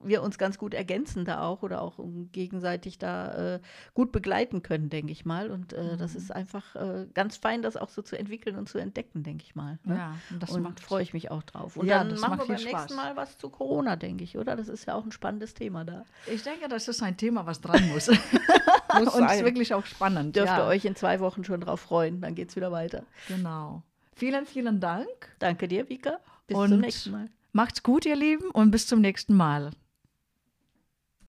wir 0.04 0.22
uns 0.22 0.38
ganz 0.38 0.58
gut 0.58 0.74
ergänzen 0.74 1.26
da 1.26 1.42
auch 1.42 1.64
oder 1.64 1.82
auch 1.82 2.00
gegenseitig 2.32 2.98
da 2.98 3.56
äh, 3.56 3.60
gut 3.94 4.12
begleiten 4.12 4.62
können, 4.62 4.90
denke 4.90 5.12
ich 5.12 5.26
mal. 5.26 5.52
Und 5.52 5.74
äh, 5.74 5.94
mhm. 5.94 5.98
das 5.98 6.16
ist 6.16 6.32
einfach 6.32 6.76
äh, 6.76 7.08
ganz 7.14 7.38
fein, 7.38 7.62
das 7.62 7.78
auch 7.78 7.90
so 7.90 8.02
zu 8.02 8.18
entwickeln 8.18 8.58
und 8.58 8.70
zu 8.70 8.78
entdecken, 8.78 9.24
denke 9.24 9.44
ich 9.44 9.56
mal. 9.56 9.80
Ne? 9.84 9.96
Ja, 9.96 10.16
und 10.30 10.44
das 10.44 10.52
und 10.52 10.80
freue 10.80 11.04
ich 11.04 11.14
mich 11.14 11.32
auch 11.32 11.44
drauf. 11.44 11.78
Und 11.78 11.88
ja, 11.88 12.04
dann 12.04 12.20
machen 12.20 12.40
wir 12.40 12.48
beim 12.48 12.58
Spaß. 12.58 12.72
nächsten 12.72 12.96
Mal 12.96 13.16
was 13.16 13.38
zu 13.38 13.50
Corona, 13.50 13.96
denke 13.96 14.24
ich, 14.24 14.38
oder? 14.38 14.56
Das 14.56 14.70
ist 14.70 14.86
ja 14.86 14.96
auch 14.96 15.06
ein 15.06 15.12
spannendes 15.12 15.54
Thema 15.54 15.86
da. 15.86 16.06
Ich 16.28 16.44
denke, 16.44 16.68
das 16.68 16.88
ist 16.88 17.02
ein 17.02 17.18
Thema, 17.18 17.46
was 17.46 17.62
dran 17.62 17.88
muss. 17.90 18.08
muss 19.00 19.14
und 19.14 19.30
ist 19.30 19.46
wirklich 19.46 19.74
auch 19.74 19.86
spannend. 19.86 20.36
Dürft 20.36 20.58
ihr 20.58 20.66
euch 20.66 20.86
in 20.86 20.96
zwei 20.96 21.20
Wochen 21.20 21.44
schon 21.44 21.62
drauf 21.62 21.82
freuen, 21.82 22.22
dann 22.22 22.36
geht 22.36 22.50
es 22.50 22.56
wieder 22.56 22.72
weiter. 22.72 23.04
Genau. 23.28 23.84
Vielen, 24.16 24.46
vielen 24.46 24.80
Dank. 24.80 25.08
Danke 25.40 25.68
dir, 25.68 25.90
Vika. 25.90 26.20
Bis 26.48 26.58
und 26.58 26.70
zum 26.70 26.80
nächsten 26.80 27.12
Mal. 27.12 27.30
Macht's 27.54 27.84
gut, 27.84 28.06
ihr 28.06 28.16
Lieben, 28.16 28.50
und 28.52 28.72
bis 28.72 28.88
zum 28.88 29.02
nächsten 29.02 29.36
Mal. 29.36 29.72